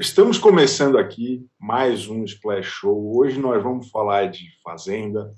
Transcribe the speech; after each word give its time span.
Estamos 0.00 0.38
começando 0.38 0.96
aqui 0.96 1.46
mais 1.58 2.08
um 2.08 2.24
Splash 2.24 2.64
Show. 2.64 3.18
Hoje 3.18 3.38
nós 3.38 3.62
vamos 3.62 3.90
falar 3.90 4.30
de 4.30 4.48
Fazenda, 4.62 5.30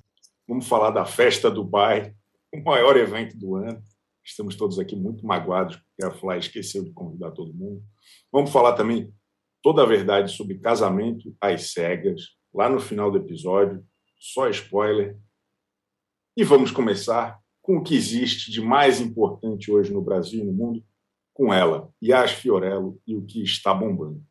vamos 0.46 0.69
falar 0.69 0.93
da 0.93 1.04
Festa 1.04 1.50
Dubai, 1.50 2.14
o 2.54 2.62
maior 2.62 2.96
evento 2.96 3.37
do 3.37 3.56
ano. 3.56 3.83
Estamos 4.25 4.54
todos 4.54 4.79
aqui 4.79 4.95
muito 4.95 5.27
magoados 5.27 5.75
porque 5.75 6.05
a 6.05 6.12
Fly 6.12 6.38
esqueceu 6.38 6.84
de 6.84 6.93
convidar 6.93 7.33
todo 7.33 7.52
mundo. 7.52 7.83
Vamos 8.30 8.52
falar 8.52 8.75
também 8.75 9.12
toda 9.61 9.83
a 9.83 9.87
verdade 9.87 10.30
sobre 10.30 10.61
casamento 10.61 11.34
às 11.41 11.73
cegas, 11.73 12.29
lá 12.55 12.69
no 12.69 12.79
final 12.79 13.10
do 13.10 13.19
episódio, 13.19 13.84
só 14.16 14.48
spoiler. 14.48 15.19
E 16.37 16.45
vamos 16.45 16.70
começar 16.70 17.41
com 17.60 17.79
o 17.79 17.83
que 17.83 17.97
existe 17.97 18.48
de 18.52 18.60
mais 18.60 19.01
importante 19.01 19.73
hoje 19.73 19.92
no 19.92 20.01
Brasil 20.01 20.38
e 20.41 20.45
no 20.45 20.52
mundo, 20.52 20.84
com 21.34 21.52
ela, 21.52 21.92
Yas 22.01 22.30
Fiorello 22.30 23.01
e 23.05 23.16
o 23.16 23.27
que 23.27 23.42
está 23.42 23.74
bombando. 23.74 24.23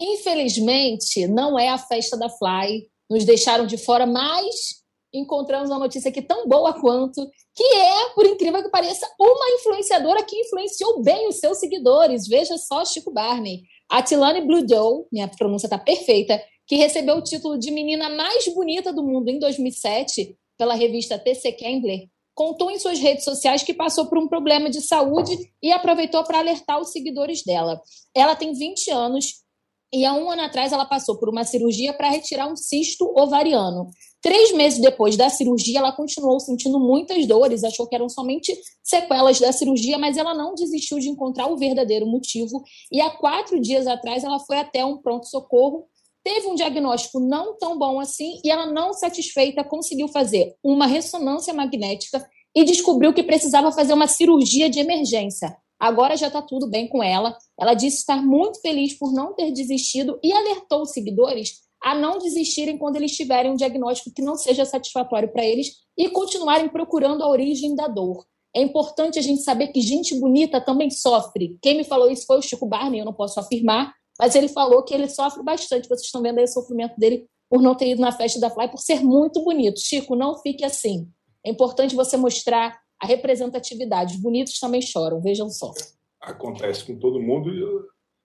Infelizmente, 0.00 1.26
não 1.26 1.58
é 1.58 1.68
a 1.68 1.78
festa 1.78 2.16
da 2.16 2.28
Fly. 2.28 2.88
Nos 3.08 3.24
deixaram 3.24 3.66
de 3.66 3.78
fora, 3.78 4.06
mas 4.06 4.84
encontramos 5.12 5.70
uma 5.70 5.78
notícia 5.78 6.10
aqui 6.10 6.20
tão 6.20 6.46
boa 6.46 6.78
quanto, 6.78 7.26
que 7.54 7.64
é, 7.64 8.10
por 8.14 8.26
incrível 8.26 8.62
que 8.62 8.68
pareça, 8.68 9.08
uma 9.18 9.50
influenciadora 9.58 10.24
que 10.24 10.36
influenciou 10.38 11.02
bem 11.02 11.28
os 11.28 11.36
seus 11.38 11.58
seguidores. 11.58 12.26
Veja 12.26 12.58
só, 12.58 12.84
Chico 12.84 13.12
Barney. 13.12 13.62
A 13.88 14.02
Tilane 14.02 14.40
Blue 14.44 14.66
minha 15.12 15.28
pronúncia 15.28 15.66
está 15.66 15.78
perfeita, 15.78 16.42
que 16.66 16.76
recebeu 16.76 17.16
o 17.16 17.22
título 17.22 17.58
de 17.58 17.70
menina 17.70 18.10
mais 18.10 18.46
bonita 18.52 18.92
do 18.92 19.02
mundo 19.02 19.28
em 19.28 19.38
2007 19.38 20.36
pela 20.58 20.74
revista 20.74 21.18
TC 21.18 21.52
Cambler, 21.52 22.08
contou 22.34 22.70
em 22.70 22.78
suas 22.78 22.98
redes 22.98 23.24
sociais 23.24 23.62
que 23.62 23.72
passou 23.72 24.06
por 24.06 24.18
um 24.18 24.28
problema 24.28 24.68
de 24.68 24.80
saúde 24.80 25.36
e 25.62 25.72
aproveitou 25.72 26.22
para 26.24 26.38
alertar 26.38 26.80
os 26.80 26.90
seguidores 26.90 27.42
dela. 27.44 27.80
Ela 28.14 28.34
tem 28.36 28.52
20 28.52 28.90
anos 28.90 29.45
e 29.92 30.04
há 30.04 30.12
um 30.12 30.30
ano 30.30 30.42
atrás 30.42 30.72
ela 30.72 30.84
passou 30.84 31.16
por 31.18 31.28
uma 31.28 31.44
cirurgia 31.44 31.92
para 31.92 32.10
retirar 32.10 32.50
um 32.50 32.56
cisto 32.56 33.12
ovariano. 33.16 33.88
Três 34.20 34.52
meses 34.52 34.80
depois 34.80 35.16
da 35.16 35.28
cirurgia, 35.28 35.78
ela 35.78 35.92
continuou 35.92 36.40
sentindo 36.40 36.80
muitas 36.80 37.26
dores, 37.26 37.62
achou 37.62 37.86
que 37.86 37.94
eram 37.94 38.08
somente 38.08 38.52
sequelas 38.82 39.38
da 39.38 39.52
cirurgia, 39.52 39.98
mas 39.98 40.16
ela 40.16 40.34
não 40.34 40.54
desistiu 40.54 40.98
de 40.98 41.08
encontrar 41.08 41.46
o 41.46 41.56
verdadeiro 41.56 42.06
motivo. 42.06 42.62
E 42.90 43.00
há 43.00 43.10
quatro 43.10 43.60
dias 43.60 43.86
atrás, 43.86 44.24
ela 44.24 44.40
foi 44.40 44.58
até 44.58 44.84
um 44.84 44.98
pronto-socorro, 44.98 45.86
teve 46.24 46.48
um 46.48 46.56
diagnóstico 46.56 47.20
não 47.20 47.56
tão 47.56 47.78
bom 47.78 48.00
assim, 48.00 48.40
e 48.44 48.50
ela, 48.50 48.66
não 48.66 48.92
satisfeita, 48.92 49.62
conseguiu 49.62 50.08
fazer 50.08 50.56
uma 50.60 50.86
ressonância 50.86 51.54
magnética 51.54 52.28
e 52.52 52.64
descobriu 52.64 53.14
que 53.14 53.22
precisava 53.22 53.70
fazer 53.70 53.92
uma 53.92 54.08
cirurgia 54.08 54.68
de 54.68 54.80
emergência. 54.80 55.56
Agora 55.78 56.16
já 56.16 56.28
está 56.28 56.40
tudo 56.40 56.68
bem 56.68 56.88
com 56.88 57.02
ela. 57.02 57.36
Ela 57.58 57.74
disse 57.74 57.98
estar 57.98 58.22
muito 58.22 58.60
feliz 58.60 58.94
por 58.94 59.12
não 59.12 59.34
ter 59.34 59.52
desistido 59.52 60.18
e 60.22 60.32
alertou 60.32 60.82
os 60.82 60.92
seguidores 60.92 61.66
a 61.82 61.94
não 61.94 62.18
desistirem 62.18 62.78
quando 62.78 62.96
eles 62.96 63.14
tiverem 63.14 63.52
um 63.52 63.56
diagnóstico 63.56 64.14
que 64.14 64.22
não 64.22 64.36
seja 64.36 64.64
satisfatório 64.64 65.30
para 65.30 65.44
eles 65.44 65.76
e 65.96 66.08
continuarem 66.08 66.68
procurando 66.68 67.22
a 67.22 67.28
origem 67.28 67.74
da 67.74 67.86
dor. 67.86 68.24
É 68.54 68.60
importante 68.60 69.18
a 69.18 69.22
gente 69.22 69.42
saber 69.42 69.68
que 69.68 69.80
gente 69.80 70.18
bonita 70.18 70.60
também 70.60 70.90
sofre. 70.90 71.58
Quem 71.60 71.76
me 71.76 71.84
falou 71.84 72.10
isso 72.10 72.26
foi 72.26 72.38
o 72.38 72.42
Chico 72.42 72.66
Barney, 72.66 73.00
eu 73.00 73.04
não 73.04 73.12
posso 73.12 73.38
afirmar, 73.38 73.92
mas 74.18 74.34
ele 74.34 74.48
falou 74.48 74.82
que 74.82 74.94
ele 74.94 75.08
sofre 75.08 75.42
bastante. 75.42 75.88
Vocês 75.88 76.06
estão 76.06 76.22
vendo 76.22 76.38
aí 76.38 76.44
o 76.44 76.48
sofrimento 76.48 76.98
dele 76.98 77.26
por 77.50 77.60
não 77.62 77.74
ter 77.74 77.90
ido 77.90 78.00
na 78.00 78.10
festa 78.10 78.40
da 78.40 78.50
Fly, 78.50 78.68
por 78.68 78.80
ser 78.80 79.04
muito 79.04 79.44
bonito. 79.44 79.78
Chico, 79.78 80.16
não 80.16 80.38
fique 80.38 80.64
assim. 80.64 81.06
É 81.44 81.50
importante 81.50 81.94
você 81.94 82.16
mostrar 82.16 82.76
a 83.02 83.06
representatividade. 83.06 84.14
Os 84.14 84.20
bonitos 84.20 84.58
também 84.58 84.82
choram, 84.82 85.20
vejam 85.20 85.48
só. 85.50 85.72
Acontece 86.20 86.84
com 86.84 86.98
todo 86.98 87.20
mundo. 87.20 87.50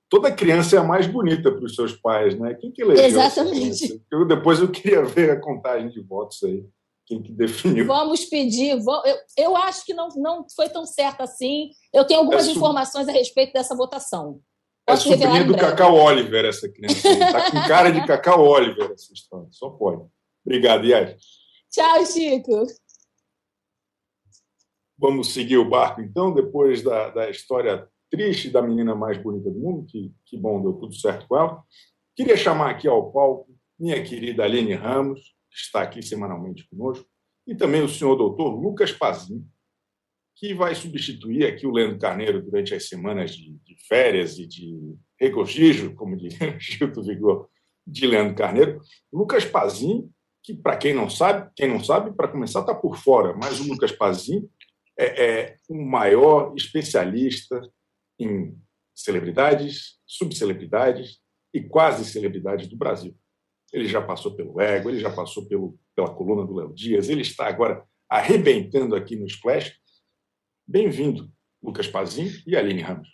Toda 0.10 0.32
criança 0.32 0.76
é 0.76 0.80
a 0.80 0.84
mais 0.84 1.08
bonita 1.08 1.52
para 1.52 1.64
os 1.64 1.76
seus 1.76 1.94
pais, 1.94 2.38
né? 2.38 2.54
Quem 2.56 2.72
que 2.72 2.82
elegeu 2.82 3.06
Exatamente. 3.06 4.02
Eu, 4.12 4.26
depois 4.26 4.60
eu 4.60 4.70
queria 4.70 5.04
ver 5.04 5.32
a 5.32 5.40
contagem 5.40 5.90
de 5.90 6.02
votos 6.02 6.44
aí. 6.44 6.66
Quem 7.06 7.22
que 7.22 7.32
definiu? 7.32 7.86
Vamos 7.88 8.26
pedir. 8.26 8.72
Eu, 8.72 8.82
eu 9.38 9.58
acho 9.58 9.86
que 9.86 9.94
não, 9.94 10.10
não 10.16 10.46
foi 10.56 10.70
tão 10.70 10.86
certo 10.86 11.22
assim. 11.22 11.72
Eu 11.94 12.06
tenho 12.06 12.22
algumas 12.22 12.48
é 12.48 12.52
informações 12.52 13.08
a 13.08 13.12
respeito 13.12 13.54
dessa 13.54 13.76
votação. 13.76 14.40
É 14.88 14.94
Posso 14.94 15.14
é 15.14 15.18
sobrinha 15.18 15.44
do 15.44 15.56
Cacau 15.56 15.96
Oliver, 15.96 16.46
essa 16.46 16.68
criança. 16.70 17.08
Está 17.08 17.52
com 17.52 17.68
cara 17.68 17.92
de 17.92 18.06
Cacau 18.06 18.46
Oliver 18.46 18.92
essa 18.92 19.14
história. 19.14 19.48
Só 19.52 19.70
pode. 19.70 20.04
Obrigado, 20.46 20.86
Yas. 20.86 21.22
Tchau, 21.70 22.06
Chico. 22.06 22.66
Vamos 25.02 25.34
seguir 25.34 25.58
o 25.58 25.68
barco, 25.68 26.00
então, 26.00 26.32
depois 26.32 26.84
da, 26.84 27.10
da 27.10 27.28
história 27.28 27.88
triste 28.12 28.52
da 28.52 28.62
menina 28.62 28.94
mais 28.94 29.18
bonita 29.18 29.50
do 29.50 29.58
mundo, 29.58 29.88
que, 29.88 30.14
que 30.28 30.38
bom, 30.38 30.62
deu 30.62 30.74
tudo 30.74 30.94
certo 30.94 31.28
com 31.28 31.36
ela. 31.36 31.64
Queria 32.16 32.38
chamar 32.38 32.70
aqui 32.70 32.88
ao 32.88 33.12
palco 33.12 33.50
minha 33.80 34.04
querida 34.04 34.44
Aline 34.44 34.76
Ramos, 34.76 35.20
que 35.50 35.58
está 35.58 35.82
aqui 35.82 36.04
semanalmente 36.04 36.68
conosco, 36.70 37.04
e 37.48 37.56
também 37.56 37.82
o 37.82 37.90
senhor 37.90 38.16
doutor 38.16 38.50
Lucas 38.50 38.92
Pazin, 38.92 39.44
que 40.36 40.54
vai 40.54 40.76
substituir 40.76 41.48
aqui 41.48 41.66
o 41.66 41.72
Leandro 41.72 41.98
Carneiro 41.98 42.40
durante 42.40 42.76
as 42.76 42.88
semanas 42.88 43.32
de, 43.32 43.58
de 43.66 43.76
férias 43.88 44.38
e 44.38 44.46
de 44.46 44.96
regozijo, 45.20 45.96
como 45.96 46.16
diria 46.16 46.58
Gildo 46.62 47.02
Vigor, 47.02 47.50
de 47.88 48.06
Leandro 48.06 48.36
Carneiro. 48.36 48.80
Lucas 49.12 49.46
Pazin, 49.46 50.08
que, 50.44 50.54
para 50.54 50.78
quem 50.78 50.94
não 50.94 51.10
sabe, 51.10 51.50
quem 51.56 51.68
não 51.68 51.84
sabe, 51.84 52.16
para 52.16 52.28
começar, 52.28 52.60
está 52.60 52.76
por 52.76 52.98
fora, 52.98 53.36
mas 53.36 53.60
o 53.60 53.68
Lucas 53.68 53.92
Pazin 53.92 54.48
é, 54.98 55.26
é 55.26 55.58
o 55.70 55.76
maior 55.76 56.54
especialista 56.56 57.62
em 58.20 58.56
celebridades, 58.96 60.00
subcelebridades 60.06 61.20
e 61.54 61.62
quase 61.62 62.06
celebridades 62.06 62.68
do 62.68 62.78
Brasil. 62.78 63.16
Ele 63.74 63.88
já 63.88 64.02
passou 64.02 64.36
pelo 64.36 64.60
Ego, 64.60 64.90
ele 64.90 65.00
já 65.00 65.10
passou 65.10 65.48
pelo, 65.48 65.80
pela 65.96 66.14
coluna 66.14 66.46
do 66.46 66.54
Léo 66.54 66.74
Dias, 66.74 67.10
ele 67.10 67.22
está 67.22 67.48
agora 67.48 67.84
arrebentando 68.10 68.96
aqui 68.96 69.16
no 69.16 69.26
Splash. 69.26 69.74
Bem-vindo, 70.68 71.32
Lucas 71.64 71.88
Pazin 71.88 72.30
e 72.46 72.56
Aline 72.56 72.82
Ramos. 72.82 73.10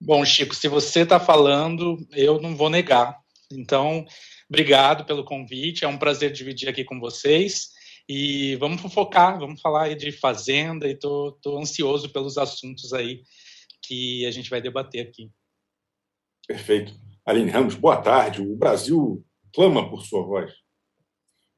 Bom, 0.00 0.24
Chico, 0.24 0.54
se 0.54 0.68
você 0.68 1.00
está 1.00 1.18
falando, 1.18 1.96
eu 2.12 2.40
não 2.40 2.56
vou 2.56 2.70
negar. 2.70 3.18
Então, 3.50 4.04
obrigado 4.48 5.04
pelo 5.04 5.24
convite, 5.24 5.84
é 5.84 5.88
um 5.88 5.98
prazer 5.98 6.32
dividir 6.32 6.68
aqui 6.68 6.84
com 6.84 7.00
vocês. 7.00 7.73
E 8.08 8.56
vamos 8.56 8.80
focar, 8.92 9.38
vamos 9.38 9.60
falar 9.60 9.84
aí 9.84 9.94
de 9.94 10.12
fazenda 10.12 10.86
e 10.86 10.94
tô, 10.94 11.32
tô 11.42 11.58
ansioso 11.58 12.10
pelos 12.10 12.36
assuntos 12.36 12.92
aí 12.92 13.22
que 13.82 14.26
a 14.26 14.30
gente 14.30 14.50
vai 14.50 14.60
debater 14.60 15.06
aqui. 15.06 15.30
Perfeito. 16.46 16.92
Aline 17.24 17.50
Ramos, 17.50 17.74
boa 17.74 17.96
tarde. 17.96 18.42
O 18.42 18.56
Brasil 18.56 19.24
clama 19.54 19.88
por 19.88 20.04
sua 20.04 20.22
voz. 20.22 20.52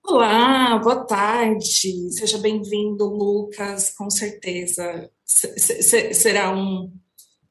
Olá, 0.04 0.78
boa 0.78 1.04
tarde. 1.04 2.12
Seja 2.12 2.38
bem-vindo, 2.38 3.04
Lucas. 3.06 3.92
Com 3.96 4.08
certeza 4.08 5.10
será 5.24 6.56
um, 6.56 6.96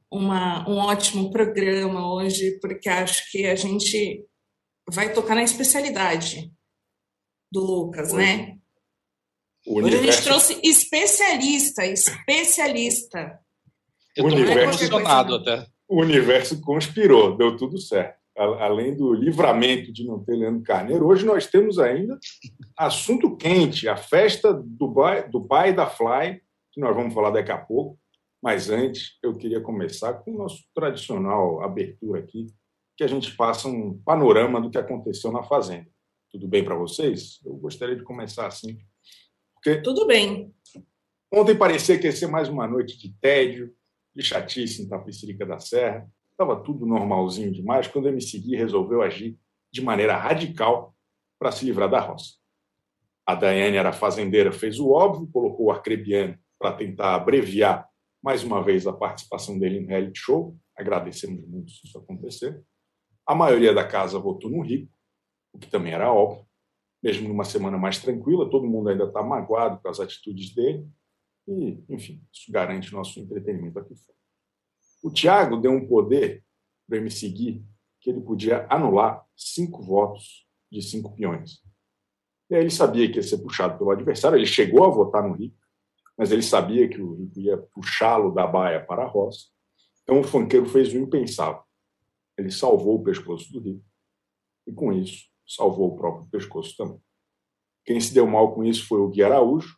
uma, 0.09 0.67
um 0.69 0.78
ótimo 0.78 1.31
programa 1.31 2.13
hoje, 2.13 2.57
porque 2.61 2.88
acho 2.88 3.29
que 3.29 3.45
a 3.45 3.55
gente 3.55 4.25
vai 4.89 5.11
tocar 5.11 5.35
na 5.35 5.44
especialidade 5.44 6.50
do 7.51 7.59
Lucas, 7.59 8.13
Oi. 8.13 8.17
né? 8.17 8.54
Hoje 9.67 9.95
a 9.95 10.01
gente 10.01 10.23
trouxe 10.23 10.59
especialista, 10.63 11.85
especialista. 11.85 13.39
Eu 14.15 14.27
estou 14.27 14.45
emocionado 14.45 15.35
até. 15.35 15.65
O 15.87 16.01
universo 16.01 16.61
conspirou, 16.61 17.35
deu 17.35 17.57
tudo 17.57 17.79
certo. 17.79 18.19
Além 18.37 18.95
do 18.95 19.13
livramento 19.13 19.91
de 19.91 20.05
não 20.05 20.23
ter 20.23 20.35
Leandro 20.35 20.61
Carneiro, 20.61 21.07
hoje 21.07 21.25
nós 21.25 21.47
temos 21.47 21.79
ainda 21.79 22.19
assunto 22.77 23.35
quente, 23.37 23.87
a 23.87 23.95
festa 23.95 24.53
do, 24.53 24.93
do 25.31 25.41
pai 25.41 25.73
da 25.73 25.87
Fly, 25.87 26.41
que 26.71 26.81
nós 26.81 26.95
vamos 26.95 27.13
falar 27.13 27.31
daqui 27.31 27.51
a 27.51 27.57
pouco. 27.57 27.97
Mas 28.43 28.69
antes, 28.69 29.17
eu 29.23 29.35
queria 29.35 29.61
começar 29.61 30.13
com 30.13 30.31
o 30.31 30.37
nosso 30.37 30.63
tradicional 30.75 31.63
abertura 31.63 32.19
aqui, 32.19 32.47
que 32.97 33.03
a 33.03 33.07
gente 33.07 33.35
passa 33.35 33.67
um 33.67 33.97
panorama 34.05 34.61
do 34.61 34.69
que 34.69 34.78
aconteceu 34.78 35.31
na 35.31 35.41
Fazenda. 35.41 35.87
Tudo 36.31 36.47
bem 36.47 36.63
para 36.63 36.75
vocês? 36.75 37.40
Eu 37.45 37.55
gostaria 37.55 37.95
de 37.95 38.03
começar 38.03 38.45
assim, 38.45 38.78
porque 39.66 39.82
Tudo 39.82 40.06
bem. 40.06 40.53
Ontem 41.34 41.58
parecia 41.58 41.97
que 41.97 42.06
ia 42.06 42.12
ser 42.12 42.28
mais 42.28 42.47
uma 42.47 42.67
noite 42.67 43.00
de 43.00 43.12
tédio, 43.20 43.73
de 44.16 44.22
chatice 44.22 44.84
em 44.84 44.88
Tapicirica 44.88 45.44
da 45.44 45.58
Serra. 45.58 46.08
Estava 46.29 46.56
tudo 46.62 46.85
normalzinho 46.85 47.52
demais 47.52 47.88
quando 47.88 48.08
a 48.08 48.12
MCG 48.12 48.56
resolveu 48.56 49.02
agir 49.02 49.35
de 49.73 49.82
maneira 49.82 50.16
radical 50.16 50.96
para 51.40 51.52
se 51.52 51.66
livrar 51.66 51.90
da 51.90 52.00
roça. 52.00 52.35
A 53.26 53.34
Daiane 53.34 53.78
era 53.78 53.91
fazendeira, 53.91 54.52
fez 54.52 54.79
o 54.79 54.91
óbvio, 54.91 55.28
colocou 55.34 55.66
o 55.66 55.72
Arcrebiano 55.72 56.38
para 56.59 56.73
tentar 56.73 57.16
abreviar 57.16 57.90
mais 58.22 58.44
uma 58.44 58.64
vez 58.64 58.85
a 58.85 58.94
participação 58.94 59.58
dele 59.58 59.79
no 59.79 59.88
reality 59.88 60.20
show. 60.20 60.56
Agradecemos 60.78 61.44
muito 61.47 61.72
se 61.72 61.88
isso 61.88 61.97
acontecer. 61.97 62.62
A 63.26 63.34
maioria 63.34 63.73
da 63.73 63.84
casa 63.84 64.20
votou 64.20 64.52
no 64.52 64.62
Rico, 64.62 64.94
o 65.52 65.58
que 65.58 65.67
também 65.67 65.91
era 65.91 66.14
óbvio 66.14 66.44
mesmo 67.05 67.28
numa 67.28 67.43
semana 67.43 67.78
mais 67.78 67.99
tranquila, 67.99 68.49
todo 68.49 68.66
mundo 68.66 68.90
ainda 68.90 69.03
está 69.03 69.22
magoado 69.22 69.79
com 69.79 69.87
as 69.87 69.99
atitudes 69.99 70.55
dele, 70.55 70.90
e, 71.47 71.78
enfim, 71.87 72.19
isso 72.34 72.52
garante 72.52 72.91
nosso 72.91 73.19
entretenimento 73.19 73.78
aqui 73.78 73.96
fora. 73.96 74.17
O 75.03 75.11
Thiago 75.11 75.57
deu 75.57 75.69
um 75.72 75.87
poder 75.87 76.43
para 76.90 76.99
me 76.99 77.11
seguir 77.11 77.63
que 78.02 78.09
ele 78.09 78.22
podia 78.22 78.66
anular 78.72 79.23
cinco 79.35 79.84
votos 79.84 80.47
de 80.72 80.81
cinco 80.81 81.16
peões. 81.16 81.61
E 82.49 82.55
aí 82.55 82.61
ele 82.61 82.72
sabia 82.72 83.07
que 83.07 83.17
ia 83.17 83.23
ser 83.23 83.37
puxado 83.37 83.78
pelo 83.78 83.91
adversário, 83.91 84.35
ele 84.40 84.47
chegou 84.47 84.84
a 84.84 84.90
votar 84.90 85.22
no 85.22 85.35
Rico, 85.35 85.59
mas 86.17 86.31
ele 86.31 86.41
sabia 86.41 86.90
que 86.90 86.99
o 86.99 87.13
Rico 87.13 87.40
ia 87.40 87.55
puxá-lo 87.72 88.31
da 88.31 88.47
baia 88.47 88.84
para 88.84 89.03
a 89.03 89.07
roça. 89.07 89.49
Então 90.02 90.22
o 90.22 90.23
fanqueiro 90.23 90.66
fez 90.66 90.91
o 90.91 90.97
impensável. 90.97 91.61
Ele 92.35 92.49
salvou 92.49 92.96
o 92.96 93.03
pescoço 93.03 93.53
do 93.53 93.59
Rico 93.59 93.85
e, 94.66 94.72
com 94.72 94.91
isso, 94.91 95.34
salvou 95.47 95.93
o 95.93 95.95
próprio 95.95 96.27
pescoço 96.29 96.75
também. 96.77 96.99
Quem 97.85 97.99
se 97.99 98.13
deu 98.13 98.25
mal 98.25 98.53
com 98.53 98.63
isso 98.63 98.87
foi 98.87 98.99
o 98.99 99.09
Gui 99.09 99.23
Araújo, 99.23 99.75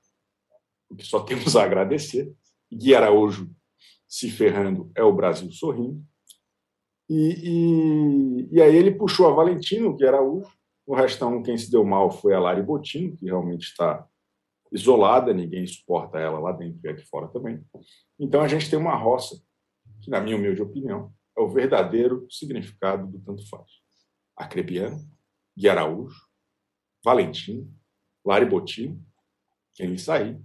o 0.89 0.95
que 0.95 1.05
só 1.05 1.19
temos 1.25 1.55
a 1.55 1.63
agradecer. 1.63 2.33
Gui 2.71 2.95
Araújo 2.95 3.49
se 4.07 4.29
ferrando 4.29 4.91
é 4.95 5.03
o 5.03 5.13
Brasil 5.13 5.51
sorrindo. 5.51 6.01
E, 7.09 8.47
e, 8.49 8.55
e 8.55 8.61
aí 8.61 8.75
ele 8.75 8.91
puxou 8.91 9.27
a 9.27 9.33
Valentino, 9.33 9.93
Gui 9.93 10.05
Araújo. 10.05 10.51
No 10.87 10.95
restão, 10.95 11.43
quem 11.43 11.57
se 11.57 11.69
deu 11.69 11.83
mal 11.83 12.09
foi 12.09 12.33
a 12.33 12.39
Lari 12.39 12.61
Botino, 12.61 13.15
que 13.17 13.25
realmente 13.25 13.63
está 13.63 14.07
isolada, 14.71 15.33
ninguém 15.33 15.65
suporta 15.67 16.17
ela 16.17 16.39
lá 16.39 16.51
dentro 16.51 16.79
e 16.83 16.89
aqui 16.89 17.05
fora 17.05 17.27
também. 17.27 17.61
Então 18.19 18.41
a 18.41 18.47
gente 18.47 18.69
tem 18.69 18.79
uma 18.79 18.95
roça, 18.95 19.41
que, 20.01 20.09
na 20.09 20.21
minha 20.21 20.37
humilde 20.37 20.61
opinião, 20.61 21.13
é 21.37 21.41
o 21.41 21.49
verdadeiro 21.49 22.25
significado 22.29 23.07
do 23.07 23.19
tanto 23.19 23.47
faz. 23.49 23.65
Acrebiano, 24.35 24.99
Gui 25.57 25.67
Araújo, 25.67 26.15
Valentino, 27.03 27.73
Lari 28.23 28.45
Botino, 28.45 29.03
quem 29.73 29.97
sair 29.97 30.39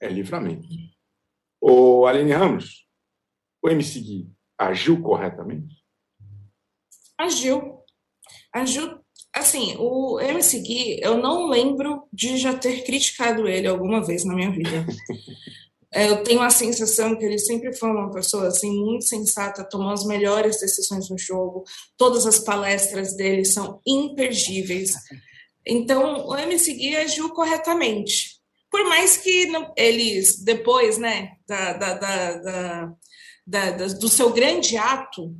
é 0.00 0.08
livramento. 0.08 0.66
O 1.60 2.06
Aline 2.06 2.32
Ramos, 2.32 2.88
o 3.62 3.68
MC 3.68 4.00
Gui 4.00 4.32
agiu 4.56 5.02
corretamente? 5.02 5.84
Agiu. 7.18 7.82
Agiu. 8.54 8.98
Assim, 9.34 9.76
o 9.78 10.18
MC 10.18 10.60
Gui, 10.60 11.00
eu 11.02 11.18
não 11.18 11.46
lembro 11.48 12.08
de 12.12 12.38
já 12.38 12.56
ter 12.56 12.84
criticado 12.84 13.46
ele 13.46 13.66
alguma 13.66 14.02
vez 14.04 14.24
na 14.24 14.34
minha 14.34 14.50
vida. 14.50 14.86
É, 15.92 16.08
eu 16.08 16.22
tenho 16.22 16.42
a 16.42 16.50
sensação 16.50 17.16
que 17.16 17.24
ele 17.24 17.38
sempre 17.38 17.74
foi 17.74 17.90
uma 17.90 18.10
pessoa 18.10 18.48
assim 18.48 18.70
muito 18.70 19.06
sensata, 19.06 19.64
tomou 19.64 19.90
as 19.90 20.04
melhores 20.04 20.60
decisões 20.60 21.08
no 21.08 21.16
jogo. 21.16 21.64
Todas 21.96 22.26
as 22.26 22.38
palestras 22.38 23.16
dele 23.16 23.44
são 23.44 23.80
imperdíveis. 23.86 24.92
Então, 25.66 26.26
o 26.26 26.36
MC 26.36 26.74
Gui 26.74 26.96
agiu 26.96 27.30
corretamente. 27.30 28.38
Por 28.70 28.84
mais 28.84 29.16
que 29.16 29.46
não, 29.46 29.72
eles, 29.76 30.42
depois 30.42 30.98
né, 30.98 31.36
da, 31.46 31.72
da, 31.72 32.94
da, 33.46 33.70
do 33.98 34.08
seu 34.08 34.30
grande 34.30 34.76
ato, 34.76 35.34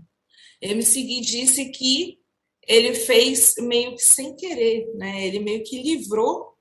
MC 0.62 1.02
Gui 1.02 1.20
disse 1.20 1.66
que 1.66 2.18
ele 2.66 2.94
fez 2.94 3.54
meio 3.58 3.94
que 3.96 4.02
sem 4.02 4.34
querer, 4.34 4.86
né? 4.94 5.26
ele 5.26 5.40
meio 5.40 5.62
que 5.62 5.82
livrou 5.82 6.57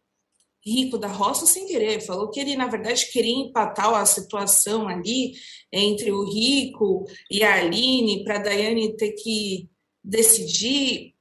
Rico 0.67 0.97
da 0.97 1.07
Roça 1.07 1.45
sem 1.45 1.65
querer. 1.65 2.01
Falou 2.01 2.29
que 2.29 2.39
ele, 2.39 2.55
na 2.55 2.67
verdade, 2.67 3.09
queria 3.11 3.35
empatar 3.35 3.93
a 3.93 4.05
situação 4.05 4.87
ali 4.87 5.33
entre 5.71 6.11
o 6.11 6.23
Rico 6.23 7.05
e 7.31 7.43
a 7.43 7.55
Aline, 7.55 8.23
para 8.23 8.35
a 8.35 8.43
Daiane 8.43 8.95
ter 8.95 9.13
que 9.13 9.69
decidir. 10.03 11.13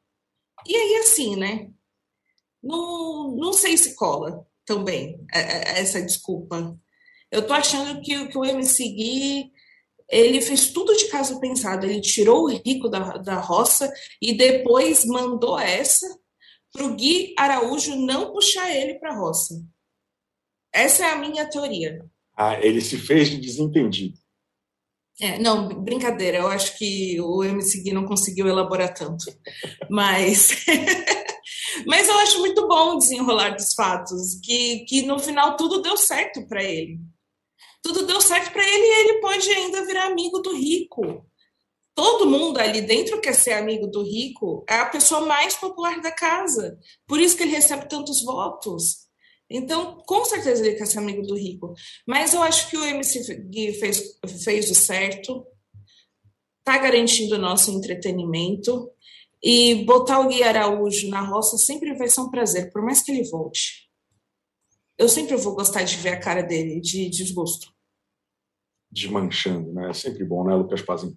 E 0.66 0.76
aí, 0.76 0.96
assim, 0.96 1.36
né? 1.36 1.70
Não, 2.62 3.36
não 3.36 3.52
sei 3.52 3.76
se 3.76 3.94
cola 3.94 4.46
também 4.64 5.24
é, 5.32 5.40
é, 5.40 5.80
essa 5.80 6.02
desculpa. 6.02 6.76
Eu 7.30 7.46
tô 7.46 7.52
achando 7.52 8.00
que, 8.00 8.26
que 8.28 8.38
o 8.38 8.44
MC 8.44 8.88
Gui 8.88 9.52
ele 10.08 10.40
fez 10.40 10.70
tudo 10.70 10.96
de 10.96 11.06
caso 11.06 11.40
pensado. 11.40 11.86
Ele 11.86 12.00
tirou 12.00 12.44
o 12.44 12.48
rico 12.48 12.88
da, 12.88 13.16
da 13.18 13.40
roça 13.40 13.92
e 14.20 14.36
depois 14.36 15.04
mandou 15.04 15.58
essa 15.58 16.06
para 16.76 16.84
o 16.84 16.94
Gui 16.94 17.34
Araújo 17.38 17.96
não 17.96 18.32
puxar 18.32 18.70
ele 18.74 18.94
para 18.94 19.12
a 19.12 19.16
roça. 19.16 19.54
Essa 20.72 21.06
é 21.06 21.10
a 21.10 21.16
minha 21.16 21.48
teoria. 21.48 22.04
Ah, 22.36 22.60
ele 22.60 22.80
se 22.80 22.98
fez 22.98 23.30
de 23.30 23.38
desentendido. 23.38 24.18
É, 25.18 25.38
não, 25.38 25.82
brincadeira. 25.82 26.38
Eu 26.38 26.48
acho 26.48 26.76
que 26.76 27.18
o 27.20 27.42
MC 27.42 27.82
Gui 27.82 27.92
não 27.92 28.04
conseguiu 28.04 28.46
elaborar 28.46 28.92
tanto. 28.92 29.24
Mas 29.88 30.50
Mas 31.86 32.08
eu 32.08 32.18
acho 32.18 32.38
muito 32.40 32.66
bom 32.66 32.94
o 32.94 32.98
desenrolar 32.98 33.50
dos 33.50 33.74
fatos, 33.74 34.38
que, 34.42 34.80
que 34.80 35.02
no 35.02 35.18
final 35.18 35.56
tudo 35.56 35.82
deu 35.82 35.96
certo 35.96 36.46
para 36.46 36.62
ele. 36.62 36.98
Tudo 37.82 38.06
deu 38.06 38.20
certo 38.20 38.52
para 38.52 38.62
ele 38.62 38.84
e 38.84 39.00
ele 39.00 39.20
pode 39.20 39.48
ainda 39.50 39.84
virar 39.84 40.06
amigo 40.06 40.38
do 40.38 40.54
rico. 40.54 41.26
Todo 41.96 42.28
mundo 42.28 42.58
ali 42.58 42.82
dentro 42.82 43.22
quer 43.22 43.32
ser 43.32 43.54
amigo 43.54 43.86
do 43.86 44.02
rico, 44.02 44.62
é 44.68 44.74
a 44.74 44.84
pessoa 44.84 45.22
mais 45.22 45.56
popular 45.56 45.98
da 46.02 46.12
casa. 46.12 46.78
Por 47.06 47.18
isso 47.18 47.34
que 47.34 47.42
ele 47.42 47.52
recebe 47.52 47.88
tantos 47.88 48.22
votos. 48.22 49.06
Então, 49.48 49.96
com 50.04 50.22
certeza 50.26 50.66
ele 50.66 50.76
quer 50.76 50.86
ser 50.86 50.98
amigo 50.98 51.22
do 51.22 51.34
rico. 51.34 51.72
Mas 52.06 52.34
eu 52.34 52.42
acho 52.42 52.68
que 52.68 52.76
o 52.76 52.84
MC 52.84 53.36
Gui 53.48 53.72
fez, 53.72 54.18
fez 54.44 54.70
o 54.70 54.74
certo, 54.74 55.46
está 56.58 56.76
garantindo 56.76 57.36
o 57.36 57.38
nosso 57.38 57.70
entretenimento. 57.70 58.90
E 59.42 59.86
botar 59.86 60.20
o 60.20 60.28
Gui 60.28 60.42
Araújo 60.42 61.08
na 61.08 61.22
roça 61.22 61.56
sempre 61.56 61.94
vai 61.94 62.08
ser 62.08 62.20
um 62.20 62.30
prazer, 62.30 62.70
por 62.72 62.82
mais 62.82 63.00
que 63.00 63.10
ele 63.10 63.24
volte. 63.24 63.88
Eu 64.98 65.08
sempre 65.08 65.34
vou 65.36 65.54
gostar 65.54 65.82
de 65.82 65.96
ver 65.96 66.10
a 66.10 66.20
cara 66.20 66.42
dele 66.42 66.78
de 66.78 67.08
desgosto. 67.08 67.72
Desmanchando, 68.90 69.72
né? 69.72 69.88
É 69.88 69.94
sempre 69.94 70.24
bom, 70.24 70.44
né, 70.44 70.54
Lucas 70.54 70.82
Pazinho? 70.82 71.16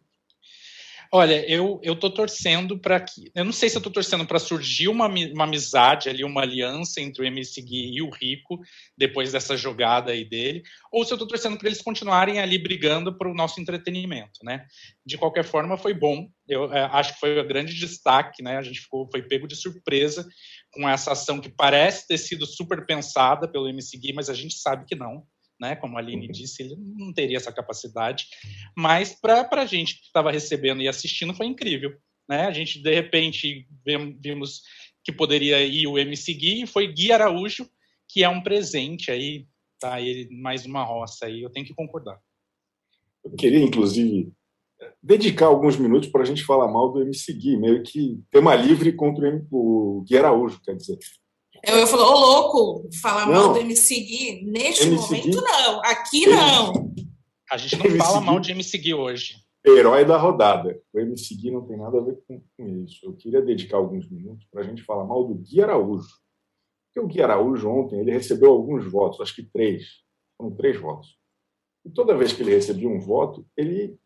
Olha, 1.12 1.44
eu 1.50 1.82
eu 1.84 1.96
tô 1.96 2.08
torcendo 2.12 2.78
para 2.78 3.00
que, 3.00 3.32
eu 3.34 3.44
não 3.44 3.52
sei 3.52 3.68
se 3.68 3.76
eu 3.76 3.82
tô 3.82 3.90
torcendo 3.90 4.28
para 4.28 4.38
surgir 4.38 4.88
uma, 4.88 5.08
uma 5.08 5.44
amizade 5.44 6.08
ali, 6.08 6.24
uma 6.24 6.42
aliança 6.42 7.02
entre 7.02 7.24
o 7.24 7.26
MC 7.26 7.64
Gui 7.64 7.96
e 7.96 8.02
o 8.02 8.12
Rico 8.12 8.60
depois 8.96 9.32
dessa 9.32 9.58
jogada 9.58 10.12
aí 10.12 10.24
dele, 10.24 10.62
ou 10.92 11.04
se 11.04 11.12
eu 11.12 11.18
tô 11.18 11.26
torcendo 11.26 11.58
para 11.58 11.68
eles 11.68 11.82
continuarem 11.82 12.40
ali 12.40 12.60
brigando 12.60 13.18
para 13.18 13.28
o 13.28 13.34
nosso 13.34 13.60
entretenimento, 13.60 14.40
né? 14.44 14.68
De 15.04 15.18
qualquer 15.18 15.44
forma, 15.44 15.78
foi 15.78 15.96
bom. 15.96 16.30
Eu 16.48 16.72
é, 16.72 16.84
acho 16.92 17.16
que 17.16 17.20
foi 17.20 17.40
o 17.40 17.48
grande 17.48 17.74
destaque, 17.74 18.44
né? 18.44 18.58
A 18.58 18.62
gente 18.62 18.82
ficou 18.82 19.10
foi 19.10 19.24
pego 19.24 19.48
de 19.48 19.56
surpresa 19.56 20.28
com 20.72 20.88
essa 20.88 21.14
ação 21.14 21.42
que 21.42 21.50
parece 21.50 22.08
ter 22.08 22.20
sido 22.20 22.46
super 22.46 22.86
pensada 22.86 23.48
pelo 23.48 23.68
MC 23.68 23.98
Gui, 23.98 24.14
mas 24.14 24.30
a 24.30 24.36
gente 24.36 24.54
sabe 24.60 24.86
que 24.86 24.96
não 24.96 25.24
né? 25.60 25.76
Como 25.76 25.98
a 25.98 26.00
Aline 26.00 26.28
disse, 26.28 26.64
ele 26.64 26.76
não 26.78 27.12
teria 27.14 27.38
essa 27.38 27.52
capacidade. 27.52 28.26
Mas 28.76 29.14
para 29.14 29.48
a 29.52 29.66
gente 29.66 29.96
que 29.96 30.06
estava 30.06 30.32
recebendo 30.32 30.82
e 30.82 30.88
assistindo 30.88 31.34
foi 31.34 31.46
incrível, 31.46 31.96
né? 32.28 32.46
A 32.46 32.52
gente 32.52 32.82
de 32.82 32.94
repente 32.94 33.68
vimos 34.22 34.62
que 35.04 35.12
poderia 35.12 35.64
ir 35.64 35.88
o 35.88 35.98
MC 35.98 36.34
Gui 36.34 36.64
e 36.64 36.68
foi 36.68 36.88
Gui 36.92 37.12
Araújo, 37.12 37.70
que 38.08 38.24
é 38.24 38.30
um 38.30 38.42
presente 38.42 39.12
aí, 39.12 39.48
tá? 39.80 40.00
Ele 40.00 40.30
mais 40.38 40.66
uma 40.66 40.84
roça 40.84 41.26
aí, 41.26 41.42
eu 41.42 41.50
tenho 41.50 41.66
que 41.66 41.74
concordar. 41.74 42.20
Eu 43.24 43.36
queria 43.36 43.60
inclusive 43.60 44.32
dedicar 45.04 45.48
alguns 45.48 45.78
minutos 45.78 46.10
para 46.10 46.22
a 46.22 46.26
gente 46.26 46.44
falar 46.44 46.72
mal 46.72 46.92
do 46.92 47.02
MC 47.02 47.34
Gui, 47.34 47.58
meio 47.58 47.84
que 47.84 48.22
tema 48.32 48.56
livre 48.56 48.94
contra 48.94 49.46
o 49.52 50.04
Gui 50.08 50.18
Araújo, 50.18 50.62
quer 50.62 50.76
dizer. 50.76 50.98
Eu, 51.64 51.78
eu 51.78 51.88
falo, 51.88 52.04
ô 52.04 52.20
louco, 52.20 52.90
falar 53.02 53.26
não. 53.26 53.34
mal 53.34 53.54
do 53.54 53.60
MC 53.60 54.00
Gui, 54.00 54.46
neste 54.46 54.88
MC 54.88 54.96
momento 54.96 55.26
Gui? 55.26 55.42
não, 55.42 55.82
aqui 55.84 56.26
não. 56.28 56.94
A 57.52 57.58
gente 57.58 57.78
não 57.78 57.86
MC 57.88 57.98
fala 57.98 58.20
Gui? 58.20 58.26
mal 58.26 58.40
de 58.40 58.52
MC 58.52 58.78
Gui 58.78 58.94
hoje. 58.94 59.36
Herói 59.66 60.06
da 60.06 60.18
rodada. 60.18 60.80
O 60.94 61.00
MC 61.00 61.36
Gui 61.36 61.52
não 61.52 61.68
tem 61.68 61.78
nada 61.78 61.98
a 61.98 62.02
ver 62.02 62.18
com, 62.28 62.42
com 62.58 62.68
isso. 62.84 63.06
Eu 63.06 63.14
queria 63.14 63.42
dedicar 63.42 63.78
alguns 63.78 64.10
minutos 64.10 64.46
para 64.52 64.62
a 64.62 64.64
gente 64.64 64.84
falar 64.84 65.04
mal 65.06 65.26
do 65.26 65.36
Gui 65.36 65.62
Araújo. 65.62 66.08
Porque 66.88 67.06
o 67.06 67.08
Gui 67.08 67.22
Araújo 67.22 67.70
ontem 67.70 68.00
ele 68.00 68.12
recebeu 68.12 68.52
alguns 68.52 68.90
votos, 68.90 69.20
acho 69.20 69.36
que 69.36 69.44
três. 69.44 69.86
Foram 70.38 70.56
três 70.56 70.80
votos. 70.80 71.18
E 71.86 71.90
toda 71.90 72.18
vez 72.18 72.34
que 72.34 72.42
ele 72.42 72.56
recebia 72.56 72.90
um 72.90 73.00
voto, 73.00 73.46
ele 73.56 73.98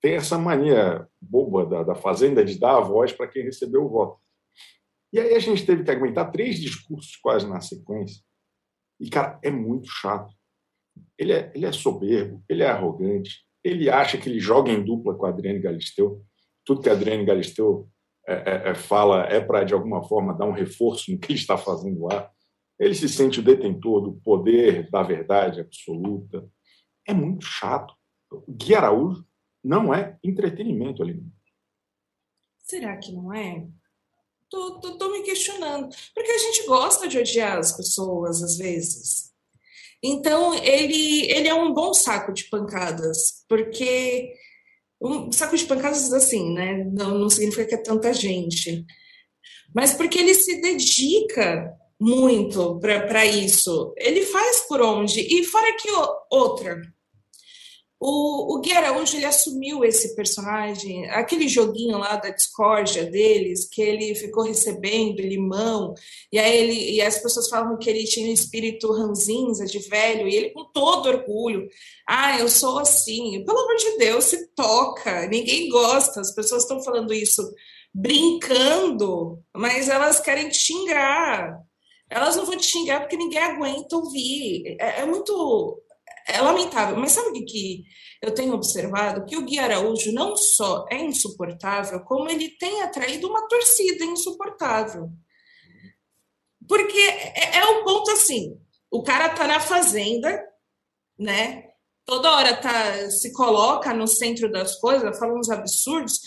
tem 0.00 0.14
essa 0.14 0.38
mania 0.38 1.06
boba 1.20 1.66
da, 1.66 1.82
da 1.82 1.94
Fazenda 1.94 2.44
de 2.44 2.58
dar 2.58 2.78
a 2.78 2.80
voz 2.80 3.12
para 3.12 3.28
quem 3.28 3.44
recebeu 3.44 3.84
o 3.84 3.88
voto. 3.88 4.18
E 5.12 5.18
aí 5.18 5.34
a 5.34 5.38
gente 5.38 5.66
teve 5.66 5.82
que 5.82 5.90
aguentar 5.90 6.30
três 6.30 6.60
discursos 6.60 7.16
quase 7.16 7.48
na 7.48 7.60
sequência. 7.60 8.22
E, 9.00 9.08
cara, 9.08 9.40
é 9.42 9.50
muito 9.50 9.88
chato. 9.90 10.32
Ele 11.18 11.32
é, 11.32 11.50
ele 11.54 11.66
é 11.66 11.72
soberbo, 11.72 12.44
ele 12.48 12.62
é 12.62 12.68
arrogante, 12.68 13.44
ele 13.64 13.88
acha 13.88 14.18
que 14.18 14.28
ele 14.28 14.40
joga 14.40 14.70
em 14.70 14.84
dupla 14.84 15.14
com 15.14 15.26
a 15.26 15.30
Adriane 15.30 15.58
Galisteu. 15.58 16.24
Tudo 16.64 16.82
que 16.82 16.88
a 16.88 16.92
Adriane 16.92 17.24
Galisteu 17.24 17.88
é, 18.26 18.34
é, 18.34 18.70
é 18.70 18.74
fala 18.74 19.24
é 19.24 19.40
para, 19.40 19.64
de 19.64 19.74
alguma 19.74 20.02
forma, 20.02 20.34
dar 20.34 20.46
um 20.46 20.52
reforço 20.52 21.10
no 21.10 21.18
que 21.18 21.32
ele 21.32 21.38
está 21.38 21.56
fazendo 21.56 22.04
lá. 22.04 22.30
Ele 22.78 22.94
se 22.94 23.08
sente 23.08 23.40
o 23.40 23.42
detentor 23.42 24.00
do 24.00 24.12
poder 24.20 24.88
da 24.90 25.02
verdade 25.02 25.60
absoluta. 25.60 26.48
É 27.06 27.12
muito 27.12 27.44
chato. 27.44 27.94
O 28.30 28.52
Gui 28.52 28.74
Araújo 28.74 29.26
não 29.62 29.92
é 29.92 30.18
entretenimento 30.22 31.02
ali. 31.02 31.22
Será 32.62 32.96
que 32.96 33.12
não 33.12 33.34
é? 33.34 33.66
Tô, 34.50 34.80
tô, 34.80 34.98
tô 34.98 35.10
me 35.10 35.22
questionando. 35.22 35.88
Porque 36.14 36.30
a 36.30 36.38
gente 36.38 36.66
gosta 36.66 37.08
de 37.08 37.18
odiar 37.18 37.58
as 37.58 37.74
pessoas, 37.76 38.42
às 38.42 38.58
vezes. 38.58 39.30
Então, 40.02 40.54
ele, 40.54 41.30
ele 41.30 41.48
é 41.48 41.54
um 41.54 41.72
bom 41.72 41.94
saco 41.94 42.32
de 42.32 42.44
pancadas, 42.44 43.44
porque 43.48 44.34
um 45.00 45.30
saco 45.32 45.56
de 45.56 45.64
pancadas 45.64 46.12
assim, 46.12 46.52
né? 46.52 46.84
Não, 46.92 47.18
não 47.18 47.30
significa 47.30 47.66
que 47.66 47.74
é 47.74 47.82
tanta 47.82 48.12
gente. 48.12 48.84
Mas 49.74 49.92
porque 49.94 50.18
ele 50.18 50.34
se 50.34 50.60
dedica 50.60 51.72
muito 51.98 52.78
para 52.80 53.24
isso. 53.24 53.94
Ele 53.96 54.22
faz 54.22 54.60
por 54.62 54.80
onde. 54.80 55.20
E 55.20 55.44
fora 55.44 55.76
que 55.76 55.88
outra, 56.30 56.80
o, 58.02 58.54
o 58.54 58.60
Gui 58.62 58.72
Araújo 58.72 59.14
ele 59.14 59.26
assumiu 59.26 59.84
esse 59.84 60.16
personagem, 60.16 61.08
aquele 61.10 61.46
joguinho 61.46 61.98
lá 61.98 62.16
da 62.16 62.30
discórdia 62.30 63.04
deles, 63.04 63.68
que 63.70 63.82
ele 63.82 64.14
ficou 64.14 64.42
recebendo 64.42 65.20
limão, 65.20 65.92
e 66.32 66.38
aí 66.38 66.56
ele 66.56 66.92
e 66.92 67.02
as 67.02 67.18
pessoas 67.18 67.50
falavam 67.50 67.76
que 67.76 67.90
ele 67.90 68.04
tinha 68.04 68.30
um 68.30 68.32
espírito 68.32 68.90
ranzinza 68.90 69.66
de 69.66 69.80
velho, 69.80 70.26
e 70.26 70.34
ele 70.34 70.50
com 70.50 70.64
todo 70.72 71.10
orgulho, 71.10 71.68
ah, 72.08 72.38
eu 72.38 72.48
sou 72.48 72.78
assim, 72.78 73.44
pelo 73.44 73.58
amor 73.58 73.76
de 73.76 73.98
Deus, 73.98 74.24
se 74.24 74.46
toca, 74.54 75.26
ninguém 75.26 75.68
gosta, 75.68 76.22
as 76.22 76.34
pessoas 76.34 76.62
estão 76.62 76.82
falando 76.82 77.12
isso 77.12 77.42
brincando, 77.92 79.42
mas 79.54 79.90
elas 79.90 80.20
querem 80.20 80.48
te 80.48 80.58
xingar. 80.58 81.60
Elas 82.08 82.34
não 82.34 82.44
vão 82.44 82.56
te 82.56 82.66
xingar 82.66 83.00
porque 83.00 83.16
ninguém 83.16 83.38
aguenta 83.38 83.96
ouvir. 83.96 84.76
É, 84.80 85.02
é 85.02 85.06
muito 85.06 85.80
é 86.26 86.40
lamentável, 86.40 86.96
mas 86.96 87.12
sabe 87.12 87.38
o 87.38 87.44
que 87.44 87.84
eu 88.22 88.32
tenho 88.32 88.54
observado? 88.54 89.24
Que 89.24 89.36
o 89.36 89.44
Gui 89.44 89.58
Araújo 89.58 90.12
não 90.12 90.36
só 90.36 90.86
é 90.90 91.00
insuportável, 91.00 92.00
como 92.00 92.28
ele 92.28 92.50
tem 92.58 92.82
atraído 92.82 93.28
uma 93.28 93.48
torcida 93.48 94.04
insuportável. 94.04 95.10
Porque 96.68 96.98
é, 96.98 97.58
é 97.58 97.66
um 97.66 97.84
ponto 97.84 98.10
assim: 98.10 98.60
o 98.90 99.02
cara 99.02 99.28
tá 99.30 99.46
na 99.46 99.60
fazenda, 99.60 100.42
né? 101.18 101.64
Toda 102.04 102.30
hora 102.32 102.56
tá, 102.56 103.10
se 103.10 103.32
coloca 103.32 103.94
no 103.94 104.06
centro 104.06 104.50
das 104.50 104.76
coisas, 104.80 105.18
fala 105.18 105.38
uns 105.38 105.48
absurdos, 105.48 106.20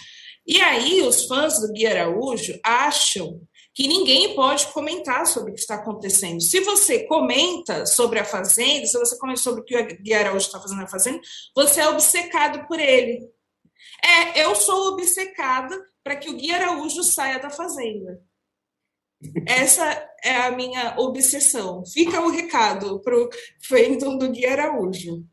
e 0.45 0.61
aí 0.61 1.01
os 1.01 1.25
fãs 1.25 1.59
do 1.59 1.71
Gui 1.73 1.85
Araújo 1.85 2.59
acham 2.63 3.41
que 3.73 3.87
ninguém 3.87 4.35
pode 4.35 4.67
comentar 4.67 5.25
sobre 5.25 5.51
o 5.51 5.53
que 5.55 5.59
está 5.59 5.75
acontecendo. 5.75 6.41
Se 6.41 6.59
você 6.59 7.05
comenta 7.05 7.85
sobre 7.85 8.19
a 8.19 8.25
Fazenda, 8.25 8.85
se 8.85 8.97
você 8.97 9.17
comenta 9.17 9.41
sobre 9.41 9.61
o 9.61 9.63
que 9.65 9.75
o 9.75 9.85
Gui 10.03 10.13
Araújo 10.13 10.45
está 10.45 10.59
fazendo 10.59 10.81
na 10.81 10.87
Fazenda, 10.87 11.19
você 11.55 11.81
é 11.81 11.89
obcecado 11.89 12.67
por 12.67 12.79
ele. 12.79 13.27
É, 14.03 14.43
eu 14.43 14.55
sou 14.55 14.93
obcecada 14.93 15.75
para 16.03 16.15
que 16.15 16.29
o 16.29 16.37
Gui 16.37 16.51
Araújo 16.51 17.03
saia 17.03 17.39
da 17.39 17.49
Fazenda. 17.49 18.21
Essa 19.47 20.07
é 20.23 20.35
a 20.35 20.51
minha 20.51 20.95
obsessão. 20.99 21.83
Fica 21.85 22.21
o 22.21 22.29
recado 22.29 23.01
para 23.01 23.17
o 23.17 23.29
fandom 23.67 24.17
do 24.17 24.29
Gui 24.29 24.45
Araújo. 24.45 25.25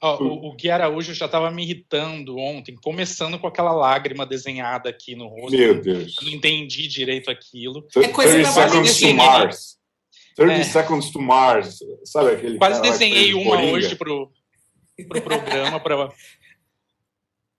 Oh, 0.00 0.22
o, 0.22 0.48
o 0.48 0.52
Gui 0.54 0.70
Araújo 0.70 1.12
já 1.12 1.26
estava 1.26 1.50
me 1.50 1.64
irritando 1.64 2.36
ontem, 2.38 2.76
começando 2.80 3.38
com 3.38 3.48
aquela 3.48 3.72
lágrima 3.72 4.24
desenhada 4.24 4.88
aqui 4.88 5.16
no 5.16 5.26
rosto. 5.26 5.56
Meu 5.56 5.80
Deus. 5.80 6.14
Eu 6.20 6.26
não 6.28 6.32
entendi 6.34 6.86
direito 6.86 7.30
aquilo. 7.30 7.84
É 7.96 8.08
coisa 8.08 8.32
30 8.34 8.50
Seconds 8.50 9.00
to 9.00 9.14
Mars. 9.14 9.78
30 10.36 10.52
é. 10.52 10.62
Seconds 10.62 11.10
to 11.10 11.20
Mars. 11.20 11.78
Sabe 12.04 12.30
aquele 12.30 12.58
Quase 12.58 12.80
desenhei 12.80 13.34
uma 13.34 13.60
hoje 13.60 13.96
pro, 13.96 14.30
pro 15.08 15.20
programa 15.20 15.80
para 15.80 16.08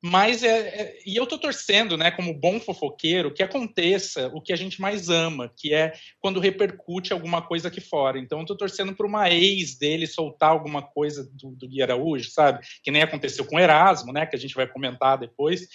mas 0.01 0.44
é, 0.44 0.60
é, 0.60 1.00
e 1.06 1.18
eu 1.18 1.25
tô 1.25 1.38
torcendo, 1.38 1.98
né, 1.98 2.10
como 2.10 2.34
bom 2.34 2.58
fofoqueiro, 2.60 3.34
que 3.34 3.44
aconteça 3.44 4.32
o 4.34 4.41
que 4.41 4.53
a 4.53 4.56
gente 4.56 4.79
mais 4.79 5.10
ama, 5.10 5.51
que 5.56 5.74
é 5.74 5.91
quando 6.20 6.39
repercute 6.39 7.12
alguma 7.12 7.41
coisa 7.41 7.68
aqui 7.68 7.82
fora. 7.82 8.18
Então 8.18 8.39
eu 8.39 8.46
tô 8.46 8.56
torcendo 8.56 8.96
para 8.96 9.06
uma 9.06 9.29
ex 9.29 9.77
dele 9.77 10.08
soltar 10.08 10.51
alguma 10.51 10.82
coisa 10.82 11.29
do, 11.34 11.51
do 11.51 11.68
Gui 11.68 11.82
Araújo, 11.82 12.29
sabe? 12.32 12.65
Que 12.82 12.91
nem 12.91 13.01
aconteceu 13.01 13.44
com 13.44 13.58
o 13.58 13.60
Erasmo, 13.60 14.13
né, 14.13 14.25
que 14.25 14.38
a 14.38 14.39
gente 14.39 14.56
vai 14.56 14.68
comentar 14.68 15.18
depois. 15.18 15.68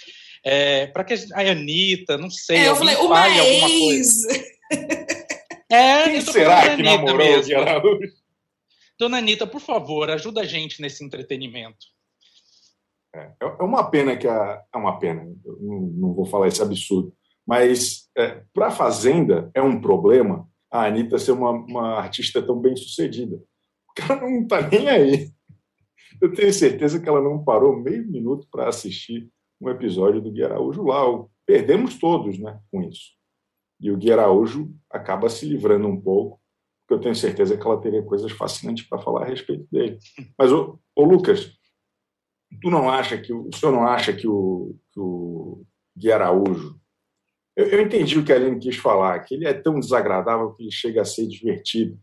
É, 0.43 0.87
para 0.87 1.05
que 1.05 1.15
a, 1.35 1.41
Anitta, 1.51 2.17
não 2.17 2.31
sei, 2.31 2.59
é, 2.59 2.69
eu 2.69 2.77
falei, 2.77 2.97
uma 2.97 3.29
ex. 3.29 4.25
É, 5.71 6.05
Quem 6.09 6.21
será 6.23 6.77
que 6.77 6.83
namorou 6.83 7.19
mesmo. 7.19 7.43
o 7.43 7.45
Gui 7.45 7.55
Araújo? 7.55 8.25
Dona 8.99 9.19
Anitta, 9.19 9.47
por 9.47 9.61
favor, 9.61 10.09
ajuda 10.09 10.43
a 10.43 10.47
gente 10.47 10.81
nesse 10.81 11.05
entretenimento. 11.05 11.94
É, 13.15 13.31
é 13.41 13.63
uma 13.63 13.89
pena 13.91 14.17
que 14.17 14.27
a. 14.27 14.63
É 14.73 14.77
uma 14.77 14.99
pena, 14.99 15.25
não, 15.61 15.81
não, 15.81 16.15
vou 16.15 16.27
falar 16.27 16.49
esse 16.49 16.61
absurdo, 16.61 17.15
mas 17.47 18.09
é, 18.17 18.43
para 18.53 18.67
a 18.67 18.73
Fazenda 18.73 19.51
é 19.55 19.63
um 19.63 19.81
problema 19.81 20.49
a 20.75 20.87
Anitta 20.87 21.19
ser 21.19 21.31
uma, 21.31 21.53
uma 21.53 21.95
artista 21.99 22.43
tão 22.43 22.61
bem 22.61 22.75
sucedida. 22.75 23.41
Porque 23.87 24.11
ela 24.11 24.21
não 24.21 24.43
está 24.43 24.61
nem 24.69 24.89
aí. 24.89 25.31
Eu 26.21 26.33
tenho 26.33 26.53
certeza 26.53 27.01
que 27.01 27.09
ela 27.09 27.23
não 27.23 27.45
parou 27.45 27.79
meio 27.79 28.05
minuto 28.11 28.49
para 28.51 28.69
assistir 28.69 29.31
um 29.61 29.71
episódio 29.71 30.21
do 30.21 30.33
Gui 30.33 30.43
Araújo 30.43 30.83
lá. 30.83 31.01
Perdemos 31.47 31.97
todos 31.97 32.41
né, 32.41 32.59
com 32.73 32.83
isso. 32.83 33.13
E 33.81 33.91
o 33.93 33.97
Gui 33.97 34.13
Araújo 34.13 34.75
acaba 34.91 35.29
se 35.29 35.47
livrando 35.47 35.87
um 35.87 36.01
pouco, 36.01 36.41
porque 36.81 36.95
eu 36.95 37.01
tenho 37.01 37.15
certeza 37.15 37.57
que 37.57 37.65
ela 37.65 37.81
teria 37.81 38.03
coisas 38.03 38.33
fascinantes 38.33 38.85
para 38.89 38.99
falar 38.99 39.23
a 39.23 39.27
respeito 39.27 39.69
dele. 39.71 39.99
Mas, 40.37 40.51
ô, 40.51 40.81
ô 40.97 41.05
Lucas, 41.05 41.53
tu 42.61 42.71
não 42.71 42.91
acha 42.91 43.19
que 43.19 43.33
o 43.33 43.51
senhor 43.55 43.73
não 43.73 43.87
acha 43.87 44.13
que 44.13 44.27
o, 44.27 44.77
que 44.93 45.01
o 45.01 45.65
Gui 45.97 46.13
Araújo 46.13 46.79
eu, 47.57 47.67
eu, 47.67 47.83
entendi 47.83 48.19
o 48.19 48.25
que 48.25 48.33
a 48.33 48.37
Aline 48.37 48.59
quis 48.59 48.77
falar, 48.77 49.21
que 49.21 49.35
ele 49.35 49.47
é 49.47 49.55
tão 49.55 49.79
desagradável 49.79 50.53
que 50.53 50.65
ele 50.65 50.73
chega 50.73 51.03
a 51.03 51.05
ser 51.05 51.27
divertido. 51.29 51.99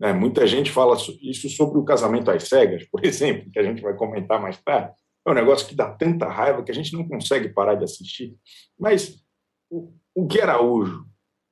Né? 0.00 0.12
Muita 0.12 0.46
gente 0.46 0.70
fala 0.70 0.96
isso 1.20 1.48
sobre 1.50 1.78
o 1.78 1.84
casamento 1.84 2.30
às 2.30 2.44
cegas, 2.48 2.84
por 2.84 3.04
exemplo, 3.04 3.50
que 3.50 3.58
a 3.58 3.62
gente 3.62 3.82
vai 3.82 3.94
comentar 3.94 4.40
mais 4.40 4.56
tarde. 4.62 4.94
É 5.26 5.30
um 5.30 5.34
negócio 5.34 5.66
que 5.66 5.74
dá 5.74 5.90
tanta 5.90 6.28
raiva 6.28 6.62
que 6.62 6.70
a 6.70 6.74
gente 6.74 6.92
não 6.94 7.06
consegue 7.06 7.48
parar 7.50 7.74
de 7.74 7.84
assistir. 7.84 8.34
Mas 8.78 9.22
o, 9.70 9.92
o 10.14 10.26
Gui 10.26 10.40
Araújo, 10.40 11.04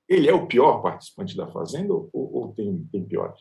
ele 0.08 0.28
é 0.28 0.34
o 0.34 0.46
pior 0.46 0.82
participante 0.82 1.36
da 1.36 1.50
Fazenda 1.50 1.92
ou, 1.92 2.10
ou 2.12 2.54
tem, 2.54 2.86
tem 2.90 3.04
piores? 3.04 3.40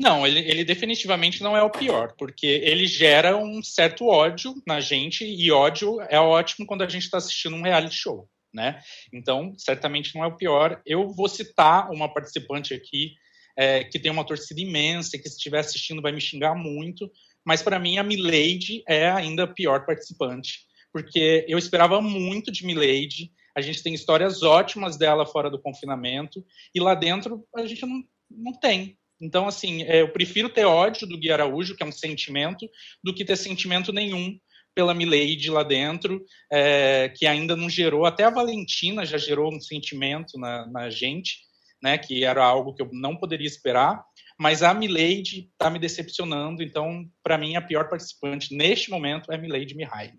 Não, 0.00 0.24
ele, 0.24 0.38
ele, 0.40 0.64
definitivamente 0.64 1.42
não 1.42 1.56
é 1.56 1.62
o 1.62 1.70
pior, 1.70 2.14
porque 2.16 2.46
ele 2.46 2.86
gera 2.86 3.36
um 3.36 3.60
certo 3.62 4.06
ódio 4.06 4.54
na 4.64 4.80
gente, 4.80 5.24
e 5.24 5.50
ódio 5.50 6.00
é 6.02 6.20
ótimo 6.20 6.64
quando 6.64 6.82
a 6.82 6.88
gente 6.88 7.02
está 7.02 7.18
assistindo 7.18 7.56
um 7.56 7.62
reality 7.62 7.96
show, 7.96 8.28
né? 8.54 8.80
Então, 9.12 9.52
certamente 9.58 10.14
não 10.14 10.22
é 10.22 10.28
o 10.28 10.36
pior. 10.36 10.80
Eu 10.86 11.08
vou 11.08 11.28
citar 11.28 11.90
uma 11.90 12.12
participante 12.12 12.72
aqui 12.72 13.14
é, 13.58 13.82
que 13.82 13.98
tem 13.98 14.12
uma 14.12 14.24
torcida 14.24 14.60
imensa, 14.60 15.16
e 15.16 15.18
que 15.18 15.28
se 15.28 15.36
estiver 15.36 15.58
assistindo 15.58 16.00
vai 16.00 16.12
me 16.12 16.20
xingar 16.20 16.54
muito, 16.54 17.10
mas 17.44 17.60
para 17.60 17.80
mim 17.80 17.98
a 17.98 18.04
Milady 18.04 18.84
é 18.86 19.10
ainda 19.10 19.42
a 19.42 19.48
pior 19.48 19.84
participante, 19.84 20.60
porque 20.92 21.44
eu 21.48 21.58
esperava 21.58 22.00
muito 22.00 22.52
de 22.52 22.64
Milady, 22.64 23.32
a 23.52 23.60
gente 23.60 23.82
tem 23.82 23.92
histórias 23.92 24.44
ótimas 24.44 24.96
dela 24.96 25.26
fora 25.26 25.50
do 25.50 25.60
confinamento, 25.60 26.46
e 26.72 26.78
lá 26.78 26.94
dentro 26.94 27.44
a 27.56 27.66
gente 27.66 27.84
não, 27.84 28.04
não 28.30 28.52
tem, 28.52 28.96
então, 29.20 29.48
assim, 29.48 29.82
é, 29.82 30.02
eu 30.02 30.12
prefiro 30.12 30.48
ter 30.48 30.64
ódio 30.64 31.06
do 31.06 31.18
Gui 31.18 31.30
Araújo, 31.30 31.74
que 31.76 31.82
é 31.82 31.86
um 31.86 31.92
sentimento, 31.92 32.68
do 33.02 33.14
que 33.14 33.24
ter 33.24 33.36
sentimento 33.36 33.92
nenhum 33.92 34.38
pela 34.74 34.94
Milady 34.94 35.50
lá 35.50 35.64
dentro, 35.64 36.24
é, 36.52 37.08
que 37.08 37.26
ainda 37.26 37.56
não 37.56 37.68
gerou, 37.68 38.06
até 38.06 38.24
a 38.24 38.30
Valentina 38.30 39.04
já 39.04 39.18
gerou 39.18 39.52
um 39.52 39.60
sentimento 39.60 40.38
na, 40.38 40.66
na 40.68 40.88
gente, 40.88 41.38
né, 41.82 41.98
que 41.98 42.24
era 42.24 42.44
algo 42.44 42.72
que 42.72 42.82
eu 42.82 42.88
não 42.92 43.16
poderia 43.16 43.46
esperar, 43.46 44.04
mas 44.38 44.62
a 44.62 44.72
Milady 44.72 45.50
está 45.52 45.68
me 45.68 45.80
decepcionando, 45.80 46.62
então, 46.62 47.04
para 47.24 47.36
mim, 47.36 47.56
a 47.56 47.60
pior 47.60 47.88
participante 47.88 48.54
neste 48.54 48.88
momento 48.88 49.32
é 49.32 49.34
a 49.34 49.38
Milady 49.38 49.74
Mihaly. 49.74 50.16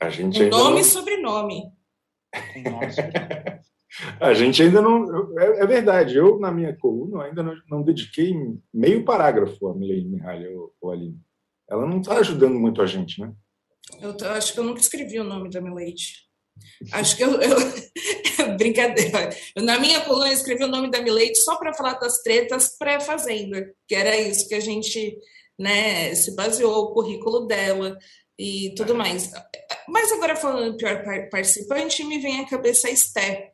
A 0.00 0.08
gente 0.08 0.42
nome 0.46 0.70
não... 0.70 0.78
e 0.78 0.84
sobrenome. 0.84 1.62
Com 2.54 2.70
nome 2.70 2.86
e 2.86 2.92
sobrenome. 2.92 3.60
A 4.20 4.32
gente 4.34 4.62
ainda 4.62 4.80
não. 4.80 5.38
É, 5.38 5.62
é, 5.62 5.66
verdade, 5.66 6.16
eu, 6.16 6.38
na 6.38 6.52
minha 6.52 6.76
coluna, 6.76 7.24
ainda 7.24 7.42
não, 7.42 7.54
não 7.68 7.82
dediquei 7.82 8.34
meio 8.72 9.04
parágrafo 9.04 9.68
a 9.68 9.74
Milene 9.74 10.10
Mihaly 10.10 10.46
ou 10.80 10.92
Aline. 10.92 11.20
Ela 11.68 11.86
não 11.86 12.00
está 12.00 12.18
ajudando 12.18 12.58
muito 12.58 12.80
a 12.80 12.86
gente, 12.86 13.20
né? 13.20 13.32
Eu, 14.00 14.16
eu, 14.16 14.30
acho 14.30 14.52
que 14.52 14.60
eu 14.60 14.64
nunca 14.64 14.80
escrevi 14.80 15.18
o 15.18 15.24
nome 15.24 15.50
da 15.50 15.60
Milady. 15.60 16.28
Acho 16.92 17.16
que 17.16 17.24
eu. 17.24 17.40
eu 17.40 17.56
brincadeira. 18.56 19.30
Eu, 19.56 19.62
na 19.62 19.78
minha 19.78 20.00
coluna, 20.02 20.28
eu 20.28 20.32
escrevi 20.32 20.64
o 20.64 20.68
nome 20.68 20.90
da 20.90 21.02
Milady 21.02 21.36
só 21.36 21.56
para 21.56 21.74
falar 21.74 21.94
das 21.94 22.22
tretas 22.22 22.76
pré-fazenda, 22.78 23.72
que 23.88 23.94
era 23.94 24.16
isso 24.16 24.48
que 24.48 24.54
a 24.54 24.60
gente 24.60 25.18
né, 25.58 26.14
se 26.14 26.34
baseou, 26.34 26.84
o 26.84 26.94
currículo 26.94 27.46
dela 27.46 27.98
e 28.38 28.72
tudo 28.76 28.94
mais. 28.94 29.30
Mas 29.88 30.12
agora, 30.12 30.36
falando 30.36 30.76
pior 30.76 31.02
participante, 31.30 32.04
me 32.04 32.18
vem 32.18 32.40
à 32.40 32.48
cabeça 32.48 32.88
a 32.88 32.90
Esté 32.90 33.52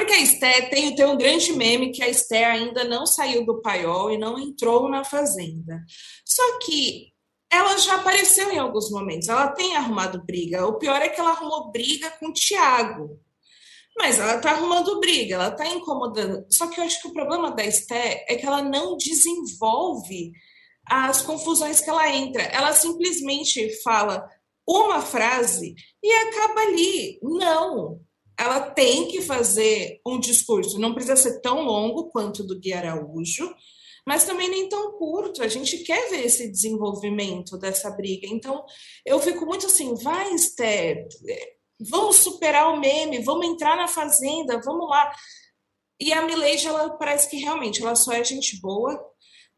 porque 0.00 0.14
a 0.14 0.20
Esté 0.20 0.62
tem, 0.62 0.94
tem 0.94 1.04
um 1.04 1.16
grande 1.18 1.52
meme 1.52 1.92
que 1.92 2.02
a 2.02 2.08
Esté 2.08 2.46
ainda 2.46 2.84
não 2.84 3.04
saiu 3.04 3.44
do 3.44 3.60
paiol 3.60 4.10
e 4.10 4.16
não 4.16 4.38
entrou 4.38 4.88
na 4.88 5.04
fazenda. 5.04 5.84
Só 6.24 6.58
que 6.60 7.12
ela 7.52 7.76
já 7.76 7.96
apareceu 7.96 8.50
em 8.50 8.58
alguns 8.58 8.90
momentos, 8.90 9.28
ela 9.28 9.48
tem 9.48 9.76
arrumado 9.76 10.24
briga. 10.24 10.66
O 10.66 10.78
pior 10.78 11.02
é 11.02 11.10
que 11.10 11.20
ela 11.20 11.32
arrumou 11.32 11.70
briga 11.70 12.10
com 12.12 12.28
o 12.28 12.32
Tiago. 12.32 13.20
Mas 13.98 14.18
ela 14.18 14.36
está 14.36 14.52
arrumando 14.52 15.00
briga, 15.00 15.34
ela 15.34 15.48
está 15.48 15.66
incomodando. 15.66 16.46
Só 16.48 16.66
que 16.68 16.80
eu 16.80 16.84
acho 16.84 17.02
que 17.02 17.08
o 17.08 17.12
problema 17.12 17.50
da 17.50 17.62
Esté 17.62 18.24
é 18.26 18.36
que 18.36 18.46
ela 18.46 18.62
não 18.62 18.96
desenvolve 18.96 20.32
as 20.86 21.20
confusões 21.20 21.78
que 21.78 21.90
ela 21.90 22.08
entra. 22.08 22.42
Ela 22.44 22.72
simplesmente 22.72 23.82
fala 23.82 24.26
uma 24.66 25.02
frase 25.02 25.74
e 26.02 26.10
acaba 26.10 26.60
ali. 26.62 27.18
Não, 27.22 28.00
ela 28.40 28.70
tem 28.70 29.06
que 29.08 29.20
fazer 29.20 30.00
um 30.04 30.18
discurso. 30.18 30.78
Não 30.78 30.94
precisa 30.94 31.14
ser 31.14 31.42
tão 31.42 31.60
longo 31.60 32.10
quanto 32.10 32.42
do 32.42 32.58
Gui 32.58 32.72
Araújo, 32.72 33.54
mas 34.06 34.24
também 34.24 34.48
nem 34.48 34.66
tão 34.66 34.92
curto. 34.92 35.42
A 35.42 35.48
gente 35.48 35.76
quer 35.80 36.08
ver 36.08 36.24
esse 36.24 36.50
desenvolvimento 36.50 37.58
dessa 37.58 37.90
briga. 37.90 38.26
Então, 38.26 38.64
eu 39.04 39.20
fico 39.20 39.44
muito 39.44 39.66
assim, 39.66 39.94
vai, 39.94 40.32
Esther, 40.32 41.06
vamos 41.78 42.16
superar 42.16 42.72
o 42.72 42.80
meme, 42.80 43.18
vamos 43.18 43.46
entrar 43.46 43.76
na 43.76 43.86
fazenda, 43.86 44.58
vamos 44.64 44.88
lá. 44.88 45.12
E 46.00 46.10
a 46.10 46.22
Milady, 46.22 46.66
ela 46.66 46.96
parece 46.96 47.28
que 47.28 47.36
realmente 47.36 47.82
ela 47.82 47.94
só 47.94 48.10
é 48.10 48.24
gente 48.24 48.58
boa, 48.58 48.98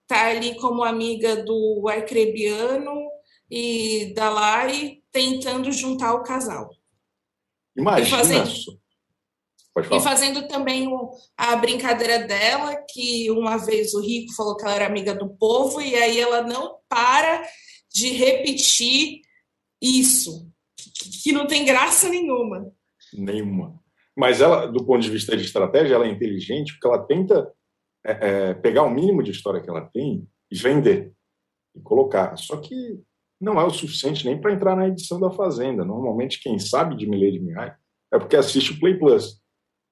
tá 0.09 0.27
ali 0.27 0.57
como 0.57 0.83
amiga 0.83 1.37
do 1.37 1.89
Arcrebiano 1.89 3.09
e 3.49 4.13
da 4.13 4.29
Lari, 4.29 5.05
tentando 5.13 5.71
juntar 5.71 6.15
o 6.15 6.25
casal. 6.25 6.69
Imagina 7.77 8.07
e 8.07 8.11
fazendo, 8.11 8.51
e 9.93 10.01
fazendo 10.01 10.49
também 10.49 10.87
o, 10.87 11.11
a 11.37 11.57
brincadeira 11.57 12.27
dela, 12.27 12.77
que 12.91 13.31
uma 13.31 13.57
vez 13.57 13.95
o 13.95 14.01
Rico 14.01 14.35
falou 14.35 14.57
que 14.57 14.65
ela 14.65 14.75
era 14.75 14.87
amiga 14.87 15.15
do 15.15 15.31
povo, 15.37 15.81
e 15.81 15.95
aí 15.95 16.21
ela 16.21 16.43
não 16.43 16.77
para 16.89 17.43
de 17.93 18.11
repetir 18.11 19.21
isso, 19.81 20.49
que, 20.77 21.23
que 21.25 21.33
não 21.33 21.47
tem 21.47 21.65
graça 21.65 22.09
nenhuma. 22.09 22.71
Nenhuma. 23.13 23.81
Mas 24.17 24.41
ela, 24.41 24.67
do 24.67 24.85
ponto 24.85 25.01
de 25.01 25.11
vista 25.11 25.37
de 25.37 25.45
estratégia, 25.45 25.95
ela 25.95 26.07
é 26.07 26.11
inteligente 26.11 26.73
porque 26.75 26.87
ela 26.87 27.07
tenta 27.07 27.51
é, 28.05 28.13
é, 28.51 28.55
pegar 28.55 28.83
o 28.83 28.91
mínimo 28.91 29.23
de 29.23 29.31
história 29.31 29.61
que 29.61 29.71
ela 29.71 29.89
tem 29.93 30.29
e 30.51 30.57
vender 30.57 31.13
e 31.75 31.81
colocar. 31.81 32.37
Só 32.37 32.59
que 32.59 33.01
não 33.43 33.61
é 33.61 33.65
o 33.65 33.71
suficiente 33.71 34.25
nem 34.25 34.41
para 34.41 34.53
entrar 34.53 34.77
na 34.77 34.87
edição 34.87 35.19
da 35.19 35.31
Fazenda. 35.31 35.85
Normalmente, 35.85 36.41
quem 36.41 36.59
sabe 36.61 36.97
de 36.97 37.09
Milady 37.09 37.41
Mihai 37.41 37.75
é 38.13 38.19
porque 38.19 38.37
assiste 38.37 38.73
o 38.73 38.79
Play 38.79 38.95
Plus. 38.97 39.43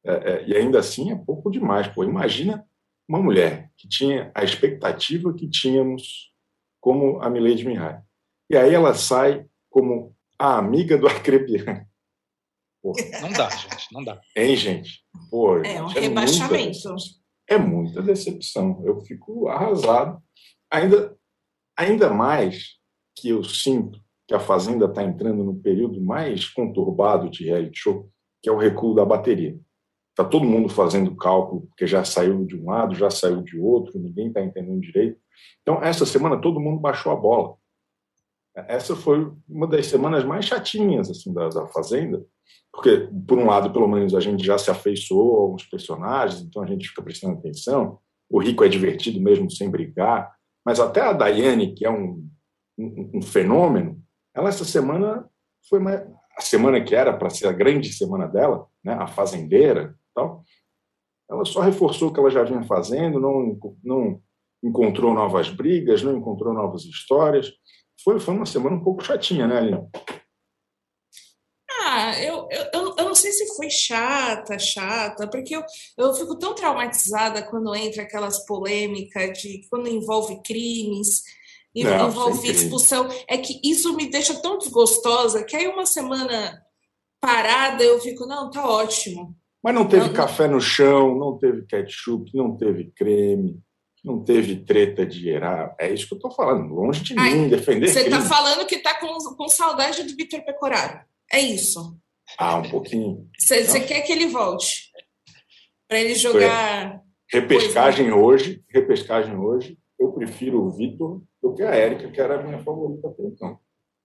É, 0.07 0.13
é, 0.13 0.49
e 0.49 0.57
ainda 0.57 0.79
assim 0.79 1.11
é 1.11 1.17
pouco 1.17 1.51
demais. 1.51 1.89
Pô, 1.89 2.05
imagina 2.05 2.65
uma 3.09 3.21
mulher 3.21 3.71
que 3.77 3.89
tinha 3.89 4.31
a 4.35 4.45
expectativa 4.45 5.35
que 5.35 5.49
tínhamos 5.49 6.33
como 6.81 7.21
a 7.21 7.29
Milady 7.29 7.67
Mihai. 7.67 8.01
E 8.49 8.57
aí 8.57 8.73
ela 8.73 8.95
sai 8.95 9.45
como 9.69 10.15
a 10.39 10.57
amiga 10.57 10.97
do 10.97 11.09
Arcrebiano. 11.09 11.85
Não 13.21 13.33
dá, 13.33 13.51
gente, 13.51 13.93
não 13.93 14.05
dá. 14.05 14.21
Hein, 14.35 14.57
gente? 14.57 15.05
Pô, 15.29 15.59
é 15.59 15.83
um 15.83 15.91
é 15.91 16.01
rebaixamento. 16.01 16.89
Muita, 16.89 17.05
é 17.49 17.59
muita 17.59 18.01
decepção. 18.01 18.81
Eu 18.87 19.01
fico 19.01 19.49
arrasado. 19.49 20.23
Ainda, 20.71 21.17
ainda 21.77 22.11
mais 22.11 22.80
que 23.21 23.29
eu 23.29 23.45
sinto 23.45 24.01
que 24.27 24.35
a 24.35 24.41
Fazenda 24.41 24.87
está 24.87 25.03
entrando 25.03 25.43
no 25.43 25.55
período 25.57 26.01
mais 26.01 26.49
conturbado 26.49 27.29
de 27.29 27.45
reality 27.45 27.81
show, 27.81 28.09
que 28.41 28.49
é 28.49 28.53
o 28.53 28.57
recuo 28.57 28.95
da 28.95 29.05
bateria. 29.05 29.59
Está 30.11 30.25
todo 30.25 30.45
mundo 30.45 30.69
fazendo 30.69 31.17
cálculo, 31.17 31.63
porque 31.63 31.87
já 31.87 32.05
saiu 32.05 32.45
de 32.45 32.57
um 32.57 32.67
lado, 32.67 32.95
já 32.95 33.11
saiu 33.11 33.43
de 33.43 33.59
outro, 33.59 33.99
ninguém 33.99 34.29
está 34.29 34.41
entendendo 34.41 34.81
direito. 34.81 35.19
Então, 35.63 35.83
essa 35.83 36.07
semana, 36.07 36.41
todo 36.41 36.61
mundo 36.61 36.81
baixou 36.81 37.13
a 37.13 37.17
bola. 37.17 37.57
Essa 38.55 38.95
foi 38.95 39.33
uma 39.49 39.67
das 39.67 39.87
semanas 39.87 40.25
mais 40.25 40.45
chatinhas 40.45 41.11
assim 41.11 41.33
da, 41.33 41.49
da 41.49 41.67
Fazenda, 41.69 42.25
porque, 42.73 43.09
por 43.27 43.39
um 43.39 43.47
lado, 43.47 43.73
pelo 43.73 43.89
menos 43.89 44.15
a 44.15 44.21
gente 44.21 44.45
já 44.45 44.59
se 44.59 44.71
afeiçoou 44.71 45.39
a 45.39 45.43
alguns 45.43 45.65
personagens, 45.65 46.41
então 46.43 46.63
a 46.63 46.67
gente 46.67 46.89
fica 46.89 47.03
prestando 47.03 47.39
atenção. 47.39 47.99
O 48.29 48.39
Rico 48.39 48.63
é 48.63 48.69
divertido 48.69 49.21
mesmo 49.21 49.51
sem 49.51 49.69
brigar, 49.69 50.33
mas 50.65 50.79
até 50.79 51.01
a 51.01 51.13
Daiane, 51.13 51.75
que 51.75 51.85
é 51.85 51.91
um, 51.91 52.29
um, 52.81 53.19
um 53.19 53.23
fenômeno, 53.23 54.03
ela 54.35 54.49
essa 54.49 54.65
semana 54.65 55.29
foi 55.69 55.79
uma, 55.79 56.07
a 56.37 56.41
semana 56.41 56.83
que 56.83 56.95
era 56.95 57.17
para 57.17 57.31
ser 57.31 57.47
a 57.47 57.53
grande 57.53 57.93
semana 57.93 58.27
dela, 58.27 58.67
né, 58.83 58.95
a 58.95 59.07
fazendeira, 59.07 59.95
tal. 60.15 60.43
Ela 61.29 61.45
só 61.45 61.61
reforçou 61.61 62.09
o 62.09 62.13
que 62.13 62.19
ela 62.19 62.31
já 62.31 62.43
vinha 62.43 62.63
fazendo, 62.65 63.21
não, 63.21 63.59
não 63.85 64.21
encontrou 64.63 65.15
novas 65.15 65.49
brigas, 65.49 66.03
não 66.03 66.17
encontrou 66.17 66.53
novas 66.53 66.85
histórias. 66.85 67.53
Foi, 68.03 68.19
foi 68.19 68.35
uma 68.35 68.47
semana 68.47 68.77
um 68.77 68.83
pouco 68.83 69.05
chatinha, 69.05 69.47
né, 69.47 69.59
Aline? 69.59 69.89
Ah, 71.83 72.13
eu, 72.23 72.47
eu, 72.51 72.95
eu 72.99 73.05
não 73.05 73.15
sei 73.15 73.33
se 73.33 73.57
foi 73.57 73.71
chata, 73.71 74.59
chata, 74.59 75.29
porque 75.29 75.57
eu, 75.57 75.63
eu 75.99 76.13
fico 76.15 76.39
tão 76.39 76.55
traumatizada 76.55 77.43
quando 77.43 77.75
entra 77.75 78.03
aquelas 78.03 78.45
polêmicas 78.45 79.39
de 79.39 79.67
quando 79.69 79.89
envolve 79.89 80.41
crimes, 80.43 81.23
não, 81.75 82.09
envolve 82.09 82.51
expulsão. 82.51 83.09
É 83.29 83.39
que 83.39 83.61
isso 83.65 83.95
me 83.95 84.11
deixa 84.11 84.35
tão 84.41 84.59
desgostosa 84.59 85.45
que 85.45 85.57
aí 85.57 85.69
uma 85.69 85.87
semana 85.87 86.63
parada 87.21 87.85
eu 87.85 88.01
fico, 88.01 88.27
não, 88.27 88.51
tá 88.51 88.67
ótimo. 88.69 89.37
Mas 89.63 89.75
não 89.75 89.87
teve 89.87 90.07
não, 90.07 90.15
café 90.15 90.49
no 90.49 90.61
chão, 90.61 91.17
não 91.17 91.39
teve 91.39 91.67
ketchup, 91.67 92.31
não 92.35 92.57
teve 92.57 92.91
creme, 92.97 93.61
não 94.03 94.25
teve 94.25 94.57
treta 94.57 95.05
de 95.05 95.21
gerar. 95.21 95.75
É 95.79 95.93
isso 95.93 96.09
que 96.09 96.15
eu 96.15 96.17
estou 96.17 96.31
falando, 96.31 96.75
longe 96.75 97.03
de 97.03 97.15
Ai, 97.19 97.35
mim 97.35 97.49
defender. 97.49 97.89
Você 97.89 98.01
está 98.01 98.23
falando 98.23 98.67
que 98.67 98.77
está 98.77 98.99
com, 98.99 99.13
com 99.37 99.49
saudade 99.49 100.03
do 100.03 100.17
Vitor 100.17 100.43
Pecoraro. 100.45 101.01
É 101.31 101.41
isso. 101.41 101.97
Ah, 102.39 102.57
um 102.57 102.71
pouquinho. 102.71 103.29
Você 103.39 103.81
quer 103.81 104.01
que 104.01 104.13
ele 104.13 104.29
volte? 104.29 104.91
Para 105.87 106.01
ele 106.01 106.15
jogar. 106.15 107.03
Repescagem 107.33 108.13
hoje, 108.13 108.65
repescagem 108.69 109.37
hoje, 109.37 109.79
eu 110.01 110.11
prefiro 110.13 110.65
o 110.65 110.71
Vitor 110.71 111.23
do 111.43 111.55
que 111.55 111.63
a 111.63 111.75
Érica, 111.75 112.11
que 112.11 112.21
era 112.21 112.41
a 112.41 112.43
minha 112.43 112.59
favorita 112.61 113.09
até 113.09 113.23
então. 113.23 113.59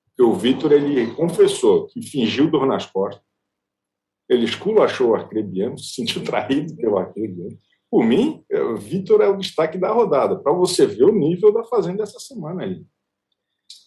Porque 0.09 0.21
o 0.21 0.33
Vitor, 0.33 0.73
ele 0.73 1.13
confessou 1.15 1.87
que 1.87 2.01
fingiu 2.01 2.51
dor 2.51 2.67
nas 2.67 2.85
costas, 2.85 3.23
ele 4.27 4.43
esculachou 4.43 5.11
o 5.11 5.15
arcrebiano, 5.15 5.77
se 5.79 5.95
sentiu 5.95 6.23
traído 6.23 6.75
pelo 6.75 6.97
arcrebiano. 6.97 7.57
Por 7.89 8.03
mim, 8.03 8.43
o 8.51 8.75
Vitor 8.75 9.21
é 9.21 9.29
o 9.29 9.37
destaque 9.37 9.77
da 9.77 9.91
rodada, 9.91 10.37
para 10.37 10.51
você 10.51 10.85
ver 10.85 11.05
o 11.05 11.17
nível 11.17 11.53
da 11.53 11.63
Fazenda 11.63 12.03
essa 12.03 12.19
semana 12.19 12.63
aí. 12.63 12.83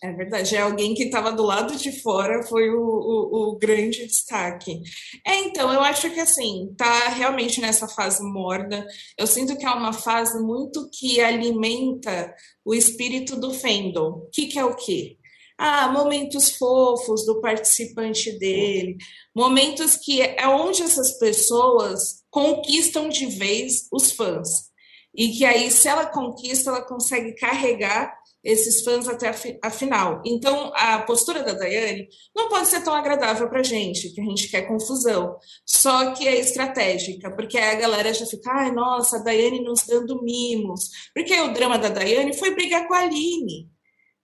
É 0.00 0.12
verdade, 0.12 0.54
é 0.54 0.60
alguém 0.60 0.94
que 0.94 1.04
estava 1.04 1.32
do 1.32 1.42
lado 1.42 1.76
de 1.76 2.00
fora 2.00 2.44
foi 2.44 2.70
o, 2.70 2.80
o, 2.80 3.50
o, 3.50 3.58
grande 3.58 4.06
destaque. 4.06 4.80
É, 5.26 5.40
então, 5.40 5.72
eu 5.72 5.80
acho 5.80 6.08
que 6.10 6.20
assim, 6.20 6.72
tá 6.76 7.08
realmente 7.08 7.60
nessa 7.60 7.88
fase 7.88 8.22
morna. 8.22 8.86
Eu 9.18 9.26
sinto 9.26 9.56
que 9.58 9.66
é 9.66 9.70
uma 9.70 9.92
fase 9.92 10.40
muito 10.40 10.88
que 10.92 11.20
alimenta 11.20 12.32
o 12.64 12.72
espírito 12.74 13.34
do 13.34 13.52
fandom. 13.52 14.10
O 14.10 14.30
que, 14.32 14.46
que 14.46 14.58
é 14.58 14.64
o 14.64 14.76
quê? 14.76 15.16
Ah, 15.58 15.88
momentos 15.88 16.56
fofos 16.56 17.26
do 17.26 17.40
participante 17.40 18.30
dele, 18.38 18.96
momentos 19.34 19.96
que 19.96 20.22
é 20.22 20.46
onde 20.46 20.80
essas 20.80 21.18
pessoas 21.18 22.22
conquistam 22.30 23.08
de 23.08 23.26
vez 23.26 23.88
os 23.92 24.12
fãs. 24.12 24.68
E 25.12 25.30
que 25.30 25.44
aí, 25.44 25.68
se 25.72 25.88
ela 25.88 26.06
conquista, 26.06 26.70
ela 26.70 26.82
consegue 26.82 27.34
carregar 27.34 28.16
esses 28.42 28.82
fãs 28.84 29.08
até 29.08 29.34
a, 29.62 29.70
final. 29.70 30.22
Então, 30.24 30.72
a 30.74 31.00
postura 31.02 31.42
da 31.42 31.52
Daiane 31.52 32.08
não 32.34 32.48
pode 32.48 32.68
ser 32.68 32.82
tão 32.82 32.94
agradável 32.94 33.48
para 33.48 33.60
a 33.60 33.64
gente, 33.64 34.10
que 34.10 34.20
a 34.20 34.24
gente 34.24 34.48
quer 34.48 34.62
confusão. 34.62 35.36
Só 35.66 36.12
que 36.12 36.26
é 36.26 36.38
estratégica, 36.38 37.30
porque 37.34 37.58
a 37.58 37.74
galera 37.74 38.14
já 38.14 38.26
fica, 38.26 38.50
ai, 38.52 38.70
nossa, 38.70 39.16
a 39.16 39.22
Daiane 39.22 39.62
nos 39.62 39.84
dando 39.86 40.22
mimos. 40.22 40.88
Porque 41.14 41.38
o 41.40 41.52
drama 41.52 41.78
da 41.78 41.88
Daiane 41.88 42.36
foi 42.36 42.54
brigar 42.54 42.86
com 42.86 42.94
a 42.94 43.00
Aline. 43.00 43.68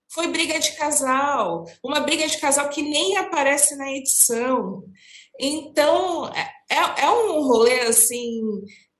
Foi 0.09 0.27
briga 0.27 0.59
de 0.59 0.71
casal, 0.77 1.65
uma 1.83 1.99
briga 1.99 2.27
de 2.27 2.37
casal 2.37 2.69
que 2.69 2.81
nem 2.81 3.17
aparece 3.17 3.75
na 3.75 3.91
edição. 3.91 4.83
Então, 5.37 6.27
é, 6.33 6.51
é, 6.69 7.03
é 7.03 7.09
um 7.09 7.41
rolê 7.41 7.81
assim 7.81 8.41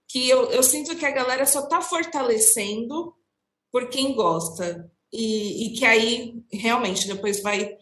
que 0.09 0.27
eu, 0.27 0.51
eu 0.51 0.61
sinto 0.61 0.95
que 0.95 1.05
a 1.05 1.11
galera 1.11 1.45
só 1.45 1.61
está 1.61 1.81
fortalecendo 1.81 3.15
por 3.71 3.89
quem 3.89 4.15
gosta 4.15 4.91
e, 5.15 5.65
e 5.65 5.73
que 5.73 5.85
aí 5.85 6.43
realmente 6.51 7.07
depois 7.07 7.41
vai, 7.41 7.75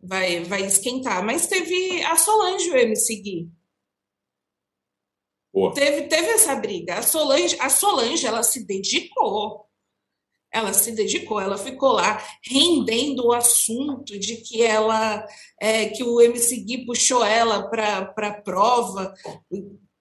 vai, 0.00 0.44
vai 0.44 0.62
esquentar. 0.64 1.24
Mas 1.24 1.46
teve 1.46 2.02
a 2.02 2.16
Solange 2.16 2.70
o 2.70 2.76
MC 2.76 3.16
Gui. 3.16 3.50
Teve, 5.74 6.02
teve 6.02 6.28
essa 6.30 6.54
briga. 6.54 6.96
A 6.96 7.02
Solange, 7.02 7.56
a 7.60 7.68
Solange, 7.68 8.26
ela 8.26 8.42
se 8.42 8.64
dedicou. 8.64 9.66
Ela 10.52 10.72
se 10.72 10.90
dedicou, 10.90 11.40
ela 11.40 11.56
ficou 11.56 11.92
lá 11.92 12.20
rendendo 12.44 13.26
o 13.26 13.32
assunto 13.32 14.18
de 14.18 14.38
que 14.38 14.62
ela 14.62 15.24
é, 15.60 15.86
que 15.86 16.02
o 16.02 16.20
MC 16.20 16.56
Gui 16.56 16.84
puxou 16.84 17.24
ela 17.24 17.70
para 17.70 18.12
a 18.16 18.34
prova 18.34 19.14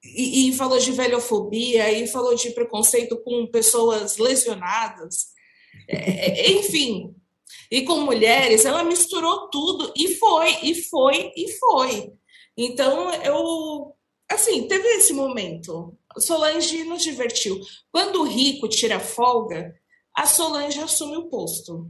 e, 0.03 0.49
e, 0.49 0.53
falou 0.53 0.79
de 0.79 0.91
velhofobia 0.91 1.91
e 1.91 2.07
falou 2.07 2.33
de 2.33 2.49
preconceito 2.49 3.21
com 3.23 3.45
pessoas 3.45 4.17
lesionadas. 4.17 5.27
É, 5.91 6.51
enfim, 6.51 7.15
e 7.71 7.81
com 7.81 8.01
mulheres, 8.01 8.65
ela 8.65 8.83
misturou 8.83 9.49
tudo 9.49 9.91
e 9.95 10.15
foi, 10.15 10.57
e 10.63 10.75
foi, 10.83 11.31
e 11.35 11.51
foi. 11.53 12.11
Então, 12.57 13.13
eu, 13.23 13.95
assim, 14.29 14.67
teve 14.67 14.87
esse 14.89 15.13
momento. 15.13 15.97
Solange 16.17 16.83
nos 16.83 17.03
divertiu. 17.03 17.59
Quando 17.91 18.21
o 18.21 18.27
rico 18.27 18.67
tira 18.67 18.99
folga, 18.99 19.73
a 20.15 20.25
Solange 20.25 20.79
assume 20.79 21.17
o 21.17 21.29
posto. 21.29 21.89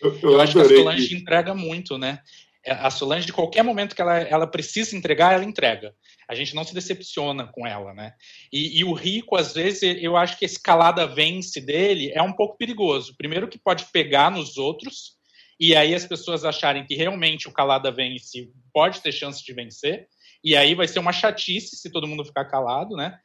Eu, 0.00 0.14
eu, 0.18 0.30
eu 0.32 0.40
acho 0.40 0.52
que 0.52 0.60
a 0.60 0.68
Solange 0.68 1.08
que... 1.08 1.14
entrega 1.14 1.54
muito, 1.54 1.96
né? 1.96 2.20
É, 2.64 2.72
a 2.72 2.90
Solange, 2.90 3.26
de 3.26 3.32
qualquer 3.32 3.62
momento 3.62 3.94
que 3.94 4.02
ela, 4.02 4.18
ela 4.18 4.46
precisa 4.46 4.96
entregar, 4.96 5.34
ela 5.34 5.44
entrega. 5.44 5.94
A 6.28 6.34
gente 6.34 6.54
não 6.54 6.64
se 6.64 6.74
decepciona 6.74 7.46
com 7.46 7.66
ela, 7.66 7.92
né? 7.92 8.14
E, 8.52 8.78
e, 8.78 8.84
o 8.84 8.92
rico, 8.92 9.36
às 9.36 9.54
vezes, 9.54 9.82
eu 10.02 10.16
acho 10.16 10.38
que 10.38 10.44
esse 10.44 10.60
calada 10.60 11.06
vence 11.06 11.60
dele 11.60 12.10
é 12.12 12.22
um 12.22 12.32
pouco 12.32 12.56
perigoso. 12.56 13.14
Primeiro 13.16 13.48
que 13.48 13.58
pode 13.58 13.86
pegar 13.92 14.30
nos 14.30 14.56
outros, 14.56 15.14
e 15.58 15.74
aí 15.74 15.94
as 15.94 16.06
pessoas 16.06 16.44
acharem 16.44 16.86
que 16.86 16.94
realmente 16.94 17.48
o 17.48 17.52
calada 17.52 17.90
vence, 17.90 18.50
pode 18.72 19.00
ter 19.00 19.12
chance 19.12 19.44
de 19.44 19.52
vencer, 19.52 20.08
e 20.42 20.56
aí 20.56 20.74
vai 20.74 20.88
ser 20.88 20.98
uma 20.98 21.12
chatice 21.12 21.76
se 21.76 21.90
todo 21.90 22.06
mundo 22.06 22.24
ficar 22.24 22.44
calado, 22.44 22.96
né? 22.96 23.18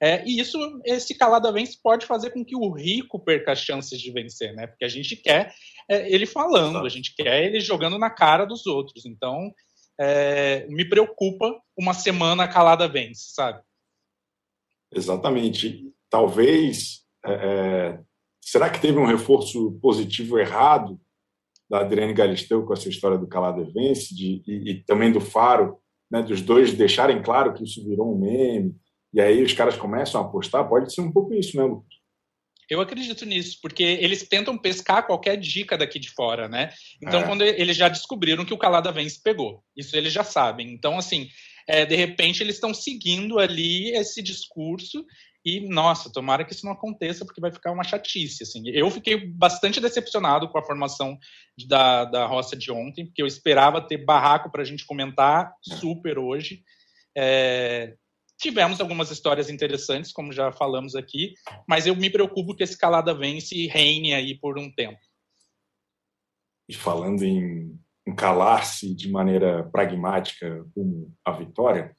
É, 0.00 0.22
e 0.26 0.38
isso, 0.38 0.58
esse 0.84 1.14
calada 1.14 1.50
vence 1.50 1.78
pode 1.82 2.04
fazer 2.04 2.30
com 2.30 2.44
que 2.44 2.54
o 2.54 2.70
rico 2.70 3.18
perca 3.18 3.52
as 3.52 3.60
chances 3.60 3.98
de 3.98 4.12
vencer, 4.12 4.54
né? 4.54 4.66
Porque 4.66 4.84
a 4.84 4.88
gente 4.88 5.16
quer 5.16 5.54
é, 5.88 6.12
ele 6.12 6.26
falando, 6.26 6.84
a 6.84 6.88
gente 6.88 7.14
quer 7.14 7.44
ele 7.44 7.60
jogando 7.60 7.98
na 7.98 8.10
cara 8.10 8.44
dos 8.44 8.66
outros. 8.66 9.06
Então, 9.06 9.50
é, 9.98 10.66
me 10.68 10.88
preocupa 10.88 11.60
uma 11.76 11.94
semana 11.94 12.48
calada 12.48 12.88
vence, 12.88 13.32
sabe? 13.32 13.60
Exatamente. 14.92 15.92
Talvez. 16.10 17.04
É, 17.24 17.32
é, 17.32 18.00
será 18.40 18.70
que 18.70 18.80
teve 18.80 18.98
um 18.98 19.06
reforço 19.06 19.72
positivo 19.82 20.38
errado 20.38 21.00
da 21.68 21.80
Adriane 21.80 22.14
Galisteu 22.14 22.64
com 22.64 22.72
essa 22.72 22.88
história 22.88 23.18
do 23.18 23.26
calada 23.26 23.64
vence 23.64 24.14
de, 24.14 24.42
e, 24.46 24.70
e 24.70 24.84
também 24.84 25.10
do 25.10 25.20
Faro, 25.20 25.80
né, 26.08 26.22
dos 26.22 26.40
dois 26.40 26.72
deixarem 26.72 27.20
claro 27.20 27.52
que 27.52 27.64
isso 27.64 27.84
virou 27.84 28.14
um 28.14 28.18
meme? 28.18 28.76
E 29.12 29.20
aí 29.20 29.42
os 29.42 29.52
caras 29.52 29.76
começam 29.76 30.20
a 30.20 30.24
apostar, 30.24 30.68
pode 30.68 30.92
ser 30.92 31.00
um 31.00 31.10
pouco 31.10 31.34
isso, 31.34 31.56
né, 31.56 31.64
Lucas? 31.64 31.95
Eu 32.68 32.80
acredito 32.80 33.24
nisso, 33.24 33.58
porque 33.62 33.82
eles 33.82 34.28
tentam 34.28 34.58
pescar 34.58 35.06
qualquer 35.06 35.36
dica 35.36 35.78
daqui 35.78 35.98
de 35.98 36.10
fora, 36.10 36.48
né? 36.48 36.72
Então, 37.00 37.20
é. 37.20 37.24
quando 37.24 37.42
eles 37.42 37.76
já 37.76 37.88
descobriram 37.88 38.44
que 38.44 38.54
o 38.54 38.58
Calada 38.58 38.90
Vence 38.90 39.20
pegou, 39.22 39.62
isso 39.76 39.96
eles 39.96 40.12
já 40.12 40.24
sabem. 40.24 40.72
Então, 40.72 40.98
assim, 40.98 41.28
é, 41.68 41.86
de 41.86 41.94
repente 41.94 42.42
eles 42.42 42.56
estão 42.56 42.74
seguindo 42.74 43.38
ali 43.38 43.90
esse 43.90 44.22
discurso 44.22 45.04
e, 45.44 45.60
nossa, 45.60 46.12
tomara 46.12 46.44
que 46.44 46.52
isso 46.52 46.66
não 46.66 46.72
aconteça, 46.72 47.24
porque 47.24 47.40
vai 47.40 47.52
ficar 47.52 47.70
uma 47.70 47.84
chatice, 47.84 48.42
assim. 48.42 48.68
Eu 48.68 48.90
fiquei 48.90 49.28
bastante 49.28 49.80
decepcionado 49.80 50.48
com 50.48 50.58
a 50.58 50.64
formação 50.64 51.16
da, 51.68 52.04
da 52.04 52.26
roça 52.26 52.56
de 52.56 52.72
ontem, 52.72 53.06
porque 53.06 53.22
eu 53.22 53.28
esperava 53.28 53.80
ter 53.80 53.98
barraco 53.98 54.50
para 54.50 54.62
a 54.62 54.64
gente 54.64 54.84
comentar 54.84 55.52
super 55.62 56.18
hoje. 56.18 56.64
É, 57.16 57.94
Tivemos 58.38 58.80
algumas 58.80 59.10
histórias 59.10 59.48
interessantes, 59.48 60.12
como 60.12 60.32
já 60.32 60.52
falamos 60.52 60.94
aqui, 60.94 61.34
mas 61.66 61.86
eu 61.86 61.96
me 61.96 62.10
preocupo 62.10 62.54
que 62.54 62.62
esse 62.62 62.76
calada 62.76 63.14
vence 63.14 63.54
e 63.54 63.66
reine 63.66 64.12
aí 64.12 64.38
por 64.38 64.58
um 64.58 64.70
tempo. 64.70 64.98
E 66.68 66.74
falando 66.74 67.22
em, 67.22 67.78
calar-se 68.14 68.94
de 68.94 69.10
maneira 69.10 69.64
pragmática 69.70 70.64
como 70.74 71.12
a 71.24 71.32
vitória, 71.32 71.96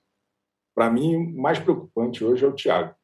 para 0.75 0.91
mim 0.91 1.15
o 1.15 1.41
mais 1.41 1.57
preocupante 1.57 2.23
hoje 2.23 2.45
é 2.45 2.47
o 2.47 2.53
Thiago. 2.53 2.95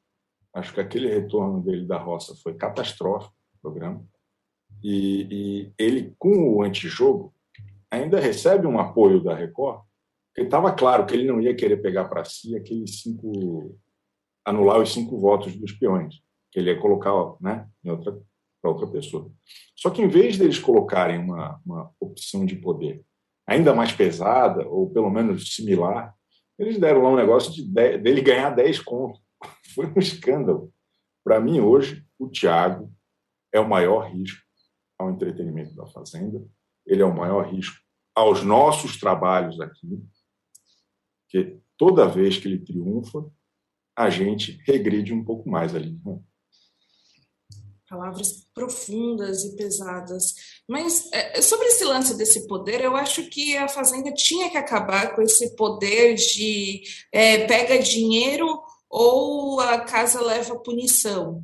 Acho 0.54 0.74
que 0.74 0.80
aquele 0.80 1.08
retorno 1.08 1.62
dele 1.63 1.88
da 1.88 1.98
roça 1.98 2.36
foi 2.36 2.54
catastrófico 2.54 3.36
no 3.56 3.60
programa. 3.62 4.06
E, 4.84 5.28
e 5.32 5.74
ele, 5.78 6.13
com 6.19 6.56
o 6.56 6.62
antijogo, 6.62 7.34
ainda 7.89 8.19
recebe 8.19 8.67
um 8.67 8.80
apoio 8.80 9.24
da 9.24 9.34
Record 9.34 9.84
porque 10.34 10.48
estava 10.48 10.74
claro 10.74 11.06
que 11.06 11.13
ele 11.13 11.28
não 11.28 11.39
ia 11.39 11.56
querer 11.56 11.78
pegar 11.78 12.06
para 12.06 12.26
si 12.26 12.56
aqueles 12.56 13.02
cinco. 13.02 13.78
anular 14.43 14.82
os 14.82 14.91
cinco 14.91 15.19
votos 15.19 15.56
dos 15.56 15.72
peões, 15.72 16.15
que 16.52 16.60
ele 16.60 16.72
ia 16.72 16.82
colocar 16.82 17.12
né, 17.39 17.69
em 17.86 17.91
outra, 17.91 18.19
para 18.60 18.72
outra 18.72 18.88
pessoa. 18.88 19.32
Só 19.76 19.91
que, 19.91 20.02
em 20.02 20.08
vez 20.08 20.38
deles 20.38 20.58
colocarem 20.58 21.19
uma, 21.19 21.62
uma 21.63 21.91
opção 22.00 22.46
de 22.46 22.56
poder 22.56 23.06
ainda 23.46 23.76
mais 23.76 23.91
pesada, 23.91 24.67
ou 24.67 24.89
pelo 24.89 25.10
menos 25.10 25.54
similar, 25.54 26.15
eles 26.58 26.80
deram 26.80 27.04
lá 27.04 27.10
um 27.10 27.15
negócio 27.15 27.52
de 27.52 27.63
dele 27.63 28.22
ganhar 28.22 28.50
10 28.50 28.80
contos. 28.80 29.22
Foi 29.76 29.86
um 29.86 30.00
escândalo. 30.00 30.74
Para 31.24 31.39
mim, 31.39 31.60
hoje, 31.60 32.04
o 32.17 32.28
Tiago 32.28 32.91
é 33.54 33.60
o 33.60 33.69
maior 33.69 34.12
risco 34.12 34.41
ao 34.98 35.12
entretenimento 35.12 35.76
da 35.76 35.86
Fazenda, 35.88 36.43
ele 36.88 37.02
é 37.02 37.06
o 37.06 37.15
maior 37.15 37.46
risco 37.48 37.78
aos 38.15 38.43
nossos 38.43 39.00
trabalhos 39.00 39.60
aqui, 39.60 40.02
porque 41.34 41.58
toda 41.76 42.08
vez 42.08 42.38
que 42.38 42.48
ele 42.48 42.60
triunfa, 42.60 43.26
a 43.98 44.10
gente 44.10 44.62
regride 44.67 45.12
um 45.12 45.24
pouco 45.24 45.50
mais 45.50 45.74
ali. 45.74 46.00
Né? 46.06 46.19
Palavras 47.89 48.48
profundas 48.54 49.43
e 49.43 49.56
pesadas. 49.56 50.36
Mas 50.67 51.12
é, 51.12 51.41
sobre 51.41 51.67
esse 51.67 51.84
lance 51.84 52.15
desse 52.15 52.48
poder, 52.48 52.82
eu 52.82 52.96
acho 52.96 53.28
que 53.30 53.58
a 53.58 53.67
Fazenda 53.67 54.13
tinha 54.13 54.50
que 54.50 54.58
acabar 54.58 55.15
com 55.15 55.22
esse 55.24 55.56
poder 55.56 56.15
de 56.15 56.84
é, 57.12 57.46
pega 57.48 57.80
dinheiro 57.80 58.62
ou 58.89 59.60
a 59.60 59.80
casa 59.80 60.22
leva 60.22 60.60
punição 60.60 61.43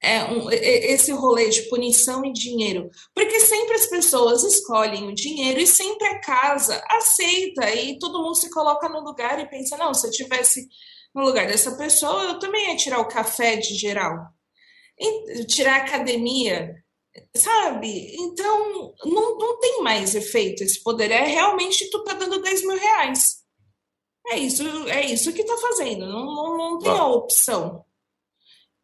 é 0.00 0.24
um, 0.24 0.50
esse 0.50 1.10
rolê 1.10 1.48
de 1.48 1.62
punição 1.68 2.24
e 2.24 2.32
dinheiro, 2.32 2.88
porque 3.14 3.40
sempre 3.40 3.74
as 3.74 3.86
pessoas 3.86 4.44
escolhem 4.44 5.08
o 5.08 5.14
dinheiro 5.14 5.58
e 5.60 5.66
sempre 5.66 6.06
a 6.06 6.20
casa 6.20 6.82
aceita 6.88 7.68
e 7.74 7.98
todo 7.98 8.22
mundo 8.22 8.36
se 8.36 8.50
coloca 8.50 8.88
no 8.88 9.00
lugar 9.00 9.40
e 9.40 9.48
pensa, 9.48 9.76
não, 9.76 9.92
se 9.92 10.06
eu 10.06 10.10
tivesse 10.12 10.68
no 11.14 11.22
lugar 11.22 11.46
dessa 11.48 11.76
pessoa, 11.76 12.22
eu 12.24 12.38
também 12.38 12.68
ia 12.68 12.76
tirar 12.76 13.00
o 13.00 13.08
café 13.08 13.56
de 13.56 13.74
geral, 13.74 14.16
e, 14.98 15.44
tirar 15.46 15.80
a 15.80 15.84
academia, 15.84 16.74
sabe? 17.36 18.14
Então, 18.16 18.94
não, 19.04 19.36
não 19.36 19.58
tem 19.58 19.82
mais 19.82 20.14
efeito 20.14 20.62
esse 20.62 20.80
poder, 20.82 21.10
é 21.10 21.24
realmente 21.24 21.90
tu 21.90 22.04
tá 22.04 22.14
dando 22.14 22.40
10 22.40 22.62
mil 22.62 22.78
reais. 22.78 23.38
É 24.28 24.38
isso, 24.38 24.62
é 24.88 25.06
isso 25.06 25.32
que 25.32 25.42
tá 25.42 25.56
fazendo, 25.56 26.06
não, 26.06 26.26
não, 26.26 26.56
não 26.56 26.78
tem 26.78 26.92
a 26.92 27.06
opção. 27.06 27.84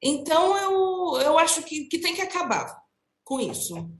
Então, 0.06 0.54
eu, 0.58 1.22
eu 1.22 1.38
acho 1.38 1.62
que, 1.62 1.86
que 1.86 1.98
tem 1.98 2.14
que 2.14 2.20
acabar 2.20 2.78
com 3.24 3.40
isso. 3.40 3.90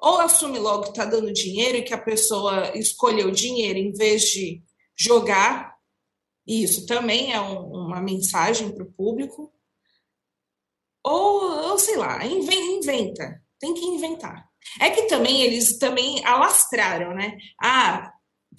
Ou 0.00 0.20
assume 0.20 0.56
logo 0.60 0.84
que 0.84 0.90
está 0.90 1.04
dando 1.04 1.32
dinheiro 1.32 1.78
e 1.78 1.82
que 1.82 1.92
a 1.92 2.00
pessoa 2.00 2.78
escolheu 2.78 3.32
dinheiro 3.32 3.76
em 3.76 3.92
vez 3.92 4.22
de 4.22 4.62
jogar. 4.96 5.76
E 6.46 6.62
isso 6.62 6.86
também 6.86 7.32
é 7.32 7.40
um, 7.40 7.86
uma 7.86 8.00
mensagem 8.00 8.72
para 8.72 8.84
o 8.84 8.92
público. 8.92 9.52
Ou, 11.02 11.70
ou, 11.70 11.78
sei 11.78 11.96
lá, 11.96 12.24
inventa. 12.24 13.42
Tem 13.58 13.74
que 13.74 13.84
inventar. 13.84 14.48
É 14.80 14.90
que 14.90 15.06
também 15.08 15.42
eles 15.42 15.76
também 15.78 16.24
alastraram, 16.24 17.14
né? 17.14 17.36
Ah, 17.60 18.12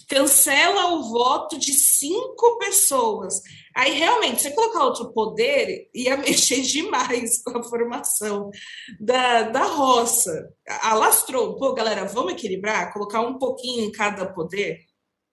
cancela 0.08 0.94
o 0.94 1.08
voto 1.10 1.58
de 1.58 1.72
cinco 1.72 2.58
pessoas. 2.58 3.40
Aí, 3.74 3.92
realmente, 3.92 4.42
você 4.42 4.50
colocar 4.50 4.84
outro 4.84 5.12
poder 5.12 5.88
ia 5.94 6.16
mexer 6.18 6.62
demais 6.62 7.42
com 7.42 7.58
a 7.58 7.62
formação 7.62 8.50
da, 8.98 9.42
da 9.42 9.64
roça. 9.64 10.52
Alastrou. 10.82 11.56
Pô, 11.56 11.72
galera, 11.74 12.04
vamos 12.04 12.32
equilibrar? 12.32 12.92
Colocar 12.92 13.20
um 13.20 13.38
pouquinho 13.38 13.84
em 13.84 13.92
cada 13.92 14.26
poder 14.32 14.80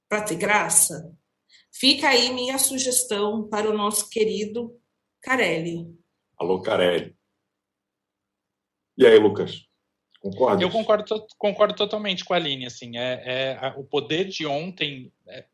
para 0.10 0.22
ter 0.22 0.36
graça? 0.36 1.12
Fica 1.72 2.10
aí 2.10 2.34
minha 2.34 2.58
sugestão 2.58 3.48
para 3.48 3.70
o 3.70 3.78
nosso 3.78 4.10
querido 4.10 4.76
Carelli. 5.22 5.86
Alô, 6.38 6.62
Carelli. 6.62 7.15
E 8.98 9.06
aí, 9.06 9.20
Lucas? 9.20 9.66
Concordo. 10.21 10.62
Eu 10.62 10.69
concordo, 10.69 11.27
concordo 11.38 11.75
totalmente 11.75 12.25
com 12.25 12.34
a 12.34 12.38
Aline. 12.38 12.65
Assim, 12.65 12.97
é, 12.97 13.58
é 13.62 13.73
o 13.77 13.84
poder 13.84 14.25
de 14.25 14.45
ontem 14.45 15.12
é, 15.27 15.45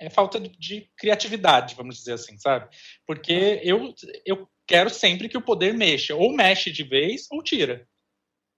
é, 0.00 0.10
falta 0.10 0.40
de 0.40 0.88
criatividade, 0.96 1.74
vamos 1.74 1.96
dizer 1.96 2.14
assim, 2.14 2.36
sabe? 2.38 2.68
Porque 3.06 3.60
eu, 3.62 3.94
eu 4.26 4.48
quero 4.66 4.90
sempre 4.90 5.28
que 5.28 5.38
o 5.38 5.42
poder 5.42 5.74
mexa, 5.74 6.14
ou 6.14 6.32
mexe 6.32 6.70
de 6.70 6.82
vez 6.82 7.26
ou 7.30 7.42
tira. 7.42 7.86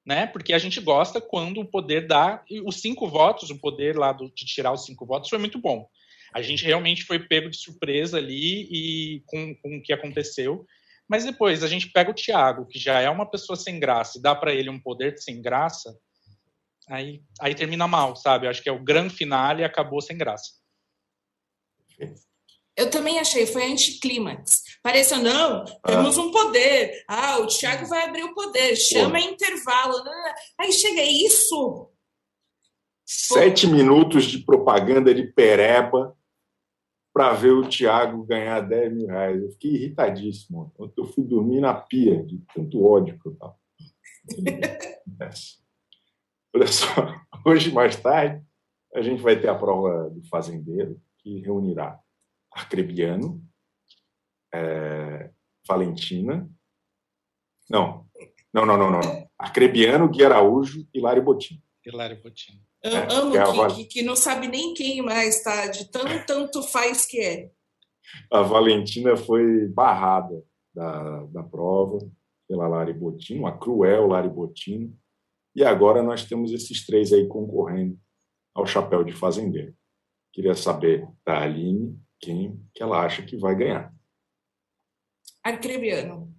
Né? 0.05 0.27
Porque 0.27 0.53
a 0.53 0.59
gente 0.59 0.81
gosta 0.81 1.21
quando 1.21 1.61
o 1.61 1.67
poder 1.67 2.07
dá. 2.07 2.43
Os 2.67 2.81
cinco 2.81 3.09
votos, 3.09 3.51
o 3.51 3.59
poder 3.59 3.97
lá 3.97 4.13
do, 4.13 4.31
de 4.31 4.45
tirar 4.45 4.73
os 4.73 4.85
cinco 4.85 5.07
votos 5.07 5.31
foi 5.31 5.39
muito 5.39 5.59
bom. 5.59 5.89
A 6.35 6.43
gente 6.43 6.65
realmente 6.65 7.05
foi 7.05 7.19
pego 7.21 7.49
de 7.49 7.57
surpresa 7.57 8.19
ali 8.19 8.69
e 8.71 9.23
com, 9.27 9.55
com 9.57 9.77
o 9.77 9.83
que 9.83 9.93
aconteceu. 9.93 10.67
Mas 11.15 11.25
depois 11.25 11.63
a 11.63 11.69
gente 11.69 11.93
pega 11.93 12.11
o 12.11 12.15
Thiago, 12.15 12.67
que 12.67 12.77
já 12.77 13.01
é 13.01 13.09
uma 13.09 13.25
pessoa 13.25 13.55
sem 13.55 13.79
graça, 13.79 14.19
e 14.19 14.21
dá 14.21 14.35
para 14.35 14.53
ele 14.53 14.69
um 14.69 14.81
poder 14.81 15.17
sem 15.17 15.41
graça, 15.41 15.97
aí, 16.89 17.23
aí 17.41 17.55
termina 17.55 17.87
mal, 17.87 18.17
sabe? 18.17 18.49
Acho 18.49 18.61
que 18.61 18.69
é 18.69 18.73
o 18.73 18.83
grande 18.83 19.15
final 19.15 19.57
e 19.57 19.63
acabou 19.63 20.01
sem 20.01 20.19
graça. 20.19 20.55
Eu 22.77 22.91
também 22.91 23.21
achei, 23.21 23.47
foi 23.47 23.65
anticlímax. 23.71 24.65
Pareceu, 24.83 25.19
não, 25.19 25.65
temos 25.87 26.19
ah. 26.19 26.21
um 26.21 26.33
poder. 26.33 27.05
Ah, 27.07 27.39
o 27.39 27.47
Thiago 27.47 27.87
vai 27.87 28.09
abrir 28.09 28.25
o 28.25 28.35
poder, 28.35 28.75
chama 28.75 29.21
Pô. 29.21 29.29
intervalo. 29.29 29.95
Aí 30.59 30.73
chega 30.73 31.01
isso. 31.01 31.93
Sete 33.07 33.69
Pô. 33.69 33.73
minutos 33.73 34.25
de 34.25 34.39
propaganda 34.39 35.15
de 35.15 35.23
pereba 35.23 36.13
para 37.15 37.33
ver 37.33 37.53
o 37.53 37.69
Thiago 37.69 38.25
ganhar 38.25 38.61
10 38.61 38.93
mil 38.93 39.07
reais. 39.07 39.41
Eu 39.41 39.53
fiquei 39.53 39.71
irritadíssimo. 39.71 40.75
Eu 40.97 41.05
fui 41.07 41.23
dormir 41.23 41.61
na 41.61 41.73
pia 41.73 42.21
de 42.25 42.43
tanto 42.53 42.85
ódio 42.85 43.17
que 43.21 43.29
eu 43.29 43.37
tava. 43.37 43.57
Olha 46.53 46.67
só, 46.67 47.15
hoje 47.47 47.73
mais 47.73 47.95
tarde 47.95 48.45
a 48.93 49.01
gente 49.01 49.23
vai 49.23 49.41
ter 49.41 49.49
a 49.49 49.55
prova 49.55 50.11
do 50.11 50.25
fazendeiro, 50.29 51.01
que 51.19 51.41
reunirá 51.41 52.01
Arcrebiano, 52.53 53.41
é, 54.53 55.31
Valentina. 55.67 56.49
Não, 57.69 58.09
não, 58.53 58.67
não, 58.67 58.77
não, 58.77 58.91
não. 58.91 59.29
Arcrebiano, 59.39 60.09
Gui 60.09 60.25
Araújo 60.25 60.87
e 60.93 61.01
Lari 61.01 61.21
Botim. 61.21 61.63
Hilário 61.85 62.21
Botim. 62.23 62.61
É, 62.85 63.15
amo 63.15 63.33
que 63.33 63.39
é 63.39 63.45
que, 63.45 63.75
que, 63.77 63.85
que 63.87 64.03
não 64.03 64.15
sabe 64.15 64.47
nem 64.47 64.75
quem 64.75 65.01
mais, 65.01 65.43
tá? 65.43 65.69
De 65.69 65.91
tanto, 65.91 66.27
tanto 66.27 66.63
faz 66.63 67.07
que 67.07 67.19
é. 67.19 67.51
A 68.31 68.43
Valentina 68.43 69.17
foi 69.17 69.67
barrada 69.69 70.45
da, 70.75 71.25
da 71.27 71.43
prova 71.43 71.99
pela 72.47 72.69
Lari 72.69 72.93
Bottino, 72.93 73.47
a 73.47 73.57
cruel 73.57 74.09
Lari 74.09 74.29
Bottino, 74.29 74.95
e 75.57 75.65
agora 75.65 76.03
nós 76.03 76.27
temos 76.27 76.53
esses 76.53 76.85
três 76.85 77.11
aí 77.11 77.27
concorrendo 77.27 77.99
ao 78.55 78.67
chapéu 78.67 79.03
de 79.03 79.13
fazendeiro. 79.13 79.75
Queria 80.31 80.55
saber 80.55 81.09
da 81.25 81.41
Aline 81.41 81.99
quem 82.21 82.63
que 82.75 82.83
ela 82.83 83.03
acha 83.03 83.25
que 83.25 83.39
vai 83.39 83.55
ganhar. 83.55 83.95
Arcrebiano. 85.43 86.35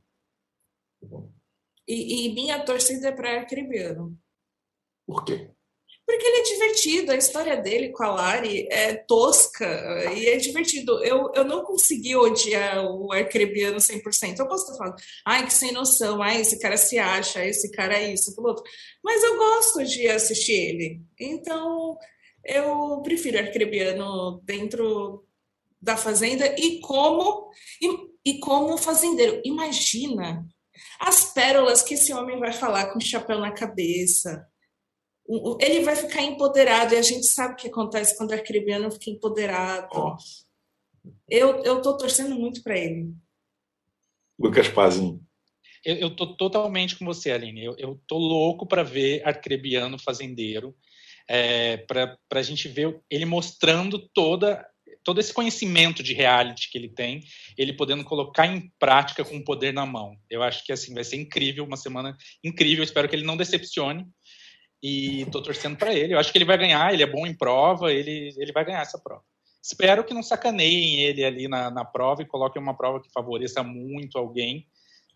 E, 1.88 2.28
e 2.28 2.34
minha 2.36 2.64
torcida 2.64 3.08
é 3.08 3.12
para 3.12 3.40
Arcrebiano. 3.40 4.16
Por 5.08 5.24
quê? 5.24 5.55
Porque 6.06 6.24
ele 6.24 6.38
é 6.38 6.44
divertido, 6.44 7.12
a 7.12 7.16
história 7.16 7.58
dele 7.58 7.90
com 7.90 8.04
a 8.04 8.12
Lari 8.12 8.68
é 8.70 8.94
tosca 8.94 9.66
e 10.14 10.28
é 10.28 10.38
divertido. 10.38 11.04
Eu, 11.04 11.32
eu 11.34 11.44
não 11.44 11.64
consegui 11.64 12.16
odiar 12.16 12.86
o 12.86 13.12
Arcrebiano 13.12 13.78
100%. 13.78 14.38
Eu 14.38 14.48
posso 14.48 14.66
estar 14.66 14.78
falando, 14.78 14.96
ai, 15.26 15.48
que 15.48 15.54
sem 15.54 15.72
noção, 15.72 16.22
ai, 16.22 16.42
esse 16.42 16.60
cara 16.60 16.78
se 16.78 17.00
acha, 17.00 17.44
esse 17.44 17.72
cara 17.72 17.96
é 17.98 18.14
isso, 18.14 18.30
aquilo 18.30 18.50
outro. 18.50 18.64
Mas 19.04 19.24
eu 19.24 19.36
gosto 19.36 19.84
de 19.84 20.08
assistir 20.08 20.54
ele. 20.54 21.02
Então, 21.20 21.98
eu 22.44 23.02
prefiro 23.02 23.40
Arcrebiano 23.40 24.40
dentro 24.44 25.26
da 25.82 25.98
Fazenda 25.98 26.54
e 26.56 26.80
como, 26.82 27.50
e, 27.82 28.34
e 28.34 28.40
como 28.40 28.78
fazendeiro. 28.78 29.42
Imagina 29.44 30.46
as 31.00 31.34
pérolas 31.34 31.82
que 31.82 31.96
esse 31.96 32.14
homem 32.14 32.40
vai 32.40 32.54
falar 32.54 32.92
com 32.92 33.00
o 33.00 33.02
chapéu 33.02 33.40
na 33.40 33.52
cabeça 33.52 34.46
ele 35.60 35.82
vai 35.82 35.96
ficar 35.96 36.22
empoderado 36.22 36.94
e 36.94 36.98
a 36.98 37.02
gente 37.02 37.26
sabe 37.26 37.54
o 37.54 37.58
que 37.58 37.68
acontece 37.68 38.16
quando 38.18 38.32
o 38.32 38.34
arcrebiano 38.34 38.92
fica 38.92 39.10
empoderado. 39.10 40.18
Eu 41.30 41.64
eu 41.64 41.82
tô 41.82 41.98
torcendo 41.98 42.36
muito 42.36 42.62
para 42.62 42.78
ele. 42.78 43.12
Lucas 44.40 44.68
Pazinho. 44.68 45.26
Eu, 45.84 45.96
eu 45.98 46.16
tô 46.16 46.36
totalmente 46.36 46.96
com 46.96 47.06
você, 47.06 47.32
Aline. 47.32 47.64
Eu, 47.64 47.76
eu 47.78 48.02
tô 48.08 48.18
louco 48.18 48.66
para 48.66 48.84
ver 48.84 49.26
Arcrebiano 49.26 50.00
fazendeiro, 50.00 50.76
é, 51.28 51.78
para 51.78 52.18
a 52.32 52.42
gente 52.42 52.68
ver 52.68 53.00
ele 53.10 53.26
mostrando 53.26 54.00
toda 54.14 54.66
todo 55.04 55.20
esse 55.20 55.32
conhecimento 55.32 56.02
de 56.02 56.16
reality 56.16 56.72
que 56.72 56.80
ele 56.80 56.90
tem, 56.90 57.24
ele 57.56 57.74
podendo 57.74 58.04
colocar 58.04 58.48
em 58.48 58.72
prática 58.80 59.24
com 59.24 59.38
o 59.38 59.44
poder 59.44 59.72
na 59.72 59.86
mão. 59.86 60.18
Eu 60.28 60.42
acho 60.42 60.66
que 60.66 60.74
assim 60.74 60.96
vai 60.96 61.04
ser 61.04 61.18
incrível, 61.18 61.64
uma 61.64 61.78
semana 61.78 62.18
incrível. 62.44 62.84
Espero 62.84 63.08
que 63.08 63.16
ele 63.16 63.24
não 63.24 63.38
decepcione 63.38 64.04
e 64.82 65.26
tô 65.32 65.42
torcendo 65.42 65.78
para 65.78 65.94
ele. 65.94 66.14
Eu 66.14 66.20
acho 66.20 66.32
que 66.32 66.38
ele 66.38 66.46
vai 66.46 66.58
ganhar. 66.58 66.94
Ele 66.94 67.04
é 67.04 67.08
bom 67.08 67.26
em 67.26 67.36
prova, 67.36 67.92
ele 67.92 68.34
ele 68.38 68.52
vai 68.52 68.66
ganhar 68.66 68.82
essa 68.82 69.00
prova. 69.00 69.22
Espero 69.62 70.04
que 70.04 70.14
não 70.14 70.22
sacaneiem 70.22 71.02
ele 71.02 71.24
ali 71.24 71.48
na, 71.48 71.72
na 71.72 71.84
prova 71.84 72.22
e 72.22 72.26
coloquem 72.26 72.62
uma 72.62 72.76
prova 72.76 73.02
que 73.02 73.12
favoreça 73.12 73.64
muito 73.64 74.18
alguém, 74.18 74.68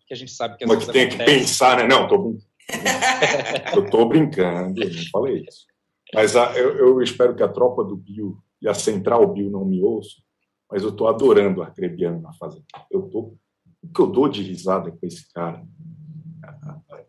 que 0.08 0.12
a 0.12 0.16
gente 0.16 0.32
sabe 0.32 0.56
que 0.56 0.64
às 0.64 0.68
Mas 0.68 0.78
vezes 0.86 0.92
que 0.92 0.98
tem 0.98 1.08
que 1.08 1.24
pensar, 1.24 1.76
né? 1.76 1.86
Não, 1.86 2.08
tô 2.08 2.36
eu 3.74 3.90
tô 3.90 4.06
brincando, 4.06 4.82
eu 4.82 4.90
não 4.90 5.02
falei 5.12 5.44
isso. 5.48 5.66
Mas 6.14 6.34
a- 6.36 6.52
eu, 6.56 6.76
eu 6.76 7.02
espero 7.02 7.34
que 7.34 7.42
a 7.42 7.48
tropa 7.48 7.84
do 7.84 7.96
Bill 7.96 8.36
e 8.60 8.68
a 8.68 8.74
Central 8.74 9.32
Bill 9.32 9.50
não 9.50 9.64
me 9.64 9.80
ouçam, 9.82 10.22
mas 10.70 10.82
eu 10.82 10.92
tô 10.92 11.06
adorando 11.06 11.60
o 11.60 11.62
Arcrebiano 11.62 12.20
na 12.20 12.32
fazenda. 12.32 12.64
Eu 12.90 13.02
tô, 13.02 13.34
o 13.82 13.88
que 13.94 14.00
eu 14.00 14.06
dou 14.06 14.28
de 14.28 14.42
risada 14.42 14.90
com 14.90 15.06
esse 15.06 15.32
cara 15.32 15.64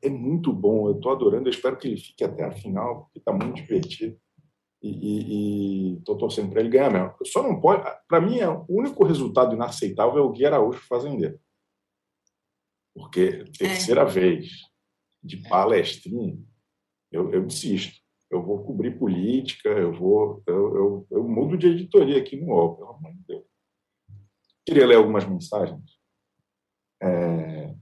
é 0.02 0.10
muito 0.10 0.52
bom, 0.52 0.88
eu 0.88 0.96
tô 0.96 1.10
adorando, 1.10 1.48
eu 1.48 1.52
espero 1.52 1.78
que 1.78 1.88
ele 1.88 1.98
fique 1.98 2.24
até 2.24 2.44
a 2.44 2.52
final, 2.52 3.06
porque 3.06 3.20
tá 3.20 3.32
muito 3.32 3.56
divertido. 3.56 4.20
E, 4.82 4.90
e, 4.90 5.94
e 5.94 6.02
tô 6.02 6.18
torcendo 6.18 6.50
para 6.50 6.60
ele 6.60 6.70
ganhar 6.70 6.92
mesmo. 6.92 7.14
Só 7.26 7.44
não 7.44 7.62
pode. 7.62 7.84
Para 8.08 8.20
mim, 8.20 8.40
é, 8.40 8.50
o 8.50 8.66
único 8.68 9.04
resultado 9.04 9.54
inaceitável 9.54 10.18
é 10.18 10.22
o 10.22 10.32
Gui 10.32 10.46
Araújo 10.46 10.80
fazendeiro. 10.88 11.40
Porque 12.96 13.46
terceira 13.58 14.04
vez 14.04 14.50
de 15.24 15.38
palestrinha, 15.48 16.36
eu, 17.12 17.32
eu 17.32 17.46
insisto. 17.46 18.02
Eu 18.30 18.42
vou 18.42 18.64
cobrir 18.64 18.98
política, 18.98 19.70
eu 19.70 19.94
vou. 19.94 20.42
Eu, 20.48 20.76
eu, 20.76 21.08
eu 21.12 21.24
mudo 21.28 21.58
de 21.58 21.68
editoria 21.68 22.18
aqui 22.18 22.38
no 22.38 22.48
UOL, 22.48 22.78
pelo 22.78 22.90
amor 22.90 23.14
de 23.14 23.24
Deus. 23.28 23.44
Queria 24.66 24.88
ler 24.88 24.96
algumas 24.96 25.28
mensagens. 25.28 26.00
É, 27.04 27.76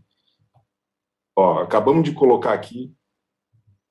Ó, 1.39 1.59
acabamos 1.59 2.03
de 2.03 2.13
colocar 2.13 2.51
aqui 2.51 2.93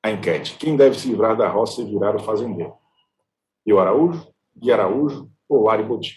a 0.04 0.10
enquete. 0.10 0.58
Quem 0.58 0.76
deve 0.76 0.98
se 0.98 1.08
livrar 1.08 1.34
da 1.34 1.48
roça 1.48 1.80
e 1.80 1.84
virar 1.86 2.14
o 2.14 2.18
fazendeiro? 2.18 2.76
Rio 3.66 3.78
Araújo, 3.78 4.30
Gui 4.54 4.70
Araújo 4.70 5.32
ou 5.48 5.62
Lari 5.64 5.82
Botim? 5.82 6.12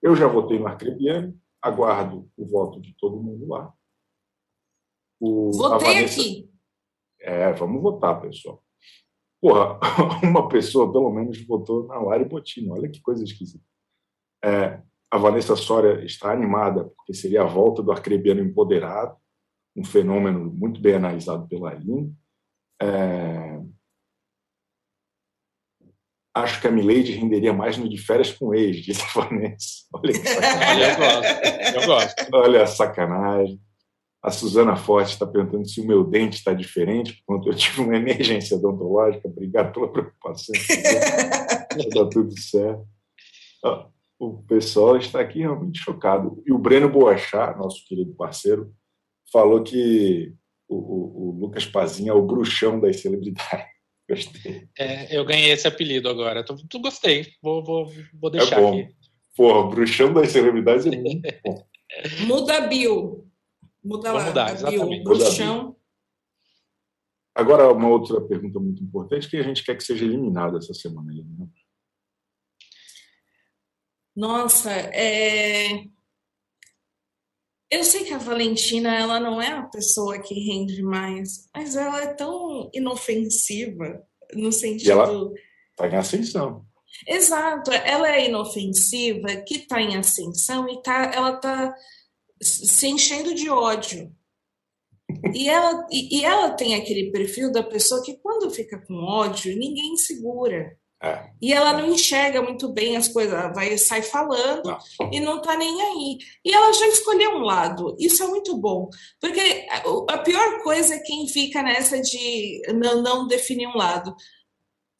Eu 0.00 0.14
já 0.14 0.28
votei 0.28 0.60
no 0.60 0.68
Arcrebiano, 0.68 1.36
aguardo 1.60 2.30
o 2.36 2.46
voto 2.46 2.80
de 2.80 2.94
todo 2.96 3.20
mundo 3.20 3.48
lá. 3.48 3.74
O, 5.20 5.50
Votei 5.50 5.88
Vanessa- 5.94 6.20
aqui. 6.20 6.48
É, 7.20 7.52
vamos 7.52 7.82
votar, 7.82 8.20
pessoal. 8.20 8.62
Porra, 9.42 9.76
uma 10.22 10.46
pessoa 10.48 10.92
pelo 10.92 11.10
menos 11.10 11.44
votou 11.46 11.88
na 11.88 11.98
Lari 11.98 12.26
Botino. 12.26 12.74
Olha 12.74 12.88
que 12.88 13.00
coisa 13.00 13.24
esquisita. 13.24 13.64
É, 14.44 14.80
a 15.10 15.18
Vanessa 15.18 15.56
Soria 15.56 16.04
está 16.04 16.30
animada, 16.32 16.84
porque 16.96 17.12
seria 17.12 17.42
a 17.42 17.46
volta 17.46 17.82
do 17.82 17.90
arcrebiano 17.90 18.40
empoderado, 18.40 19.16
um 19.76 19.84
fenômeno 19.84 20.52
muito 20.52 20.80
bem 20.80 20.94
analisado 20.94 21.46
pela 21.48 21.70
Aline. 21.70 22.14
É, 22.82 23.60
acho 26.34 26.60
que 26.60 26.66
a 26.66 26.70
Milady 26.70 27.12
renderia 27.12 27.52
mais 27.52 27.76
no 27.76 27.88
de 27.88 27.98
férias 27.98 28.32
com 28.32 28.54
ex, 28.54 28.76
disse 28.78 29.02
a 29.02 29.20
Vanessa. 29.20 29.86
Olha 29.92 30.12
que 30.12 30.28
sacanagem. 30.28 30.84
Eu 30.84 30.96
gosto. 30.96 31.80
Eu 31.80 31.86
gosto. 31.86 32.28
Olha 32.34 32.62
a 32.62 32.66
sacanagem. 32.66 33.60
A 34.22 34.30
Suzana 34.30 34.76
Forte 34.76 35.12
está 35.12 35.26
perguntando 35.26 35.66
se 35.66 35.80
o 35.80 35.86
meu 35.86 36.04
dente 36.04 36.36
está 36.36 36.52
diferente, 36.52 37.22
porque 37.26 37.48
eu 37.48 37.54
tive 37.54 37.80
uma 37.80 37.96
emergência 37.96 38.56
odontológica. 38.56 39.26
Obrigado 39.28 39.72
pela 39.72 39.90
preocupação. 39.90 40.54
Está 40.54 42.06
tudo 42.10 42.38
certo. 42.38 42.86
O 44.18 44.42
pessoal 44.42 44.98
está 44.98 45.20
aqui 45.20 45.38
realmente 45.38 45.80
chocado. 45.80 46.42
E 46.46 46.52
o 46.52 46.58
Breno 46.58 46.90
Boachá, 46.90 47.56
nosso 47.56 47.86
querido 47.86 48.12
parceiro, 48.12 48.74
falou 49.32 49.62
que 49.62 50.34
o, 50.68 50.76
o- 50.76 51.28
o 51.28 51.40
Lucas 51.40 51.66
Pazinha 51.66 52.10
é 52.12 52.14
o 52.14 52.22
bruxão 52.26 52.78
das 52.80 53.00
celebridades. 53.00 53.66
Gostei. 54.08 54.68
É, 54.76 55.16
eu 55.16 55.24
ganhei 55.24 55.50
esse 55.52 55.68
apelido 55.68 56.08
agora. 56.08 56.44
Tu, 56.44 56.56
tu 56.68 56.80
gostei. 56.80 57.28
Vou, 57.40 57.62
vou, 57.64 57.92
vou 58.14 58.28
deixar 58.30 58.58
é 58.58 58.60
bom. 58.60 58.80
aqui. 58.80 58.94
Porra, 59.36 59.70
bruxão 59.70 60.12
das 60.12 60.30
celebridades 60.32 60.84
é 60.86 60.90
muito 60.90 61.28
bom. 61.44 61.66
Muda 62.26 62.56
a 62.56 62.60
bio. 62.66 63.30
Muda 63.82 64.10
Vou 64.10 64.18
lá. 64.18 64.26
mudar, 64.26 64.52
exatamente. 64.52 65.04
Bruxão. 65.04 65.76
Agora, 67.34 67.72
uma 67.72 67.88
outra 67.88 68.20
pergunta 68.20 68.58
muito 68.58 68.82
importante, 68.82 69.30
que 69.30 69.36
a 69.36 69.42
gente 69.42 69.64
quer 69.64 69.76
que 69.76 69.84
seja 69.84 70.04
eliminado 70.04 70.58
essa 70.58 70.74
semana. 70.74 71.12
Né? 71.12 71.46
Nossa, 74.14 74.70
é... 74.72 75.84
eu 77.70 77.84
sei 77.84 78.04
que 78.04 78.12
a 78.12 78.18
Valentina 78.18 78.94
ela 78.94 79.20
não 79.20 79.40
é 79.40 79.48
a 79.48 79.62
pessoa 79.62 80.18
que 80.18 80.34
rende 80.34 80.82
mais, 80.82 81.48
mas 81.54 81.76
ela 81.76 82.02
é 82.02 82.14
tão 82.14 82.68
inofensiva 82.74 84.02
no 84.34 84.52
sentido. 84.52 84.90
ela- 84.90 85.30
Está 85.72 85.88
em 85.88 85.96
ascensão. 85.96 86.64
Exato, 87.06 87.70
ela 87.72 88.10
é 88.14 88.28
inofensiva, 88.28 89.28
que 89.46 89.56
está 89.58 89.80
em 89.80 89.96
ascensão 89.96 90.68
e 90.68 90.82
tá, 90.82 91.10
ela 91.14 91.34
está 91.36 91.74
se 92.42 92.86
enchendo 92.88 93.34
de 93.34 93.48
ódio. 93.48 94.12
E 95.34 95.48
ela, 95.48 95.86
e, 95.90 96.18
e 96.20 96.24
ela 96.24 96.50
tem 96.50 96.74
aquele 96.74 97.10
perfil 97.10 97.50
da 97.50 97.62
pessoa 97.62 98.02
que, 98.04 98.16
quando 98.18 98.50
fica 98.50 98.78
com 98.86 98.94
ódio, 98.94 99.56
ninguém 99.56 99.96
segura. 99.96 100.76
É. 101.02 101.30
E 101.40 101.52
ela 101.52 101.72
não 101.72 101.88
enxerga 101.88 102.42
muito 102.42 102.68
bem 102.68 102.94
as 102.96 103.08
coisas, 103.08 103.32
ela 103.32 103.48
vai 103.48 103.78
sai 103.78 104.02
falando 104.02 104.64
Não. 104.66 105.10
e 105.10 105.18
não 105.18 105.40
tá 105.40 105.56
nem 105.56 105.80
aí. 105.80 106.18
E 106.44 106.52
ela 106.52 106.72
já 106.74 106.86
escolheu 106.88 107.36
um 107.36 107.42
lado. 107.42 107.96
Isso 107.98 108.22
é 108.22 108.26
muito 108.26 108.54
bom, 108.58 108.90
porque 109.18 109.66
a, 110.08 110.18
pior 110.18 110.62
coisa 110.62 110.94
é 110.94 111.00
quem 111.00 111.26
fica 111.26 111.62
nessa 111.62 112.00
de 112.02 112.60
não, 112.74 113.00
não 113.00 113.26
definir 113.26 113.66
um 113.66 113.76
lado. 113.76 114.14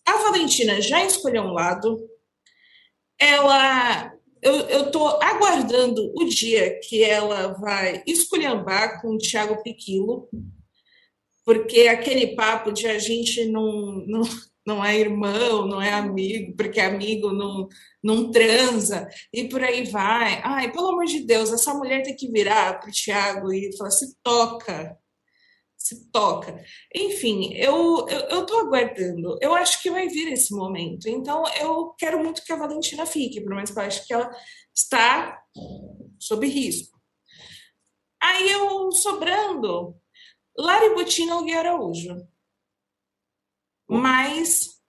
A 0.07 0.17
Valentina 0.19 0.81
já 0.81 1.05
escolheu 1.05 1.43
um 1.43 1.53
lado. 1.53 2.09
Ela 3.19 4.11
eu, 4.43 4.91
tô 4.91 5.07
aguardando 5.07 6.13
o 6.17 6.25
dia 6.25 6.81
que 6.81 7.05
ela 7.05 7.49
vai 7.49 8.03
esculhambar 8.07 9.01
com 9.01 9.15
o 9.15 9.19
Thiago 9.19 9.63
Piquilo, 9.63 10.29
porque 11.45 11.89
aquele 11.89 12.35
papo 12.35 12.73
de 12.73 12.87
a 12.87 12.99
gente 12.99 13.45
não, 13.45 14.03
não, 14.07 14.23
não 14.71 14.85
é 14.85 14.97
irmão, 14.97 15.67
não 15.67 15.83
é 15.83 15.93
amigo, 15.93 16.55
porque 16.57 16.81
amigo 16.81 17.33
não, 17.33 17.69
não 18.03 18.31
transa, 18.31 19.09
e 19.33 19.49
por 19.49 19.63
aí 19.63 19.85
vai. 19.85 20.41
Ai, 20.45 20.71
pelo 20.71 20.89
amor 20.91 21.07
de 21.07 21.21
Deus, 21.27 21.53
essa 21.53 21.75
mulher 21.75 22.03
tem 22.03 22.15
que 22.15 22.31
virar 22.31 22.79
para 22.79 22.89
o 22.89 22.93
Tiago 22.93 23.53
e 23.53 23.77
falar: 23.77 23.91
se 23.91 24.17
toca, 24.23 24.97
se 25.77 26.11
toca. 26.13 26.63
Enfim, 26.95 27.53
eu 27.55 28.07
estou 28.09 28.61
aguardando. 28.61 29.37
Eu 29.41 29.55
acho 29.55 29.83
que 29.83 29.91
vai 29.91 30.09
vir 30.09 30.33
esse 30.33 30.55
momento. 30.55 31.09
Então, 31.09 31.43
eu 31.61 31.93
quero 31.99 32.23
muito 32.23 32.45
que 32.45 32.53
a 32.53 32.57
Valentina 32.57 33.05
fique, 33.05 33.41
pelo 33.41 33.57
menos 33.57 33.75
eu 33.75 33.83
acho 33.83 34.07
que 34.07 34.15
ela 34.15 34.31
está 34.75 35.43
sob 36.19 36.47
risco. 36.47 36.97
Aí 38.23 38.51
eu 38.51 38.93
sobrando, 38.93 39.97
Lari 40.57 40.89
ou 40.89 41.45
Gui 41.45 41.55
Araújo. 41.55 42.30
Mas. 43.91 44.81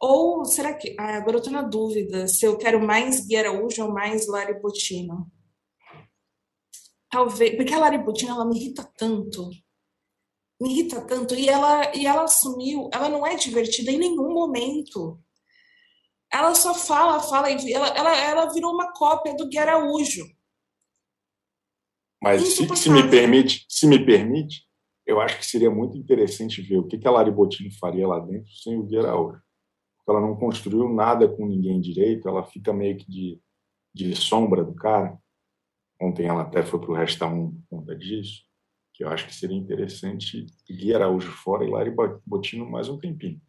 Ou 0.00 0.44
será 0.44 0.74
que. 0.74 0.96
Ah, 0.98 1.16
agora 1.16 1.36
eu 1.36 1.38
estou 1.38 1.52
na 1.52 1.62
dúvida 1.62 2.26
se 2.26 2.44
eu 2.44 2.58
quero 2.58 2.84
mais 2.84 3.26
Gui 3.26 3.36
Araújo 3.36 3.84
ou 3.84 3.92
mais 3.92 4.26
Lari 4.26 4.60
Botino. 4.60 5.30
Talvez. 7.08 7.56
Porque 7.56 7.72
a 7.72 7.78
Lari 7.78 7.98
Botino 7.98 8.32
ela 8.32 8.44
me 8.44 8.56
irrita 8.56 8.82
tanto. 8.96 9.48
Me 10.60 10.70
irrita 10.70 11.00
tanto. 11.00 11.34
E 11.34 11.48
ela, 11.48 11.94
e 11.96 12.06
ela 12.06 12.24
assumiu. 12.24 12.90
Ela 12.92 13.08
não 13.08 13.26
é 13.26 13.36
divertida 13.36 13.90
em 13.90 13.98
nenhum 13.98 14.32
momento. 14.32 15.20
Ela 16.30 16.54
só 16.54 16.74
fala, 16.74 17.20
fala. 17.20 17.50
E 17.50 17.72
ela, 17.72 17.88
ela, 17.88 18.16
ela 18.16 18.52
virou 18.52 18.72
uma 18.72 18.92
cópia 18.92 19.34
do 19.36 19.48
Gui 19.48 19.58
Araújo. 19.58 20.26
Mas 22.20 22.42
se, 22.54 22.76
se, 22.76 22.90
me 22.90 23.08
permite, 23.08 23.66
se 23.68 23.86
me 23.86 24.04
permite, 24.04 24.66
eu 25.06 25.20
acho 25.20 25.38
que 25.38 25.46
seria 25.46 25.70
muito 25.70 25.96
interessante 25.96 26.62
ver 26.62 26.78
o 26.78 26.86
que, 26.86 26.98
que 26.98 27.06
a 27.06 27.10
Lari 27.10 27.30
Bottini 27.30 27.70
faria 27.70 28.06
lá 28.08 28.18
dentro 28.20 28.50
sem 28.52 28.78
o 28.78 28.98
Araújo. 28.98 29.40
Porque 29.96 30.10
ela 30.10 30.20
não 30.20 30.36
construiu 30.36 30.88
nada 30.88 31.28
com 31.28 31.46
ninguém 31.46 31.80
direito, 31.80 32.28
ela 32.28 32.44
fica 32.44 32.72
meio 32.72 32.96
que 32.96 33.10
de, 33.10 33.40
de 33.94 34.16
sombra 34.16 34.64
do 34.64 34.74
cara. 34.74 35.18
Ontem 36.00 36.26
ela 36.26 36.42
até 36.42 36.62
foi 36.62 36.80
para 36.80 36.90
o 36.90 36.94
Resta 36.94 37.26
1 37.26 37.50
por 37.50 37.78
conta 37.78 37.96
disso, 37.96 38.42
que 38.92 39.04
eu 39.04 39.08
acho 39.08 39.26
que 39.26 39.34
seria 39.34 39.56
interessante 39.56 40.46
Gui 40.68 40.94
Araújo 40.94 41.30
fora 41.30 41.64
e 41.64 41.70
Lari 41.70 41.94
Bottini 42.26 42.68
mais 42.68 42.88
um 42.88 42.98
tempinho. 42.98 43.40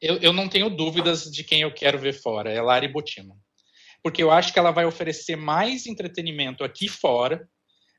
Eu, 0.00 0.16
eu 0.18 0.32
não 0.32 0.48
tenho 0.48 0.70
dúvidas 0.70 1.24
de 1.24 1.42
quem 1.42 1.62
eu 1.62 1.74
quero 1.74 1.98
ver 1.98 2.12
fora, 2.12 2.50
é 2.50 2.60
Lari 2.62 2.88
Bottino. 2.88 3.34
Porque 4.02 4.22
eu 4.22 4.30
acho 4.30 4.52
que 4.52 4.58
ela 4.58 4.70
vai 4.70 4.84
oferecer 4.84 5.36
mais 5.36 5.86
entretenimento 5.86 6.62
aqui 6.62 6.88
fora, 6.88 7.48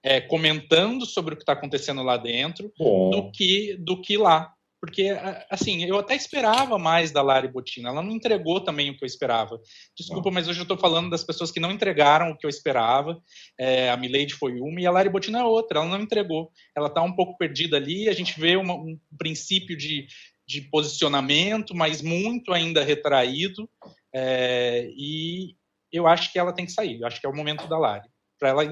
é, 0.03 0.21
comentando 0.21 1.05
sobre 1.05 1.33
o 1.33 1.37
que 1.37 1.43
está 1.43 1.53
acontecendo 1.53 2.03
lá 2.03 2.17
dentro 2.17 2.71
do 2.77 3.31
que, 3.31 3.75
do 3.77 4.01
que 4.01 4.17
lá. 4.17 4.53
Porque, 4.81 5.09
assim, 5.49 5.83
eu 5.83 5.99
até 5.99 6.15
esperava 6.15 6.79
mais 6.79 7.11
da 7.11 7.21
Lari 7.21 7.49
Botina. 7.49 7.89
Ela 7.89 8.01
não 8.01 8.11
entregou 8.11 8.61
também 8.61 8.89
o 8.89 8.97
que 8.97 9.03
eu 9.03 9.07
esperava. 9.07 9.59
Desculpa, 9.95 10.31
mas 10.31 10.47
hoje 10.47 10.59
eu 10.59 10.63
estou 10.63 10.77
falando 10.77 11.09
das 11.09 11.23
pessoas 11.23 11.51
que 11.51 11.59
não 11.59 11.71
entregaram 11.71 12.31
o 12.31 12.37
que 12.37 12.45
eu 12.45 12.49
esperava. 12.49 13.21
É, 13.59 13.89
a 13.89 13.97
Milady 13.97 14.33
foi 14.33 14.53
uma 14.53 14.79
e 14.79 14.87
a 14.87 14.91
Lari 14.91 15.09
Botina 15.09 15.39
é 15.39 15.43
outra. 15.43 15.79
Ela 15.79 15.89
não 15.89 16.01
entregou. 16.01 16.49
Ela 16.75 16.87
está 16.87 17.01
um 17.01 17.13
pouco 17.13 17.37
perdida 17.37 17.75
ali. 17.75 18.07
A 18.07 18.13
gente 18.13 18.39
vê 18.39 18.55
uma, 18.55 18.73
um 18.73 18.97
princípio 19.17 19.75
de, 19.75 20.07
de 20.47 20.61
posicionamento, 20.61 21.75
mas 21.75 22.01
muito 22.01 22.53
ainda 22.53 22.81
retraído. 22.81 23.69
É, 24.15 24.89
e 24.95 25.57
eu 25.91 26.07
acho 26.07 26.31
que 26.31 26.39
ela 26.39 26.53
tem 26.53 26.65
que 26.65 26.71
sair. 26.71 27.01
Eu 27.01 27.07
acho 27.07 27.19
que 27.19 27.27
é 27.27 27.29
o 27.29 27.35
momento 27.35 27.67
da 27.67 27.77
Lari 27.77 28.07
para 28.39 28.49
ela 28.49 28.63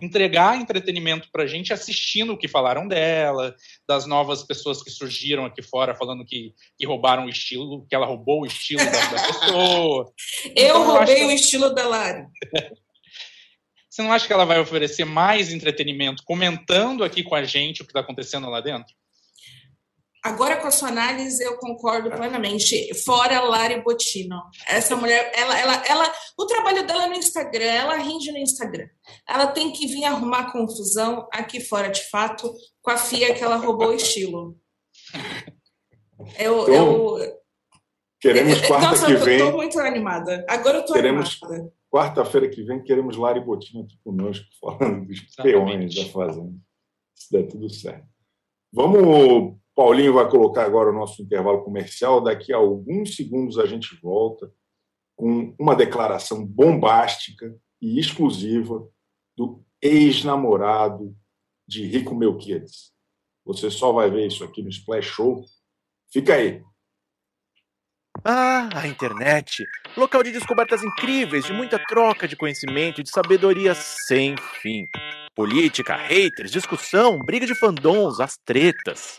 entregar 0.00 0.56
entretenimento 0.56 1.28
para 1.30 1.42
a 1.42 1.46
gente 1.46 1.72
assistindo 1.72 2.32
o 2.32 2.38
que 2.38 2.46
falaram 2.46 2.86
dela, 2.86 3.54
das 3.86 4.06
novas 4.06 4.44
pessoas 4.44 4.82
que 4.82 4.90
surgiram 4.90 5.44
aqui 5.44 5.60
fora 5.60 5.94
falando 5.94 6.24
que, 6.24 6.54
que 6.78 6.86
roubaram 6.86 7.26
o 7.26 7.28
estilo, 7.28 7.84
que 7.88 7.94
ela 7.94 8.06
roubou 8.06 8.42
o 8.42 8.46
estilo 8.46 8.84
da, 8.84 9.10
da 9.10 9.26
pessoa. 9.26 10.12
eu 10.56 10.64
então, 10.64 10.84
roubei 10.84 11.24
eu 11.24 11.26
o 11.26 11.30
estilo 11.32 11.74
da 11.74 11.86
Lari. 11.86 12.24
Você 13.90 14.02
não 14.02 14.12
acha 14.12 14.28
que 14.28 14.32
ela 14.32 14.44
vai 14.44 14.60
oferecer 14.60 15.04
mais 15.04 15.52
entretenimento 15.52 16.22
comentando 16.22 17.02
aqui 17.02 17.24
com 17.24 17.34
a 17.34 17.42
gente 17.42 17.82
o 17.82 17.84
que 17.84 17.90
está 17.90 17.98
acontecendo 17.98 18.48
lá 18.48 18.60
dentro? 18.60 18.94
Agora, 20.22 20.56
com 20.56 20.66
a 20.66 20.70
sua 20.70 20.88
análise, 20.88 21.42
eu 21.42 21.56
concordo 21.58 22.10
plenamente. 22.10 22.92
Fora 23.04 23.40
Lari 23.40 23.80
Botino. 23.82 24.42
Essa 24.66 24.96
mulher, 24.96 25.32
ela, 25.34 25.58
ela, 25.58 25.86
ela, 25.86 26.14
o 26.36 26.46
trabalho 26.46 26.86
dela 26.86 27.04
é 27.04 27.08
no 27.08 27.14
Instagram, 27.14 27.64
ela 27.64 27.96
rende 27.96 28.32
no 28.32 28.38
Instagram. 28.38 28.88
Ela 29.28 29.48
tem 29.48 29.72
que 29.72 29.86
vir 29.86 30.04
arrumar 30.04 30.50
confusão 30.50 31.28
aqui 31.32 31.60
fora, 31.60 31.88
de 31.88 32.02
fato, 32.10 32.52
com 32.82 32.90
a 32.90 32.96
FIA 32.96 33.34
que 33.34 33.44
ela 33.44 33.56
roubou 33.56 33.88
o 33.88 33.94
estilo. 33.94 34.56
Eu, 36.36 36.62
então, 36.62 37.18
eu, 37.18 37.38
queremos 38.20 38.60
quarta 38.66 38.90
nossa, 38.90 39.06
que 39.06 39.14
vem. 39.14 39.38
Estou 39.38 39.52
muito 39.52 39.78
animada. 39.78 40.44
Agora 40.48 40.78
eu 40.78 40.80
estou 40.80 40.96
queremos, 40.96 41.38
animada. 41.42 41.72
Quarta-feira 41.90 42.48
que 42.50 42.62
vem, 42.64 42.82
queremos 42.82 43.16
Lari 43.16 43.40
Botino 43.40 43.84
aqui 43.84 43.96
conosco, 44.04 44.44
falando 44.60 45.06
dos 45.06 45.20
peões 45.36 45.94
da 45.94 46.04
Fazenda. 46.06 46.54
Se 47.14 47.32
der 47.32 47.46
tudo 47.46 47.70
certo. 47.70 48.06
Vamos 48.72 49.56
Paulinho 49.78 50.12
vai 50.12 50.28
colocar 50.28 50.64
agora 50.64 50.90
o 50.90 50.92
nosso 50.92 51.22
intervalo 51.22 51.62
comercial. 51.62 52.20
Daqui 52.20 52.52
a 52.52 52.56
alguns 52.56 53.14
segundos 53.14 53.60
a 53.60 53.64
gente 53.64 53.94
volta 54.02 54.52
com 55.14 55.54
uma 55.56 55.76
declaração 55.76 56.44
bombástica 56.44 57.56
e 57.80 58.00
exclusiva 58.00 58.84
do 59.36 59.64
ex-namorado 59.80 61.16
de 61.64 61.86
Rico 61.86 62.12
Melquiades. 62.12 62.92
Você 63.44 63.70
só 63.70 63.92
vai 63.92 64.10
ver 64.10 64.26
isso 64.26 64.42
aqui 64.42 64.64
no 64.64 64.68
Splash 64.68 65.06
Show. 65.06 65.44
Fica 66.12 66.34
aí. 66.34 66.60
Ah, 68.24 68.68
a 68.74 68.88
internet! 68.88 69.64
Local 69.96 70.24
de 70.24 70.32
descobertas 70.32 70.82
incríveis, 70.82 71.44
de 71.44 71.52
muita 71.52 71.78
troca 71.78 72.26
de 72.26 72.34
conhecimento 72.34 73.00
e 73.00 73.04
de 73.04 73.10
sabedoria 73.10 73.76
sem 73.76 74.34
fim. 74.60 74.82
Política, 75.36 75.94
haters, 75.94 76.50
discussão, 76.50 77.20
briga 77.20 77.46
de 77.46 77.54
fandons, 77.54 78.18
as 78.18 78.36
tretas. 78.44 79.18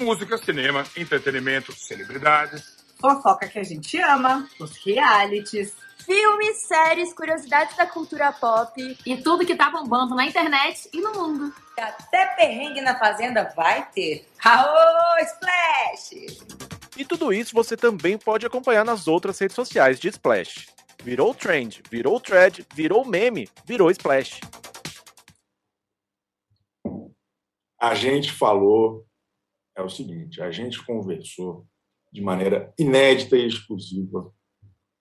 Música, 0.00 0.38
cinema, 0.38 0.84
entretenimento, 0.96 1.72
celebridades. 1.72 2.76
Fofoca 3.00 3.48
que 3.48 3.58
a 3.58 3.64
gente 3.64 4.00
ama, 4.00 4.48
os 4.60 4.76
realities. 4.84 5.74
Filmes, 5.98 6.58
séries, 6.62 7.12
curiosidades 7.12 7.76
da 7.76 7.84
cultura 7.84 8.32
pop. 8.32 8.72
E 9.04 9.16
tudo 9.18 9.44
que 9.44 9.56
tá 9.56 9.70
bombando 9.70 10.14
na 10.14 10.24
internet 10.24 10.88
e 10.92 11.00
no 11.00 11.12
mundo. 11.12 11.52
Até 11.76 12.26
perrengue 12.36 12.80
na 12.80 12.98
fazenda 12.98 13.52
vai 13.56 13.88
ter. 13.90 14.26
Aô, 14.44 15.18
Splash! 15.20 16.38
E 16.96 17.04
tudo 17.04 17.32
isso 17.32 17.54
você 17.54 17.76
também 17.76 18.16
pode 18.16 18.46
acompanhar 18.46 18.84
nas 18.84 19.08
outras 19.08 19.38
redes 19.38 19.54
sociais 19.54 19.98
de 19.98 20.08
Splash. 20.08 20.68
Virou 21.02 21.34
trend, 21.34 21.82
virou 21.90 22.20
thread, 22.20 22.66
virou 22.72 23.04
meme, 23.04 23.48
virou 23.64 23.90
Splash. 23.90 24.40
A 27.80 27.94
gente 27.94 28.32
falou 28.32 29.07
é 29.78 29.82
o 29.82 29.88
seguinte: 29.88 30.42
a 30.42 30.50
gente 30.50 30.84
conversou 30.84 31.66
de 32.12 32.20
maneira 32.20 32.72
inédita 32.78 33.36
e 33.36 33.46
exclusiva 33.46 34.32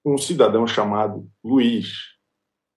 com 0.03 0.13
um 0.13 0.17
cidadão 0.17 0.67
chamado 0.67 1.29
Luiz. 1.43 1.93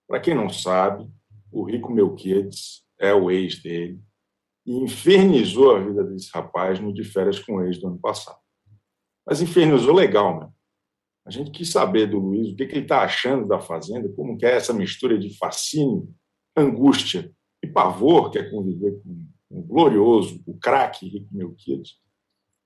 Para 0.08 0.20
quem 0.20 0.34
não 0.34 0.48
sabe, 0.48 1.08
o 1.52 1.62
Rico 1.62 1.92
Melquiades 1.92 2.82
é 2.98 3.12
o 3.12 3.30
ex 3.30 3.62
dele 3.62 4.00
e 4.66 4.72
infernizou 4.76 5.76
a 5.76 5.80
vida 5.80 6.04
desse 6.04 6.30
rapaz 6.32 6.80
no 6.80 6.92
de 6.92 7.04
férias 7.04 7.38
com 7.38 7.56
o 7.56 7.64
ex 7.64 7.78
do 7.78 7.88
ano 7.88 7.98
passado. 7.98 8.38
Mas 9.26 9.40
infernizou 9.40 9.94
legal, 9.94 10.40
né? 10.40 10.50
A 11.26 11.30
gente 11.30 11.50
quis 11.50 11.70
saber 11.70 12.06
do 12.06 12.18
Luiz 12.18 12.52
o 12.52 12.56
que, 12.56 12.66
que 12.66 12.74
ele 12.74 12.84
está 12.84 13.02
achando 13.02 13.46
da 13.46 13.60
Fazenda, 13.60 14.08
como 14.16 14.36
que 14.36 14.46
é 14.46 14.56
essa 14.56 14.72
mistura 14.72 15.18
de 15.18 15.36
fascínio, 15.36 16.12
angústia 16.56 17.30
e 17.62 17.68
pavor 17.68 18.30
que 18.30 18.38
é 18.38 18.50
conviver 18.50 19.00
com 19.02 19.26
um 19.50 19.62
glorioso, 19.62 20.42
o 20.46 20.56
craque 20.58 21.08
Rico 21.08 21.28
Melquiades. 21.32 21.98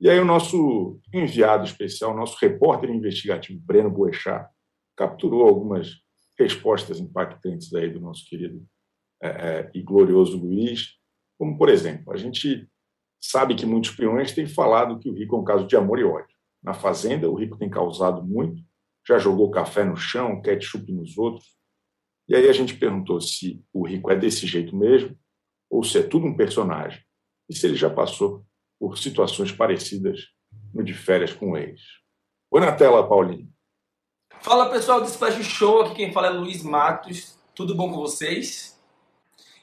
E 0.00 0.10
aí 0.10 0.18
o 0.18 0.24
nosso 0.24 1.00
enviado 1.12 1.64
especial, 1.64 2.14
nosso 2.14 2.36
repórter 2.40 2.90
investigativo, 2.90 3.60
Breno 3.64 3.90
Boechat, 3.90 4.48
capturou 4.96 5.48
algumas 5.48 6.02
respostas 6.38 7.00
impactantes 7.00 7.72
aí 7.74 7.90
do 7.90 8.00
nosso 8.00 8.26
querido 8.26 8.62
é, 9.22 9.28
é, 9.28 9.70
e 9.74 9.82
glorioso 9.82 10.36
Luiz, 10.36 10.98
como, 11.38 11.56
por 11.56 11.68
exemplo, 11.68 12.12
a 12.12 12.16
gente 12.16 12.68
sabe 13.20 13.54
que 13.54 13.64
muitos 13.64 13.90
peões 13.90 14.32
têm 14.32 14.46
falado 14.46 14.98
que 14.98 15.08
o 15.08 15.14
Rico 15.14 15.36
é 15.36 15.38
um 15.38 15.44
caso 15.44 15.66
de 15.66 15.76
amor 15.76 15.98
e 15.98 16.04
ódio. 16.04 16.34
Na 16.62 16.74
Fazenda, 16.74 17.30
o 17.30 17.34
Rico 17.34 17.56
tem 17.56 17.70
causado 17.70 18.22
muito, 18.22 18.62
já 19.06 19.18
jogou 19.18 19.50
café 19.50 19.84
no 19.84 19.96
chão, 19.96 20.40
ketchup 20.40 20.92
nos 20.92 21.16
outros. 21.16 21.46
E 22.28 22.34
aí 22.34 22.48
a 22.48 22.52
gente 22.52 22.76
perguntou 22.76 23.20
se 23.20 23.62
o 23.72 23.86
Rico 23.86 24.10
é 24.10 24.16
desse 24.16 24.46
jeito 24.46 24.76
mesmo 24.76 25.16
ou 25.74 25.82
se 25.82 25.98
é 25.98 26.02
tudo 26.04 26.24
um 26.24 26.36
personagem 26.36 27.02
e 27.50 27.54
se 27.54 27.66
ele 27.66 27.74
já 27.74 27.90
passou 27.90 28.46
por 28.78 28.96
situações 28.96 29.50
parecidas 29.50 30.20
no 30.72 30.84
de 30.84 30.94
férias 30.94 31.32
com 31.32 31.50
o 31.50 31.56
ex. 31.56 31.80
Põe 32.48 32.60
na 32.60 32.70
tela, 32.70 33.08
Paulinho. 33.08 33.48
Fala 34.40 34.70
pessoal 34.70 35.00
do 35.00 35.08
Splash 35.08 35.42
Show, 35.42 35.82
aqui 35.82 35.96
quem 35.96 36.12
fala 36.12 36.28
é 36.28 36.30
Luiz 36.30 36.62
Matos. 36.62 37.36
Tudo 37.56 37.74
bom 37.74 37.90
com 37.90 37.96
vocês? 37.96 38.80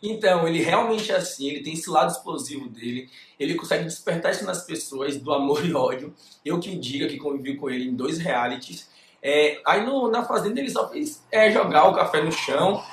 Então, 0.03 0.45
ele 0.45 0.62
realmente 0.62 1.09
é 1.14 1.16
assim, 1.16 1.47
ele 1.47 1.64
tem 1.64 1.74
esse 1.74 1.89
lado 1.89 2.12
explosivo 2.12 2.68
dele, 2.68 3.09
ele 3.39 3.55
consegue 3.55 3.86
despertar 3.86 4.32
isso 4.32 4.43
nas 4.43 4.66
pessoas, 4.66 5.16
do 5.16 5.32
amor 5.32 5.64
e 5.66 5.74
ódio. 5.74 6.14
Eu 6.43 6.59
que 6.59 6.76
diga 6.76 7.07
que 7.07 7.18
convivi 7.18 7.55
com 7.55 7.70
ele 7.70 7.86
em 7.86 7.95
dois 7.95 8.18
realities. 8.18 8.89
É, 9.24 9.62
aí 9.66 9.86
no, 9.86 10.09
na 10.09 10.26
fazenda 10.26 10.59
ele 10.59 10.70
só 10.72 10.89
fez 10.89 11.24
é, 11.32 11.49
jogar 11.51 11.88
o 11.88 11.95
café 11.95 12.22
no 12.22 12.34
chão. 12.34 12.84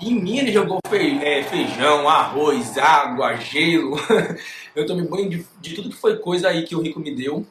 Em 0.00 0.14
mim 0.14 0.38
ele 0.38 0.50
jogou 0.50 0.78
é, 0.90 1.42
feijão, 1.42 2.08
arroz, 2.08 2.78
água, 2.78 3.36
gelo. 3.36 3.96
Eu 4.74 4.86
tomei 4.86 5.06
banho 5.06 5.28
de, 5.28 5.46
de, 5.60 5.74
tudo 5.74 5.90
que 5.90 5.96
foi 5.96 6.16
coisa 6.16 6.48
aí 6.48 6.64
que 6.64 6.74
o 6.74 6.80
Rico 6.80 7.00
me 7.00 7.14
deu. 7.14 7.46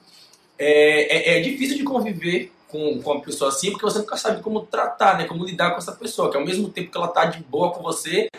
É, 0.57 1.35
é, 1.35 1.37
é 1.37 1.41
difícil 1.41 1.77
de 1.77 1.83
conviver 1.83 2.51
com, 2.67 3.01
com 3.01 3.11
uma 3.11 3.21
pessoa 3.21 3.49
assim, 3.49 3.71
porque 3.71 3.85
você 3.85 3.99
nunca 3.99 4.17
sabe 4.17 4.41
como 4.41 4.61
tratar, 4.61 5.17
né? 5.17 5.25
Como 5.25 5.45
lidar 5.45 5.71
com 5.71 5.77
essa 5.77 5.91
pessoa, 5.91 6.31
que 6.31 6.37
ao 6.37 6.45
mesmo 6.45 6.69
tempo 6.69 6.91
que 6.91 6.97
ela 6.97 7.07
tá 7.07 7.25
de 7.25 7.43
boa 7.43 7.71
com 7.71 7.83
você, 7.83 8.29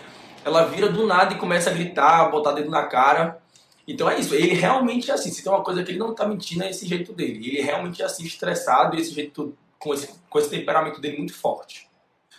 ela 0.44 0.64
vira 0.64 0.88
do 0.88 1.06
nada 1.06 1.34
e 1.34 1.38
começa 1.38 1.70
a 1.70 1.72
gritar, 1.72 2.30
botar 2.30 2.52
dedo 2.52 2.70
na 2.70 2.84
cara. 2.84 3.40
Então 3.86 4.10
é 4.10 4.18
isso, 4.18 4.34
ele 4.34 4.54
realmente 4.54 5.10
é 5.10 5.14
assim. 5.14 5.30
Se 5.30 5.42
tem 5.42 5.52
uma 5.52 5.62
coisa 5.62 5.84
que 5.84 5.92
ele 5.92 5.98
não 5.98 6.14
tá 6.14 6.26
mentindo, 6.26 6.64
é 6.64 6.70
esse 6.70 6.86
jeito 6.86 7.12
dele. 7.12 7.46
Ele 7.46 7.62
realmente 7.62 8.02
é 8.02 8.04
assim, 8.04 8.24
estressado, 8.24 8.96
esse 8.96 9.12
jeito, 9.12 9.56
com 9.78 9.94
esse, 9.94 10.08
com 10.28 10.38
esse 10.38 10.50
temperamento 10.50 11.00
dele 11.00 11.18
muito 11.18 11.34
forte. 11.34 11.89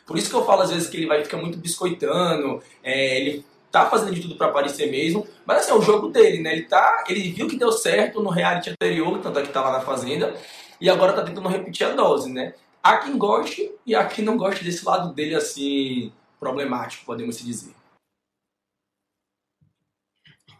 Por 0.05 0.17
isso 0.17 0.29
que 0.29 0.35
eu 0.35 0.45
falo 0.45 0.61
às 0.61 0.71
vezes 0.71 0.89
que 0.89 0.97
ele 0.97 1.07
vai 1.07 1.23
ficar 1.23 1.37
muito 1.37 1.57
biscoitando, 1.57 2.61
é, 2.83 3.17
ele 3.19 3.45
tá 3.71 3.89
fazendo 3.89 4.13
de 4.13 4.21
tudo 4.21 4.35
para 4.35 4.47
aparecer 4.47 4.91
mesmo, 4.91 5.25
mas 5.45 5.59
assim, 5.59 5.71
é 5.71 5.75
o 5.75 5.81
jogo 5.81 6.09
dele, 6.09 6.41
né? 6.41 6.51
Ele 6.51 6.63
tá, 6.63 7.05
ele 7.07 7.31
viu 7.31 7.47
que 7.47 7.57
deu 7.57 7.71
certo 7.71 8.21
no 8.21 8.29
reality 8.29 8.69
anterior, 8.69 9.19
tanto 9.19 9.39
é 9.39 9.43
que 9.43 9.53
tá 9.53 9.61
lá 9.61 9.71
na 9.71 9.81
fazenda, 9.81 10.35
e 10.79 10.89
agora 10.89 11.13
tá 11.13 11.23
tentando 11.23 11.47
repetir 11.47 11.87
a 11.87 11.93
dose, 11.93 12.31
né? 12.31 12.53
Há 12.83 12.97
quem 12.97 13.17
goste 13.17 13.71
e 13.85 13.95
há 13.95 14.05
quem 14.05 14.25
não 14.25 14.35
goste 14.35 14.63
desse 14.63 14.83
lado 14.85 15.13
dele 15.13 15.35
assim 15.35 16.11
problemático, 16.39 17.05
podemos 17.05 17.35
se 17.35 17.45
dizer. 17.45 17.73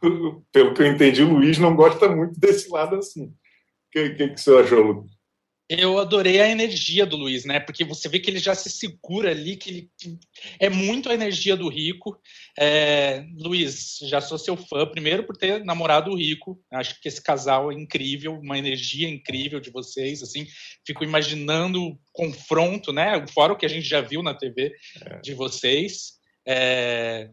Pelo 0.51 0.73
que 0.73 0.81
eu 0.81 0.87
entendi, 0.87 1.23
o 1.23 1.33
Luiz 1.33 1.57
não 1.57 1.75
gosta 1.75 2.07
muito 2.07 2.39
desse 2.39 2.69
lado 2.69 2.95
assim. 2.95 3.25
O 3.25 3.33
que, 3.91 4.09
que, 4.11 4.29
que 4.29 4.39
você 4.39 4.57
achou, 4.57 4.81
Lucas? 4.81 5.20
Eu 5.73 5.99
adorei 5.99 6.41
a 6.41 6.49
energia 6.49 7.05
do 7.05 7.15
Luiz, 7.15 7.45
né? 7.45 7.57
Porque 7.57 7.85
você 7.85 8.09
vê 8.09 8.19
que 8.19 8.29
ele 8.29 8.39
já 8.39 8.53
se 8.53 8.69
segura 8.69 9.31
ali, 9.31 9.55
que 9.55 9.69
ele 9.69 9.89
é 10.59 10.69
muito 10.69 11.09
a 11.09 11.13
energia 11.13 11.55
do 11.55 11.69
Rico. 11.69 12.19
É, 12.59 13.23
Luiz, 13.37 13.99
já 14.01 14.19
sou 14.19 14.37
seu 14.37 14.57
fã, 14.57 14.85
primeiro 14.85 15.23
por 15.23 15.37
ter 15.37 15.63
namorado 15.63 16.11
o 16.11 16.17
Rico. 16.17 16.61
Acho 16.73 16.99
que 16.99 17.07
esse 17.07 17.23
casal 17.23 17.71
é 17.71 17.75
incrível, 17.75 18.33
uma 18.33 18.57
energia 18.57 19.07
incrível 19.07 19.61
de 19.61 19.71
vocês. 19.71 20.21
Assim, 20.21 20.45
fico 20.85 21.05
imaginando 21.05 21.81
o 21.81 21.99
confronto, 22.11 22.91
né? 22.91 23.25
Fora 23.33 23.53
o 23.53 23.57
que 23.57 23.65
a 23.65 23.69
gente 23.69 23.87
já 23.87 24.01
viu 24.01 24.21
na 24.21 24.33
TV 24.33 24.75
é. 25.05 25.19
de 25.21 25.33
vocês. 25.33 26.15
É, 26.45 27.29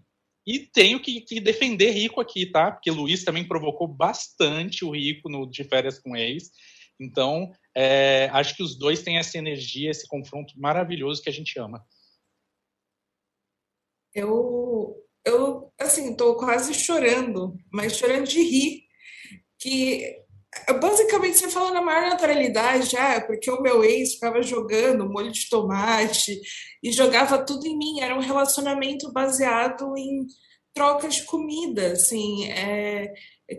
e 0.47 0.61
tenho 0.61 1.01
que, 1.01 1.23
que, 1.23 1.41
defender 1.41 1.91
Rico 1.91 2.21
aqui, 2.21 2.47
tá? 2.47 2.71
Porque 2.71 2.89
Luiz 2.89 3.25
também 3.25 3.43
provocou 3.43 3.89
bastante 3.89 4.85
o 4.85 4.93
Rico 4.93 5.29
no 5.29 5.45
de 5.45 5.65
férias 5.65 5.99
com 5.99 6.17
ex. 6.17 6.53
Então, 7.01 7.53
é, 7.81 8.29
acho 8.33 8.57
que 8.57 8.63
os 8.65 8.77
dois 8.77 9.03
têm 9.03 9.19
essa 9.19 9.39
energia, 9.39 9.93
esse 9.93 10.05
confronto 10.09 10.53
maravilhoso 10.59 11.23
que 11.23 11.29
a 11.29 11.33
gente 11.33 11.57
ama. 11.61 11.87
Eu, 14.13 14.97
eu 15.25 15.73
assim, 15.79 16.11
estou 16.11 16.35
quase 16.37 16.75
chorando, 16.75 17.57
mas 17.73 17.97
chorando 17.97 18.27
de 18.27 18.43
rir, 18.43 18.83
que 19.61 20.13
basicamente 20.81 21.39
você 21.39 21.49
fala 21.49 21.71
na 21.71 21.81
maior 21.81 22.11
naturalidade, 22.11 22.97
ah, 22.97 23.21
porque 23.21 23.49
o 23.49 23.63
meu 23.63 23.85
ex 23.85 24.15
ficava 24.15 24.43
jogando 24.43 25.09
molho 25.09 25.31
de 25.31 25.49
tomate 25.49 26.41
e 26.83 26.91
jogava 26.91 27.45
tudo 27.45 27.65
em 27.65 27.79
mim, 27.79 28.01
era 28.01 28.17
um 28.17 28.21
relacionamento 28.21 29.13
baseado 29.13 29.97
em 29.97 30.27
troca 30.79 31.09
de 31.09 31.25
comida, 31.25 31.93
assim, 31.93 32.49
é, 32.53 33.13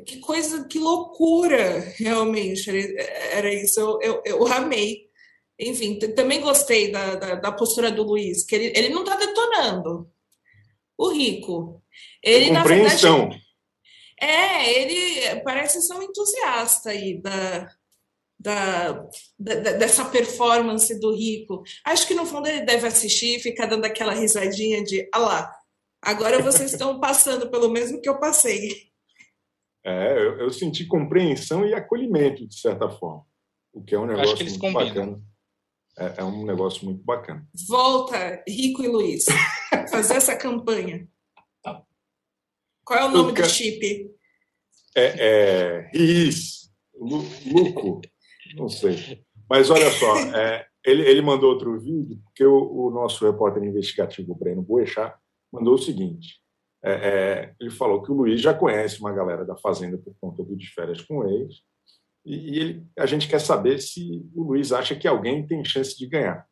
que 0.06 0.20
coisa, 0.20 0.66
que 0.66 0.80
loucura, 0.80 1.80
realmente, 2.00 2.70
era 3.32 3.54
isso, 3.54 3.78
eu, 3.78 4.00
eu, 4.02 4.22
eu 4.26 4.48
amei. 4.48 5.10
Enfim, 5.60 6.00
também 6.00 6.40
gostei 6.40 6.90
da, 6.90 7.16
da, 7.16 7.36
da, 7.36 7.52
postura 7.52 7.92
do 7.92 8.04
Luiz, 8.04 8.46
que 8.46 8.56
ele, 8.56 8.72
ele 8.74 8.90
não 8.90 9.04
está 9.04 9.18
detonando 9.18 10.10
o 10.98 11.10
rico. 11.10 11.84
Ele, 12.24 12.56
Compreensão. 12.56 13.18
na 13.18 13.24
verdade, 13.26 13.44
é, 14.22 14.82
ele 14.82 15.42
parece 15.42 15.82
ser 15.82 15.96
um 15.96 16.04
entusiasta 16.04 16.92
aí 16.92 17.22
da, 17.22 17.70
da, 18.40 19.06
da, 19.38 19.54
dessa 19.74 20.06
performance 20.06 20.98
do 20.98 21.14
rico. 21.14 21.62
Acho 21.84 22.08
que 22.08 22.14
no 22.14 22.26
fundo 22.26 22.48
ele 22.48 22.62
deve 22.62 22.88
assistir 22.88 23.36
e 23.36 23.42
ficar 23.42 23.66
dando 23.66 23.84
aquela 23.84 24.14
risadinha 24.14 24.82
de, 24.82 25.10
ah 25.14 25.20
lá, 25.20 25.59
agora 26.02 26.42
vocês 26.42 26.72
estão 26.72 27.00
passando 27.00 27.50
pelo 27.50 27.70
mesmo 27.70 28.02
que 28.02 28.10
eu 28.10 28.20
passei. 28.20 28.90
É, 29.84 30.14
eu, 30.14 30.40
eu, 30.40 30.52
senti 30.52 30.86
compreensão 30.86 31.66
e 31.66 31.74
acolhimento, 31.74 32.46
de 32.48 32.60
certa 32.60 32.90
forma, 32.90 33.26
o 33.74 33.82
que 33.82 33.96
é 33.96 34.00
um 34.00 34.06
negócio 34.06 34.38
muito 34.38 34.60
combinam. 34.60 34.86
bacana. 34.86 35.24
É, 35.98 36.22
é, 36.22 36.24
um 36.24 36.46
negócio 36.46 36.86
muito 36.86 37.04
bacana. 37.04 37.48
Volta, 37.68 38.44
Rico 38.48 38.84
e 38.84 38.88
Luiz, 38.88 39.26
fazer 39.90 40.16
essa 40.16 40.36
campanha. 40.36 41.08
Qual 42.84 43.00
é 43.00 43.06
o 43.06 43.12
nome 43.12 43.34
do 43.34 43.46
chip? 43.48 44.12
É, 44.96 45.04
é 45.18 45.90
Riz, 45.94 46.72
Luco, 46.96 48.02
não 48.56 48.68
sei. 48.68 49.24
Mas 49.50 49.70
olha 49.70 49.92
só, 49.92 50.18
é, 50.36 50.68
ele, 50.84 51.04
ele 51.04 51.22
mandou 51.22 51.52
outro 51.52 51.80
vídeo, 51.80 52.20
porque 52.24 52.46
o, 52.46 52.88
o 52.88 52.92
nosso 52.92 53.26
repórter 53.26 53.64
investigativo, 53.64 54.36
Breno 54.36 54.62
Boechat, 54.62 55.16
mandou 55.52 55.76
o 55.76 55.78
seguinte: 55.78 56.40
é, 56.84 56.92
é, 56.92 57.56
ele 57.60 57.70
falou 57.70 58.02
que 58.02 58.12
o 58.12 58.16
Luiz 58.16 58.42
já 58.42 58.54
conhece 58.54 59.00
uma 59.00 59.14
galera 59.14 59.46
da 59.46 59.58
Fazenda 59.58 59.98
por 59.98 60.16
conta 60.20 60.44
do 60.44 60.56
de 60.56 60.68
férias 60.74 61.02
com 61.02 61.28
ex, 61.28 61.62
e, 62.26 62.36
e 62.36 62.60
ele, 62.60 62.88
a 62.98 63.06
gente 63.06 63.28
quer 63.28 63.40
saber 63.40 63.80
se 63.80 64.26
o 64.34 64.44
Luiz 64.44 64.72
acha 64.72 64.96
que 64.96 65.08
alguém 65.08 65.46
tem 65.46 65.64
chance 65.64 65.98
de 65.98 66.08
ganhar, 66.08 66.46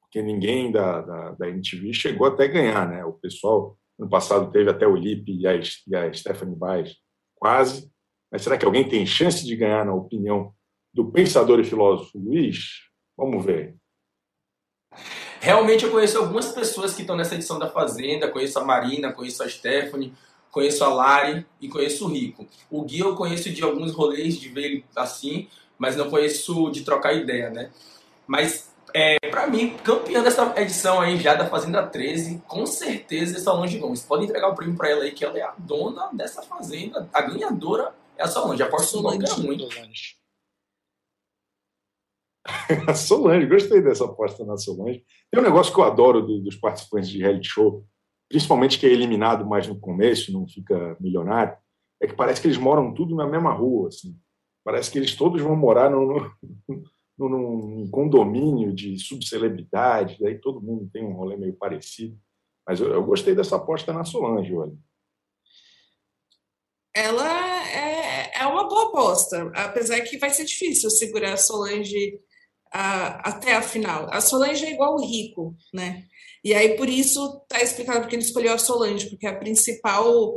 porque 0.00 0.22
ninguém 0.22 0.72
da, 0.72 1.00
da, 1.00 1.30
da 1.32 1.48
MTV 1.48 1.92
chegou 1.92 2.26
até 2.26 2.48
ganhar, 2.48 2.88
né? 2.88 3.04
O 3.04 3.12
pessoal, 3.12 3.78
no 3.98 4.08
passado, 4.08 4.50
teve 4.50 4.70
até 4.70 4.86
o 4.86 4.96
Lipe 4.96 5.32
e 5.32 5.46
a, 5.46 5.54
e 5.54 5.96
a 5.96 6.12
Stephanie 6.12 6.56
Baez 6.56 6.96
quase, 7.36 7.90
mas 8.30 8.42
será 8.42 8.56
que 8.56 8.64
alguém 8.64 8.88
tem 8.88 9.04
chance 9.06 9.44
de 9.44 9.56
ganhar, 9.56 9.84
na 9.84 9.94
opinião 9.94 10.54
do 10.92 11.10
pensador 11.10 11.58
e 11.60 11.64
filósofo 11.64 12.18
Luiz? 12.18 12.88
Vamos 13.16 13.44
ver. 13.44 13.76
Realmente 15.40 15.84
eu 15.84 15.90
conheço 15.90 16.18
algumas 16.18 16.52
pessoas 16.52 16.92
que 16.92 17.00
estão 17.00 17.16
nessa 17.16 17.34
edição 17.34 17.58
da 17.58 17.66
Fazenda, 17.66 18.28
conheço 18.28 18.58
a 18.58 18.64
Marina, 18.64 19.10
conheço 19.10 19.42
a 19.42 19.48
Stephanie, 19.48 20.12
conheço 20.50 20.84
a 20.84 20.88
Lari 20.88 21.46
e 21.58 21.66
conheço 21.66 22.04
o 22.04 22.08
Rico. 22.08 22.46
O 22.70 22.82
Gui 22.82 23.00
eu 23.00 23.16
conheço 23.16 23.48
de 23.48 23.62
alguns 23.62 23.92
rolês, 23.92 24.36
de 24.36 24.50
ver 24.50 24.64
ele 24.64 24.84
assim, 24.94 25.48
mas 25.78 25.96
não 25.96 26.10
conheço 26.10 26.70
de 26.70 26.82
trocar 26.82 27.14
ideia, 27.14 27.48
né? 27.48 27.70
Mas, 28.26 28.70
é, 28.92 29.16
para 29.30 29.46
mim, 29.46 29.78
campeã 29.82 30.22
dessa 30.22 30.52
edição 30.58 31.00
aí 31.00 31.16
já 31.16 31.34
da 31.34 31.46
Fazenda 31.46 31.86
13, 31.86 32.42
com 32.46 32.66
certeza 32.66 33.38
é 33.38 33.40
Solange 33.40 33.78
Gomes. 33.78 34.02
Pode 34.02 34.24
entregar 34.24 34.48
o 34.48 34.54
prêmio 34.54 34.76
para 34.76 34.90
ela 34.90 35.04
aí, 35.04 35.12
que 35.12 35.24
ela 35.24 35.38
é 35.38 35.42
a 35.42 35.54
dona 35.56 36.10
dessa 36.12 36.42
Fazenda, 36.42 37.08
a 37.14 37.22
ganhadora 37.22 37.94
é 38.18 38.24
a 38.24 38.28
Solange. 38.28 38.62
Aposto 38.62 38.98
que 38.98 39.02
nome 39.02 39.18
muito. 39.38 39.68
a 42.86 42.94
Solange, 42.94 43.46
gostei 43.46 43.80
dessa 43.82 44.04
aposta 44.04 44.44
na 44.44 44.56
Solange. 44.56 45.04
Tem 45.30 45.40
um 45.40 45.44
negócio 45.44 45.72
que 45.72 45.80
eu 45.80 45.84
adoro 45.84 46.22
do, 46.22 46.40
dos 46.40 46.56
participantes 46.56 47.08
de 47.08 47.18
reality 47.18 47.48
show, 47.48 47.84
principalmente 48.28 48.78
que 48.78 48.86
é 48.86 48.90
eliminado 48.90 49.46
mais 49.46 49.66
no 49.66 49.78
começo, 49.78 50.32
não 50.32 50.46
fica 50.48 50.96
milionário, 51.00 51.56
é 52.00 52.06
que 52.06 52.14
parece 52.14 52.40
que 52.40 52.46
eles 52.46 52.58
moram 52.58 52.94
tudo 52.94 53.14
na 53.14 53.26
mesma 53.26 53.52
rua. 53.52 53.88
Assim. 53.88 54.16
Parece 54.64 54.90
que 54.90 54.98
eles 54.98 55.14
todos 55.14 55.40
vão 55.42 55.56
morar 55.56 55.90
no, 55.90 56.30
num 57.18 57.90
condomínio 57.90 58.72
de 58.72 58.98
subcelebridade, 58.98 60.18
daí 60.20 60.38
todo 60.38 60.62
mundo 60.62 60.88
tem 60.92 61.04
um 61.04 61.12
rolê 61.12 61.36
meio 61.36 61.54
parecido. 61.54 62.18
Mas 62.66 62.80
eu, 62.80 62.92
eu 62.92 63.04
gostei 63.04 63.34
dessa 63.34 63.56
aposta 63.56 63.92
na 63.92 64.04
Solange, 64.04 64.54
olha. 64.54 64.76
Ela 66.94 67.68
é, 67.68 68.42
é 68.42 68.46
uma 68.46 68.68
boa 68.68 68.88
aposta, 68.88 69.50
apesar 69.54 70.00
que 70.00 70.18
vai 70.18 70.30
ser 70.30 70.44
difícil 70.44 70.90
segurar 70.90 71.34
a 71.34 71.36
Solange 71.36 72.20
a, 72.72 73.30
até 73.30 73.54
a 73.54 73.62
final. 73.62 74.08
A 74.10 74.20
Solange 74.20 74.64
é 74.64 74.72
igual 74.72 74.94
o 74.94 75.04
Rico, 75.04 75.56
né? 75.72 76.04
E 76.42 76.54
aí, 76.54 76.76
por 76.76 76.88
isso, 76.88 77.44
tá 77.48 77.60
explicado 77.62 78.00
porque 78.00 78.16
ele 78.16 78.22
escolheu 78.22 78.54
a 78.54 78.58
Solange, 78.58 79.10
porque 79.10 79.26
a 79.26 79.36
principal 79.36 80.36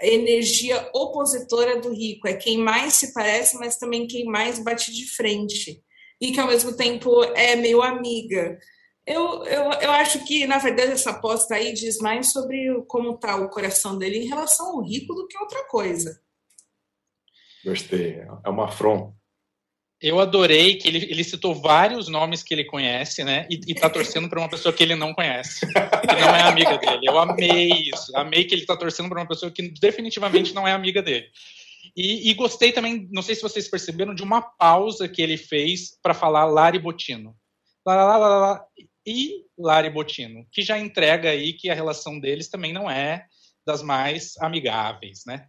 energia 0.00 0.88
opositora 0.94 1.80
do 1.80 1.92
rico, 1.92 2.28
é 2.28 2.34
quem 2.34 2.58
mais 2.58 2.94
se 2.94 3.12
parece, 3.12 3.58
mas 3.58 3.76
também 3.76 4.06
quem 4.06 4.24
mais 4.24 4.58
bate 4.58 4.92
de 4.92 5.06
frente, 5.06 5.82
e 6.20 6.32
que 6.32 6.40
ao 6.40 6.46
mesmo 6.46 6.76
tempo 6.76 7.22
é 7.34 7.56
meio 7.56 7.82
amiga. 7.82 8.58
Eu, 9.04 9.44
eu, 9.44 9.64
eu 9.80 9.90
acho 9.90 10.24
que, 10.24 10.46
na 10.46 10.58
verdade, 10.58 10.92
essa 10.92 11.10
aposta 11.10 11.56
aí 11.56 11.72
diz 11.72 11.98
mais 11.98 12.30
sobre 12.30 12.80
como 12.86 13.14
está 13.14 13.34
o 13.36 13.48
coração 13.48 13.98
dele 13.98 14.18
em 14.18 14.28
relação 14.28 14.76
ao 14.76 14.82
rico 14.82 15.12
do 15.14 15.26
que 15.26 15.36
outra 15.36 15.64
coisa. 15.64 16.20
Gostei, 17.64 18.20
é 18.44 18.48
uma 18.48 18.66
afronta. 18.66 19.12
Eu 20.02 20.18
adorei 20.18 20.74
que 20.74 20.88
ele, 20.88 21.06
ele 21.08 21.22
citou 21.22 21.54
vários 21.54 22.08
nomes 22.08 22.42
que 22.42 22.52
ele 22.52 22.64
conhece, 22.64 23.22
né? 23.22 23.46
E, 23.48 23.60
e 23.68 23.74
tá 23.74 23.88
torcendo 23.88 24.28
para 24.28 24.40
uma 24.40 24.48
pessoa 24.48 24.72
que 24.72 24.82
ele 24.82 24.96
não 24.96 25.14
conhece, 25.14 25.60
que 25.60 26.20
não 26.20 26.34
é 26.34 26.42
amiga 26.42 26.76
dele. 26.76 27.02
Eu 27.04 27.18
amei 27.18 27.70
isso. 27.94 28.10
Amei 28.16 28.44
que 28.44 28.54
ele 28.54 28.66
tá 28.66 28.76
torcendo 28.76 29.08
para 29.08 29.20
uma 29.20 29.28
pessoa 29.28 29.52
que 29.52 29.68
definitivamente 29.80 30.52
não 30.52 30.66
é 30.66 30.72
amiga 30.72 31.00
dele. 31.00 31.28
E, 31.96 32.30
e, 32.30 32.34
gostei 32.34 32.72
também, 32.72 33.08
não 33.12 33.22
sei 33.22 33.34
se 33.34 33.42
vocês 33.42 33.68
perceberam, 33.68 34.14
de 34.14 34.22
uma 34.22 34.42
pausa 34.42 35.08
que 35.08 35.22
ele 35.22 35.36
fez 35.36 35.96
para 36.02 36.14
falar 36.14 36.46
Lari 36.46 36.78
Botino. 36.78 37.36
Lá, 37.86 37.94
lá, 37.94 38.16
lá, 38.16 38.28
lá, 38.28 38.64
e 39.06 39.44
Lari 39.58 39.90
Botino, 39.90 40.46
que 40.50 40.62
já 40.62 40.78
entrega 40.78 41.30
aí 41.30 41.52
que 41.52 41.68
a 41.68 41.74
relação 41.74 42.18
deles 42.18 42.48
também 42.48 42.72
não 42.72 42.90
é 42.90 43.26
das 43.66 43.82
mais 43.82 44.34
amigáveis, 44.38 45.22
né? 45.26 45.46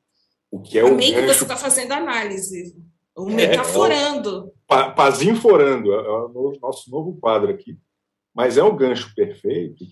O 0.52 0.62
que 0.62 0.78
é 0.78 0.82
Amei 0.82 1.12
o 1.12 1.16
que 1.16 1.34
você 1.34 1.44
está 1.44 1.58
fazendo 1.58 1.94
análise. 1.94 2.76
O 3.16 3.30
é, 3.30 3.34
metaforando. 3.34 4.54
É 4.70 4.92
Pazinforando, 4.92 5.94
é 5.94 6.10
o 6.10 6.58
nosso 6.60 6.90
novo 6.90 7.20
quadro 7.20 7.52
aqui. 7.52 7.80
Mas 8.34 8.58
é 8.58 8.64
o 8.64 8.76
gancho 8.76 9.14
perfeito 9.14 9.86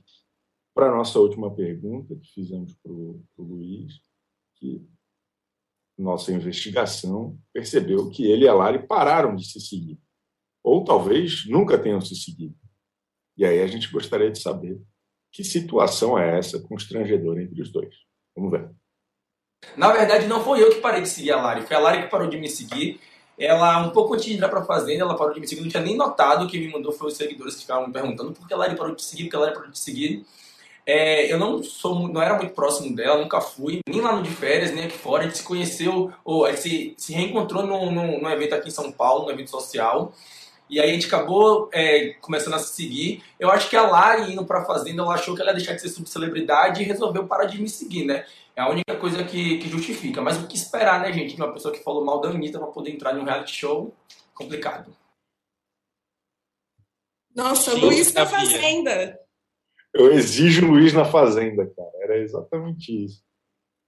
para 0.74 0.88
a 0.88 0.96
nossa 0.96 1.20
última 1.20 1.54
pergunta 1.54 2.16
que 2.16 2.34
fizemos 2.34 2.74
para 2.82 2.92
o 2.92 3.24
Luiz, 3.38 3.94
que 4.56 4.84
nossa 5.98 6.32
investigação 6.32 7.38
percebeu 7.54 8.10
que 8.10 8.26
ele 8.26 8.46
e 8.46 8.48
a 8.48 8.54
Lari 8.54 8.88
pararam 8.88 9.36
de 9.36 9.46
se 9.46 9.60
seguir. 9.60 10.00
Ou 10.64 10.84
talvez 10.84 11.46
nunca 11.48 11.78
tenham 11.78 12.02
se 12.02 12.16
seguido. 12.16 12.56
E 13.38 13.46
aí 13.46 13.62
a 13.62 13.68
gente 13.68 13.92
gostaria 13.92 14.32
de 14.32 14.40
saber 14.40 14.82
que 15.32 15.44
situação 15.44 16.18
é 16.18 16.38
essa 16.38 16.60
constrangedora 16.60 17.42
entre 17.42 17.62
os 17.62 17.72
dois. 17.72 17.96
Vamos 18.36 18.52
ver. 18.52 18.72
Na 19.78 19.92
verdade, 19.92 20.28
não 20.28 20.44
foi 20.44 20.62
eu 20.64 20.72
que 20.72 20.82
parei 20.82 21.02
de 21.02 21.10
seguir 21.10 21.32
a 21.32 21.42
Lari, 21.42 21.62
foi 21.62 21.76
a 21.76 21.80
Lari 21.80 22.04
que 22.04 22.10
parou 22.10 22.28
de 22.28 22.38
me 22.38 22.50
seguir 22.50 23.00
ela, 23.42 23.80
um 23.80 23.90
pouco 23.90 24.14
antes 24.14 24.28
de 24.28 24.34
entrar 24.34 24.50
pra 24.50 24.64
fazenda, 24.64 25.04
ela 25.04 25.16
parou 25.16 25.34
de 25.34 25.40
me 25.40 25.48
seguir. 25.48 25.62
Não 25.62 25.70
tinha 25.70 25.82
nem 25.82 25.98
notado. 25.98 26.48
que 26.48 26.60
me 26.60 26.72
mandou 26.72 26.92
foi 26.92 27.08
os 27.08 27.18
seguidores 27.18 27.56
que 27.56 27.62
ficavam 27.62 27.88
me 27.88 27.94
perguntando 27.94 28.32
por 28.32 28.48
que 28.48 28.54
a 28.54 28.58
Lari 28.58 28.76
parou 28.76 28.94
de 28.96 29.04
seguir, 29.04 29.24
por 29.24 29.30
que 29.32 29.36
a 29.36 29.40
Lari 29.40 29.54
parou 29.54 29.72
de 29.72 29.80
seguir. 29.80 30.26
É, 30.86 31.32
eu 31.32 31.38
não 31.38 31.62
sou 31.64 32.08
não 32.08 32.22
era 32.22 32.36
muito 32.36 32.54
próximo 32.54 32.96
dela, 32.96 33.22
nunca 33.22 33.40
fui, 33.40 33.82
nem 33.88 34.02
lá 34.02 34.16
no 34.16 34.24
de 34.24 34.30
férias, 34.32 34.72
nem 34.72 34.86
aqui 34.86 34.98
fora. 34.98 35.24
A 35.24 35.26
gente 35.26 35.38
se 35.38 35.44
conheceu, 35.44 36.12
ou 36.24 36.46
a 36.46 36.52
gente 36.52 36.62
se, 36.62 36.94
se 36.98 37.14
reencontrou 37.14 37.66
num, 37.66 37.92
num, 37.92 38.22
num 38.22 38.30
evento 38.30 38.54
aqui 38.54 38.70
em 38.70 38.72
São 38.72 38.92
Paulo, 38.92 39.26
num 39.26 39.32
evento 39.32 39.50
social. 39.50 40.14
E 40.70 40.80
aí 40.80 40.90
a 40.90 40.94
gente 40.94 41.08
acabou 41.08 41.70
é, 41.74 42.16
começando 42.22 42.54
a 42.54 42.60
se 42.60 42.74
seguir. 42.74 43.22
Eu 43.38 43.52
acho 43.52 43.70
que 43.70 43.76
a 43.76 43.86
Lari 43.86 44.32
indo 44.32 44.46
pra 44.46 44.64
fazenda, 44.64 45.02
ela 45.02 45.14
achou 45.14 45.36
que 45.36 45.42
ela 45.42 45.52
ia 45.52 45.58
deixar 45.58 45.74
de 45.74 45.82
ser 45.82 45.90
subcelebridade 45.90 46.82
e 46.82 46.86
resolveu 46.86 47.28
parar 47.28 47.46
de 47.46 47.62
me 47.62 47.68
seguir, 47.68 48.06
né? 48.06 48.26
É 48.62 48.64
a 48.64 48.70
única 48.70 48.96
coisa 48.96 49.24
que, 49.24 49.58
que 49.58 49.68
justifica. 49.68 50.22
Mas 50.22 50.38
o 50.38 50.48
que 50.48 50.56
esperar, 50.56 51.02
né, 51.02 51.12
gente? 51.12 51.36
De 51.36 51.42
uma 51.42 51.52
pessoa 51.52 51.74
que 51.74 51.84
falou 51.84 52.06
mal 52.06 52.22
da 52.22 52.30
Anitta 52.30 52.60
pra 52.60 52.68
poder 52.68 52.92
entrar 52.92 53.18
em 53.18 53.20
um 53.20 53.24
reality 53.24 53.56
show, 53.56 53.92
complicado. 54.36 54.96
Nossa, 57.36 57.72
Sim, 57.72 57.80
Luiz 57.82 58.14
na 58.14 58.28
Fazenda. 58.28 59.20
Eu 59.92 60.14
exijo 60.14 60.68
Luiz 60.68 60.94
na 60.94 61.06
Fazenda, 61.06 61.66
cara. 61.76 61.92
Era 62.04 62.18
exatamente 62.20 63.06
isso. 63.06 63.24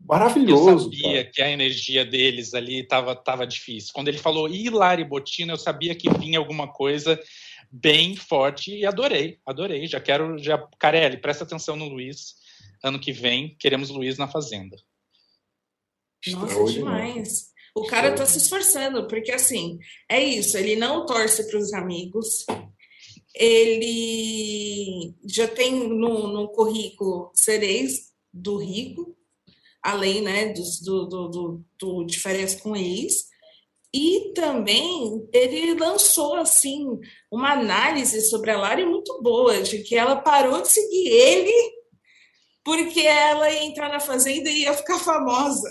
Maravilhoso. 0.02 0.70
Eu 0.72 0.80
sabia 0.80 1.22
cara. 1.22 1.32
que 1.32 1.42
a 1.44 1.50
energia 1.52 2.04
deles 2.04 2.56
ali 2.56 2.80
estava 2.80 3.16
tava 3.16 3.46
difícil. 3.46 3.92
Quando 3.94 4.08
ele 4.08 4.18
falou 4.18 4.50
Hilari 4.50 5.04
Botina, 5.04 5.54
eu 5.54 5.58
sabia 5.58 5.94
que 5.94 6.10
vinha 6.18 6.40
alguma 6.40 6.68
coisa 6.68 7.20
bem 7.72 8.16
forte 8.16 8.76
e 8.76 8.88
adorei, 8.88 9.38
adorei. 9.46 9.86
Já 9.86 10.00
quero, 10.00 10.40
já 10.40 10.58
Carelli, 10.80 11.18
presta 11.18 11.44
atenção 11.44 11.76
no 11.76 11.88
Luiz 11.88 12.42
ano 12.84 13.00
que 13.00 13.12
vem 13.12 13.56
queremos 13.58 13.90
Luiz 13.90 14.18
na 14.18 14.28
Fazenda. 14.28 14.76
Nossa, 16.32 16.64
demais. 16.66 17.54
O 17.76 17.88
cara 17.88 18.10
está 18.10 18.26
se 18.26 18.38
esforçando, 18.38 19.08
porque 19.08 19.32
assim, 19.32 19.80
é 20.08 20.22
isso, 20.24 20.56
ele 20.58 20.76
não 20.76 21.06
torce 21.06 21.50
para 21.50 21.58
os 21.58 21.74
amigos, 21.74 22.46
ele 23.34 25.16
já 25.26 25.48
tem 25.48 25.90
no, 25.90 26.28
no 26.28 26.50
currículo 26.50 27.32
sereis 27.34 28.12
do 28.32 28.58
rico, 28.58 29.18
além 29.82 30.22
né, 30.22 30.54
do, 30.54 31.06
do, 31.08 31.28
do, 31.30 31.66
do 31.80 32.04
diferença 32.06 32.60
com 32.62 32.76
ex, 32.76 33.26
e 33.92 34.32
também 34.36 35.28
ele 35.34 35.74
lançou 35.74 36.36
assim 36.36 36.86
uma 37.32 37.54
análise 37.54 38.22
sobre 38.22 38.52
a 38.52 38.58
Lari 38.58 38.86
muito 38.86 39.20
boa, 39.22 39.62
de 39.64 39.80
que 39.80 39.96
ela 39.96 40.16
parou 40.16 40.62
de 40.62 40.68
seguir 40.68 41.08
ele 41.08 41.83
porque 42.64 43.02
ela 43.02 43.50
ia 43.50 43.64
entrar 43.64 43.90
na 43.90 44.00
fazenda 44.00 44.50
e 44.50 44.62
ia 44.62 44.74
ficar 44.74 45.00
famosa. 45.04 45.70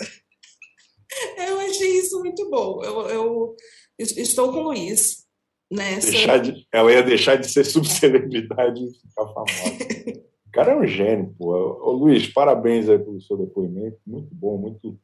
Eu 1.37 1.59
achei 1.59 1.99
isso 1.99 2.19
muito 2.19 2.49
bom. 2.49 2.83
Eu, 2.83 3.07
eu 3.09 3.55
estou 3.99 4.51
com 4.51 4.59
o 4.59 4.63
Luiz. 4.63 5.23
Nessa... 5.71 6.39
De, 6.39 6.67
ela 6.71 6.91
ia 6.91 7.01
deixar 7.01 7.35
de 7.35 7.49
ser 7.49 7.63
subcelebridade 7.65 8.83
e 8.83 8.93
ficar 8.93 9.27
famosa. 9.33 10.23
o 10.47 10.51
cara 10.51 10.71
é 10.73 10.75
um 10.75 10.85
gênio, 10.85 11.33
pô. 11.37 11.53
Ô, 11.55 11.91
Luiz, 11.91 12.27
parabéns 12.27 12.89
aí 12.89 12.99
pelo 12.99 13.21
seu 13.21 13.37
depoimento. 13.37 13.97
Muito 14.05 14.33
bom, 14.33 14.57
muito 14.57 14.99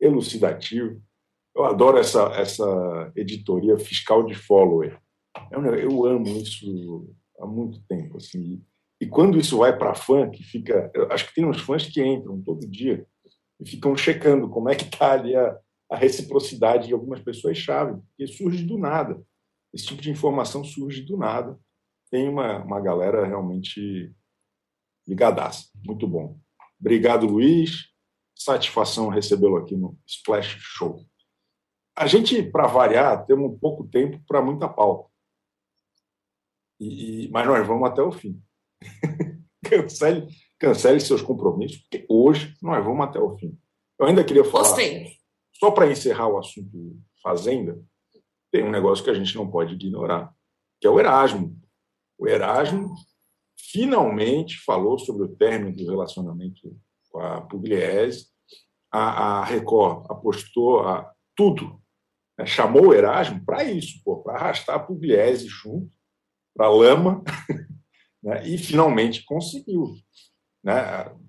elucidativo. 0.00 1.02
Eu 1.54 1.64
adoro 1.64 1.98
essa, 1.98 2.24
essa 2.34 3.12
editoria 3.16 3.78
fiscal 3.78 4.24
de 4.24 4.34
follower. 4.34 4.98
Eu, 5.50 5.64
eu 5.74 6.06
amo 6.06 6.28
isso 6.38 7.14
há 7.38 7.46
muito 7.46 7.80
tempo. 7.88 8.16
Assim. 8.16 8.62
E 9.00 9.06
quando 9.06 9.38
isso 9.38 9.58
vai 9.58 9.76
para 9.76 9.94
fã, 9.94 10.28
que 10.28 10.42
fica. 10.42 10.90
acho 11.10 11.28
que 11.28 11.34
tem 11.34 11.44
uns 11.44 11.60
fãs 11.60 11.86
que 11.86 12.04
entram 12.04 12.42
todo 12.42 12.68
dia 12.68 13.06
e 13.60 13.68
ficam 13.68 13.96
checando 13.96 14.48
como 14.48 14.68
é 14.68 14.74
que 14.74 14.84
está 14.84 15.12
ali 15.12 15.36
a, 15.36 15.58
a 15.90 15.96
reciprocidade 15.96 16.88
de 16.88 16.92
algumas 16.92 17.20
pessoas-chave, 17.20 18.00
porque 18.00 18.26
surge 18.26 18.64
do 18.64 18.76
nada. 18.76 19.22
Esse 19.72 19.86
tipo 19.86 20.00
de 20.00 20.10
informação 20.10 20.64
surge 20.64 21.02
do 21.02 21.16
nada. 21.16 21.58
Tem 22.10 22.28
uma, 22.28 22.64
uma 22.64 22.80
galera 22.80 23.26
realmente 23.26 24.12
ligadaça. 25.06 25.68
Muito 25.84 26.06
bom. 26.06 26.38
Obrigado, 26.80 27.26
Luiz. 27.26 27.88
Satisfação 28.34 29.08
recebê-lo 29.08 29.56
aqui 29.56 29.76
no 29.76 29.98
Splash 30.06 30.56
Show. 30.58 31.04
A 31.96 32.06
gente, 32.06 32.42
para 32.42 32.66
variar, 32.66 33.26
temos 33.26 33.58
pouco 33.58 33.86
tempo 33.88 34.22
para 34.26 34.40
muita 34.40 34.68
pauta. 34.68 35.10
E, 36.80 37.28
mas 37.32 37.46
nós 37.46 37.66
vamos 37.66 37.88
até 37.88 38.00
o 38.00 38.12
fim. 38.12 38.40
cancele, 39.64 40.26
cancele 40.58 41.00
seus 41.00 41.22
compromissos, 41.22 41.78
porque 41.78 42.06
hoje 42.08 42.54
nós 42.62 42.84
vamos 42.84 43.04
até 43.04 43.18
o 43.18 43.36
fim. 43.36 43.58
Eu 43.98 44.06
ainda 44.06 44.24
queria 44.24 44.44
falar, 44.44 44.68
Gostei. 44.68 45.16
só 45.52 45.70
para 45.70 45.90
encerrar 45.90 46.28
o 46.28 46.38
assunto 46.38 46.96
Fazenda, 47.22 47.78
tem 48.50 48.64
um 48.64 48.70
negócio 48.70 49.04
que 49.04 49.10
a 49.10 49.14
gente 49.14 49.34
não 49.36 49.50
pode 49.50 49.74
ignorar, 49.74 50.32
que 50.80 50.86
é 50.86 50.90
o 50.90 50.98
Erasmo. 50.98 51.58
O 52.18 52.26
Erasmo 52.26 52.94
finalmente 53.70 54.58
falou 54.64 54.98
sobre 54.98 55.24
o 55.24 55.36
término 55.36 55.76
do 55.76 55.86
relacionamento 55.86 56.76
com 57.10 57.20
a 57.20 57.40
Pugliese. 57.42 58.26
A, 58.90 59.40
a 59.40 59.44
Record 59.44 60.10
apostou 60.10 60.80
a 60.80 61.12
tudo, 61.36 61.80
né? 62.38 62.46
chamou 62.46 62.88
o 62.88 62.94
Erasmo 62.94 63.44
para 63.44 63.64
isso, 63.64 64.00
para 64.24 64.38
arrastar 64.38 64.76
a 64.76 64.80
Pugliese 64.80 65.46
junto, 65.46 65.92
para 66.56 66.66
a 66.66 66.70
lama, 66.70 67.22
né? 68.22 68.46
e 68.46 68.58
finalmente 68.58 69.24
conseguiu. 69.24 69.94
Né? 70.62 70.74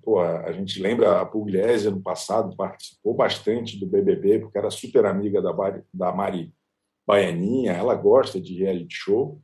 Pô, 0.02 0.20
a 0.20 0.52
gente 0.52 0.80
lembra 0.80 1.20
a 1.20 1.26
Pugliese 1.26 1.90
no 1.90 2.02
passado 2.02 2.56
participou 2.56 3.14
bastante 3.14 3.78
do 3.78 3.86
BBB 3.86 4.40
porque 4.40 4.58
era 4.58 4.70
super 4.70 5.06
amiga 5.06 5.40
da, 5.40 5.52
da 5.92 6.12
Mari 6.12 6.52
Baianinha, 7.06 7.72
ela 7.72 7.94
gosta 7.94 8.40
de 8.40 8.54
reality 8.58 8.94
show 8.94 9.40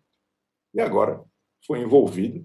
e 0.74 0.80
agora 0.80 1.24
foi 1.66 1.80
envolvida 1.80 2.44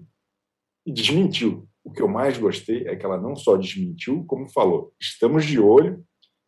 e 0.86 0.92
desmentiu. 0.92 1.68
O 1.84 1.92
que 1.92 2.00
eu 2.00 2.08
mais 2.08 2.38
gostei 2.38 2.86
é 2.86 2.96
que 2.96 3.04
ela 3.04 3.20
não 3.20 3.36
só 3.36 3.56
desmentiu, 3.56 4.24
como 4.24 4.48
falou: 4.48 4.94
estamos 5.00 5.44
de 5.44 5.58
olho 5.60 6.04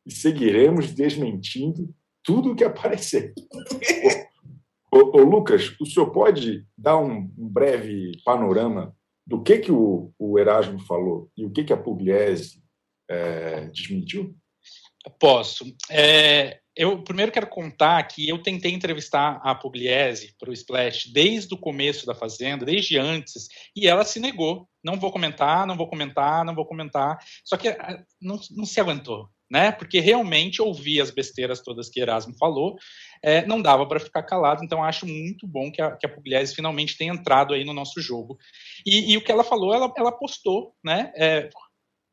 e 0.07 0.13
seguiremos 0.13 0.93
desmentindo 0.93 1.95
tudo 2.23 2.53
o 2.53 2.57
que 2.57 2.65
aparecer. 2.65 3.33
Ô, 4.95 5.19
ô, 5.19 5.25
Lucas, 5.25 5.75
o 5.81 5.87
senhor 5.87 6.13
pode 6.13 6.65
dar 6.79 6.97
um, 6.99 7.29
breve 7.37 8.13
panorama 8.25 8.95
do 9.27 9.43
que, 9.43 9.59
que 9.59 9.73
o, 9.73 10.13
o 10.17 10.39
Erasmo 10.39 10.79
falou 10.87 11.29
e 11.37 11.45
o 11.45 11.51
que, 11.51 11.65
que 11.65 11.73
a 11.73 11.77
Pugliese 11.77 12.63
é, 13.11 13.67
desmentiu? 13.71 14.37
Posso. 15.19 15.65
É, 15.91 16.61
eu 16.77 17.03
primeiro 17.03 17.33
quero 17.33 17.49
contar 17.49 18.01
que 18.05 18.29
eu 18.29 18.41
tentei 18.41 18.73
entrevistar 18.73 19.41
a 19.43 19.53
Pugliese 19.53 20.33
para 20.39 20.51
o 20.51 20.53
Splash 20.53 21.11
desde 21.13 21.53
o 21.53 21.59
começo 21.59 22.07
da 22.07 22.15
Fazenda, 22.15 22.65
desde 22.65 22.97
antes, 22.97 23.49
e 23.75 23.89
ela 23.89 24.05
se 24.05 24.21
negou. 24.21 24.69
Não 24.81 24.97
vou 24.97 25.11
comentar, 25.11 25.67
não 25.67 25.77
vou 25.77 25.89
comentar, 25.89 26.45
não 26.45 26.55
vou 26.55 26.65
comentar. 26.65 27.19
Só 27.45 27.57
que 27.57 27.67
ah, 27.67 28.01
não, 28.23 28.39
não 28.53 28.65
se 28.65 28.79
aguentou 28.79 29.29
né? 29.55 29.71
Porque 29.71 30.01
realmente 30.01 30.61
ouvir 30.61 31.01
as 31.01 31.13
besteiras 31.13 31.61
todas 31.61 31.89
que 31.89 32.01
Erasmo 32.01 32.35
falou, 32.37 32.77
é, 33.23 33.47
não 33.47 33.63
dava 33.63 33.87
para 33.87 34.01
ficar 34.01 34.25
calado. 34.25 34.65
Então 34.65 34.83
acho 34.83 35.07
muito 35.07 35.47
bom 35.47 35.71
que 35.71 35.81
a, 35.81 35.93
que 35.93 36.05
a 36.05 36.09
Pugliese 36.09 36.57
finalmente 36.57 36.99
tenha 36.99 37.13
entrado 37.13 37.55
aí 37.55 37.65
no 37.65 37.73
nosso 37.73 38.01
jogo. 38.01 38.37
E, 38.85 39.13
e 39.13 39.17
o 39.17 39.23
que 39.23 39.31
ela 39.31 39.45
falou, 39.45 39.73
ela, 39.73 39.93
ela 39.97 40.11
postou, 40.11 40.75
né? 40.85 41.13
É, 41.17 41.49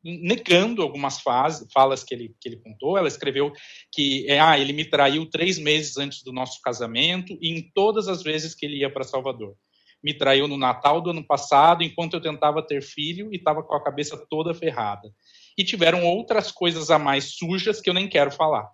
negando 0.04 0.82
algumas 0.82 1.20
fases, 1.20 1.66
falas 1.72 2.04
que 2.04 2.14
ele, 2.14 2.32
que 2.40 2.48
ele 2.48 2.60
contou. 2.62 2.96
Ela 2.96 3.08
escreveu 3.08 3.52
que 3.92 4.24
é, 4.30 4.38
ah, 4.38 4.56
ele 4.56 4.72
me 4.72 4.84
traiu 4.84 5.28
três 5.28 5.58
meses 5.58 5.96
antes 5.96 6.22
do 6.22 6.32
nosso 6.32 6.60
casamento 6.62 7.36
e 7.40 7.50
em 7.50 7.72
todas 7.74 8.06
as 8.06 8.22
vezes 8.22 8.54
que 8.54 8.66
ele 8.66 8.76
ia 8.76 8.92
para 8.92 9.02
Salvador. 9.02 9.56
Me 10.00 10.14
traiu 10.14 10.46
no 10.46 10.56
Natal 10.56 11.00
do 11.00 11.10
ano 11.10 11.26
passado, 11.26 11.82
enquanto 11.82 12.14
eu 12.14 12.20
tentava 12.20 12.64
ter 12.64 12.82
filho 12.82 13.32
e 13.32 13.36
estava 13.36 13.64
com 13.64 13.74
a 13.74 13.82
cabeça 13.82 14.16
toda 14.30 14.54
ferrada 14.54 15.10
e 15.56 15.64
tiveram 15.64 16.04
outras 16.04 16.50
coisas 16.50 16.90
a 16.90 16.98
mais 16.98 17.34
sujas 17.34 17.80
que 17.80 17.88
eu 17.88 17.94
nem 17.94 18.08
quero 18.08 18.30
falar. 18.30 18.68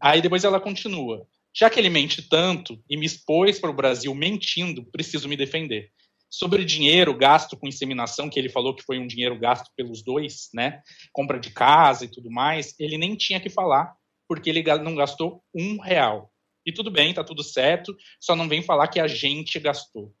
Aí 0.00 0.20
depois 0.20 0.44
ela 0.44 0.60
continua. 0.60 1.26
Já 1.52 1.68
que 1.68 1.80
ele 1.80 1.90
mente 1.90 2.28
tanto 2.28 2.80
e 2.88 2.96
me 2.96 3.06
expôs 3.06 3.58
para 3.58 3.70
o 3.70 3.74
Brasil 3.74 4.14
mentindo, 4.14 4.84
preciso 4.84 5.28
me 5.28 5.36
defender. 5.36 5.90
Sobre 6.30 6.64
dinheiro 6.64 7.12
gasto 7.16 7.56
com 7.56 7.66
inseminação, 7.66 8.30
que 8.30 8.38
ele 8.38 8.48
falou 8.48 8.74
que 8.74 8.84
foi 8.84 9.00
um 9.00 9.06
dinheiro 9.06 9.36
gasto 9.36 9.68
pelos 9.74 10.02
dois, 10.02 10.48
né? 10.54 10.80
Compra 11.12 11.40
de 11.40 11.50
casa 11.50 12.04
e 12.04 12.08
tudo 12.08 12.30
mais, 12.30 12.78
ele 12.78 12.96
nem 12.96 13.16
tinha 13.16 13.40
que 13.40 13.50
falar, 13.50 13.92
porque 14.28 14.48
ele 14.48 14.62
não 14.78 14.94
gastou 14.94 15.42
um 15.52 15.80
real. 15.80 16.32
E 16.64 16.72
tudo 16.72 16.88
bem, 16.88 17.12
tá 17.12 17.24
tudo 17.24 17.42
certo, 17.42 17.96
só 18.20 18.36
não 18.36 18.48
vem 18.48 18.62
falar 18.62 18.86
que 18.86 19.00
a 19.00 19.08
gente 19.08 19.58
gastou. 19.58 20.14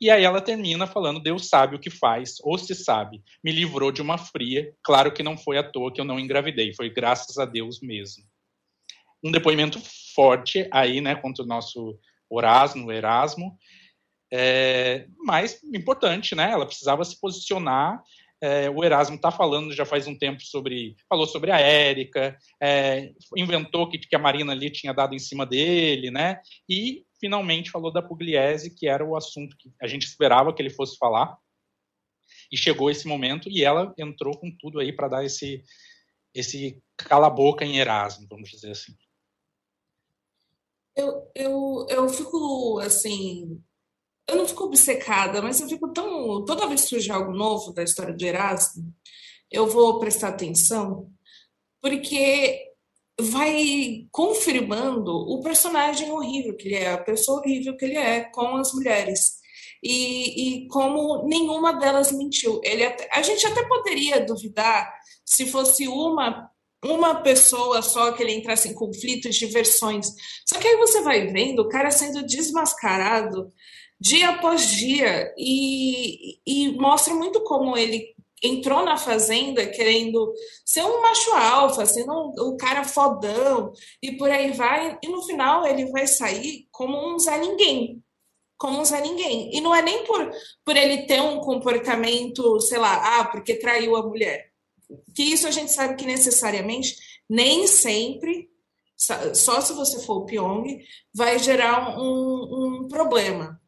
E 0.00 0.10
aí 0.10 0.24
ela 0.24 0.40
termina 0.40 0.86
falando: 0.86 1.20
Deus 1.20 1.48
sabe 1.48 1.76
o 1.76 1.78
que 1.78 1.90
faz, 1.90 2.36
ou 2.42 2.56
se 2.56 2.74
sabe, 2.74 3.22
me 3.44 3.52
livrou 3.52 3.92
de 3.92 4.00
uma 4.00 4.16
fria. 4.16 4.72
Claro 4.82 5.12
que 5.12 5.22
não 5.22 5.36
foi 5.36 5.58
à 5.58 5.62
toa 5.62 5.92
que 5.92 6.00
eu 6.00 6.04
não 6.04 6.18
engravidei, 6.18 6.72
foi 6.74 6.88
graças 6.88 7.36
a 7.38 7.44
Deus 7.44 7.80
mesmo. 7.80 8.24
Um 9.22 9.30
depoimento 9.30 9.78
forte 10.14 10.66
aí, 10.72 11.00
né, 11.00 11.14
contra 11.14 11.44
o 11.44 11.46
nosso 11.46 11.98
Orasmo, 12.30 12.90
Erasmo, 12.90 13.58
é, 14.32 15.06
mas 15.18 15.62
importante, 15.64 16.34
né? 16.34 16.52
Ela 16.52 16.64
precisava 16.64 17.04
se 17.04 17.20
posicionar. 17.20 18.02
É, 18.42 18.70
o 18.70 18.82
Erasmo 18.82 19.16
está 19.16 19.30
falando 19.30 19.74
já 19.74 19.84
faz 19.84 20.06
um 20.06 20.16
tempo 20.16 20.40
sobre. 20.42 20.96
Falou 21.08 21.26
sobre 21.26 21.50
a 21.50 21.58
Érica, 21.58 22.38
é, 22.62 23.12
inventou 23.36 23.88
que, 23.88 23.98
que 23.98 24.16
a 24.16 24.20
Marina 24.20 24.52
ali 24.52 24.70
tinha 24.70 24.94
dado 24.94 25.14
em 25.14 25.18
cima 25.18 25.44
dele, 25.44 26.10
né? 26.10 26.40
E 26.68 27.04
finalmente 27.20 27.70
falou 27.70 27.92
da 27.92 28.02
Pugliese, 28.02 28.74
que 28.74 28.88
era 28.88 29.04
o 29.04 29.14
assunto 29.14 29.56
que 29.56 29.70
a 29.80 29.86
gente 29.86 30.06
esperava 30.06 30.52
que 30.52 30.60
ele 30.62 30.70
fosse 30.70 30.96
falar. 30.96 31.36
E 32.50 32.56
chegou 32.56 32.90
esse 32.90 33.06
momento 33.06 33.48
e 33.48 33.62
ela 33.62 33.94
entrou 33.98 34.36
com 34.36 34.50
tudo 34.50 34.80
aí 34.80 34.92
para 34.92 35.08
dar 35.08 35.24
esse 35.24 35.62
esse 36.32 36.80
cala-boca 36.96 37.64
em 37.64 37.78
Erasmo, 37.78 38.26
vamos 38.28 38.50
dizer 38.50 38.70
assim. 38.70 38.94
Eu, 40.94 41.30
eu, 41.34 41.86
eu 41.88 42.08
fico 42.08 42.78
assim. 42.80 43.62
Eu 44.28 44.36
não 44.36 44.46
fico 44.46 44.64
obcecada, 44.64 45.42
mas 45.42 45.60
eu 45.60 45.68
fico 45.68 45.92
tão. 45.92 46.44
Toda 46.44 46.66
vez 46.68 46.82
que 46.82 46.88
surge 46.88 47.10
algo 47.10 47.32
novo 47.32 47.72
da 47.72 47.82
história 47.82 48.14
de 48.14 48.26
Erasmo, 48.26 48.94
eu 49.50 49.66
vou 49.66 49.98
prestar 49.98 50.28
atenção, 50.28 51.12
porque 51.80 52.69
vai 53.22 54.06
confirmando 54.10 55.12
o 55.12 55.42
personagem 55.42 56.10
horrível 56.10 56.56
que 56.56 56.68
ele 56.68 56.76
é, 56.76 56.92
a 56.92 56.98
pessoa 56.98 57.40
horrível 57.40 57.76
que 57.76 57.84
ele 57.84 57.96
é 57.96 58.20
com 58.20 58.56
as 58.56 58.72
mulheres. 58.72 59.40
E, 59.82 60.64
e 60.64 60.68
como 60.68 61.26
nenhuma 61.26 61.72
delas 61.72 62.12
mentiu. 62.12 62.60
Ele 62.62 62.84
até, 62.84 63.08
a 63.12 63.22
gente 63.22 63.46
até 63.46 63.66
poderia 63.66 64.24
duvidar 64.24 64.92
se 65.24 65.46
fosse 65.46 65.88
uma 65.88 66.50
uma 66.82 67.16
pessoa 67.16 67.82
só 67.82 68.10
que 68.12 68.22
ele 68.22 68.32
entrasse 68.32 68.68
em 68.68 68.74
conflitos 68.74 69.36
de 69.36 69.46
versões. 69.46 70.06
Só 70.46 70.58
que 70.58 70.66
aí 70.66 70.76
você 70.78 71.02
vai 71.02 71.26
vendo 71.26 71.60
o 71.60 71.68
cara 71.68 71.90
sendo 71.90 72.24
desmascarado 72.24 73.52
dia 74.00 74.30
após 74.30 74.70
dia 74.70 75.32
e, 75.36 76.40
e 76.46 76.72
mostra 76.78 77.14
muito 77.14 77.42
como 77.44 77.76
ele 77.76 78.14
entrou 78.42 78.84
na 78.84 78.96
fazenda 78.96 79.66
querendo 79.66 80.32
ser 80.64 80.82
um 80.84 81.02
macho 81.02 81.32
alfa, 81.32 81.84
sendo 81.86 82.12
um, 82.12 82.48
um, 82.48 82.56
cara 82.56 82.84
fodão, 82.84 83.72
e 84.02 84.12
por 84.12 84.30
aí 84.30 84.52
vai, 84.52 84.98
e 85.02 85.08
no 85.08 85.22
final 85.22 85.66
ele 85.66 85.86
vai 85.90 86.06
sair 86.06 86.66
como 86.70 86.96
um 86.96 87.18
Zé 87.18 87.38
Ninguém. 87.38 88.02
Como 88.56 88.78
um 88.78 88.84
Zé 88.84 89.00
Ninguém. 89.00 89.54
E 89.54 89.60
não 89.60 89.74
é 89.74 89.82
nem 89.82 90.04
por, 90.04 90.30
por 90.64 90.76
ele 90.76 91.06
ter 91.06 91.20
um 91.20 91.40
comportamento, 91.40 92.60
sei 92.60 92.78
lá, 92.78 93.20
ah, 93.20 93.24
porque 93.26 93.54
traiu 93.54 93.96
a 93.96 94.02
mulher. 94.02 94.50
Que 95.14 95.22
isso 95.22 95.46
a 95.46 95.50
gente 95.50 95.70
sabe 95.70 95.96
que 95.96 96.06
necessariamente, 96.06 96.96
nem 97.28 97.66
sempre, 97.66 98.50
só 99.34 99.60
se 99.60 99.72
você 99.72 100.04
for 100.04 100.18
o 100.18 100.26
Pyong, 100.26 100.78
vai 101.14 101.38
gerar 101.38 101.98
um, 101.98 102.82
um 102.84 102.88
problema. 102.88 103.60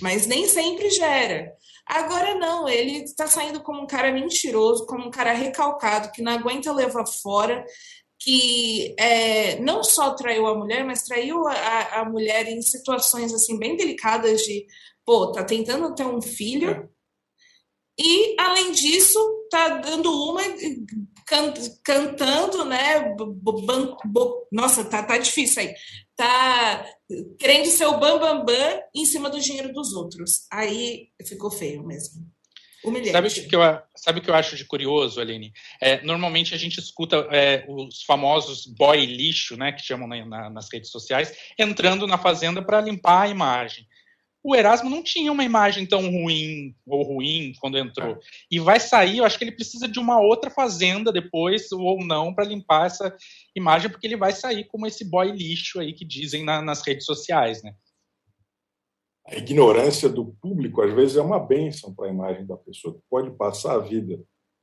Mas 0.00 0.26
nem 0.26 0.48
sempre 0.48 0.90
gera. 0.90 1.52
Agora 1.86 2.34
não, 2.34 2.68
ele 2.68 3.04
está 3.04 3.28
saindo 3.28 3.62
como 3.62 3.82
um 3.82 3.86
cara 3.86 4.12
mentiroso, 4.12 4.86
como 4.86 5.06
um 5.06 5.10
cara 5.10 5.32
recalcado, 5.32 6.10
que 6.10 6.20
não 6.20 6.32
aguenta 6.32 6.72
levar 6.72 7.06
fora, 7.06 7.64
que 8.18 8.94
é, 8.98 9.60
não 9.60 9.84
só 9.84 10.14
traiu 10.14 10.46
a 10.46 10.56
mulher, 10.56 10.84
mas 10.84 11.04
traiu 11.04 11.46
a, 11.46 12.00
a 12.00 12.04
mulher 12.04 12.48
em 12.48 12.60
situações 12.60 13.32
assim 13.32 13.58
bem 13.58 13.76
delicadas 13.76 14.42
de, 14.42 14.66
pô, 15.04 15.30
tá 15.30 15.44
tentando 15.44 15.94
ter 15.94 16.06
um 16.06 16.20
filho 16.20 16.70
é. 16.70 16.88
e 18.00 18.36
além 18.38 18.72
disso 18.72 19.18
tá 19.50 19.68
dando 19.68 20.10
uma 20.10 20.42
can, 21.26 21.52
cantando, 21.82 22.64
né? 22.64 23.14
Nossa, 24.50 24.84
tá, 24.84 25.02
tá 25.02 25.18
difícil 25.18 25.62
aí 25.62 25.74
tá 26.16 26.86
querendo 27.38 27.66
ser 27.66 27.86
o 27.86 27.98
bambambam 27.98 28.44
bam, 28.44 28.56
bam 28.56 28.80
em 28.94 29.04
cima 29.04 29.28
do 29.28 29.38
dinheiro 29.38 29.72
dos 29.72 29.92
outros. 29.92 30.46
Aí 30.50 31.08
ficou 31.24 31.50
feio 31.50 31.86
mesmo. 31.86 32.26
Humilhante. 32.82 33.12
Sabe 33.12 33.28
o 33.28 33.48
que 33.48 33.56
eu, 33.56 33.60
sabe 33.96 34.20
que 34.20 34.30
eu 34.30 34.34
acho 34.34 34.56
de 34.56 34.64
curioso, 34.64 35.20
Aline? 35.20 35.52
É, 35.80 36.00
normalmente 36.02 36.54
a 36.54 36.58
gente 36.58 36.78
escuta 36.78 37.16
é, 37.30 37.64
os 37.68 38.02
famosos 38.04 38.64
boy 38.66 39.04
lixo, 39.04 39.56
né, 39.56 39.72
que 39.72 39.82
chamam 39.82 40.08
na, 40.08 40.24
na, 40.24 40.50
nas 40.50 40.68
redes 40.72 40.90
sociais, 40.90 41.34
entrando 41.58 42.06
na 42.06 42.16
fazenda 42.16 42.62
para 42.62 42.80
limpar 42.80 43.22
a 43.22 43.28
imagem 43.28 43.86
o 44.46 44.54
Erasmo 44.54 44.88
não 44.88 45.02
tinha 45.02 45.32
uma 45.32 45.42
imagem 45.42 45.84
tão 45.84 46.02
ruim 46.08 46.72
ou 46.86 47.02
ruim 47.02 47.52
quando 47.60 47.76
entrou. 47.76 48.12
É. 48.12 48.18
E 48.48 48.60
vai 48.60 48.78
sair, 48.78 49.18
eu 49.18 49.24
acho 49.24 49.36
que 49.36 49.42
ele 49.42 49.50
precisa 49.50 49.88
de 49.88 49.98
uma 49.98 50.20
outra 50.20 50.48
fazenda 50.50 51.12
depois, 51.12 51.72
ou 51.72 51.98
não, 52.04 52.32
para 52.32 52.44
limpar 52.44 52.86
essa 52.86 53.12
imagem, 53.56 53.90
porque 53.90 54.06
ele 54.06 54.16
vai 54.16 54.30
sair 54.30 54.62
como 54.68 54.86
esse 54.86 55.04
boy 55.04 55.32
lixo 55.32 55.80
aí 55.80 55.92
que 55.92 56.04
dizem 56.04 56.44
na, 56.44 56.62
nas 56.62 56.86
redes 56.86 57.06
sociais, 57.06 57.60
né? 57.60 57.74
A 59.26 59.34
ignorância 59.34 60.08
do 60.08 60.26
público, 60.40 60.80
às 60.80 60.94
vezes, 60.94 61.16
é 61.16 61.22
uma 61.22 61.40
bênção 61.40 61.92
para 61.92 62.06
a 62.06 62.12
imagem 62.12 62.46
da 62.46 62.56
pessoa, 62.56 62.94
que 62.94 63.00
pode 63.10 63.32
passar 63.32 63.74
a 63.74 63.80
vida 63.80 64.22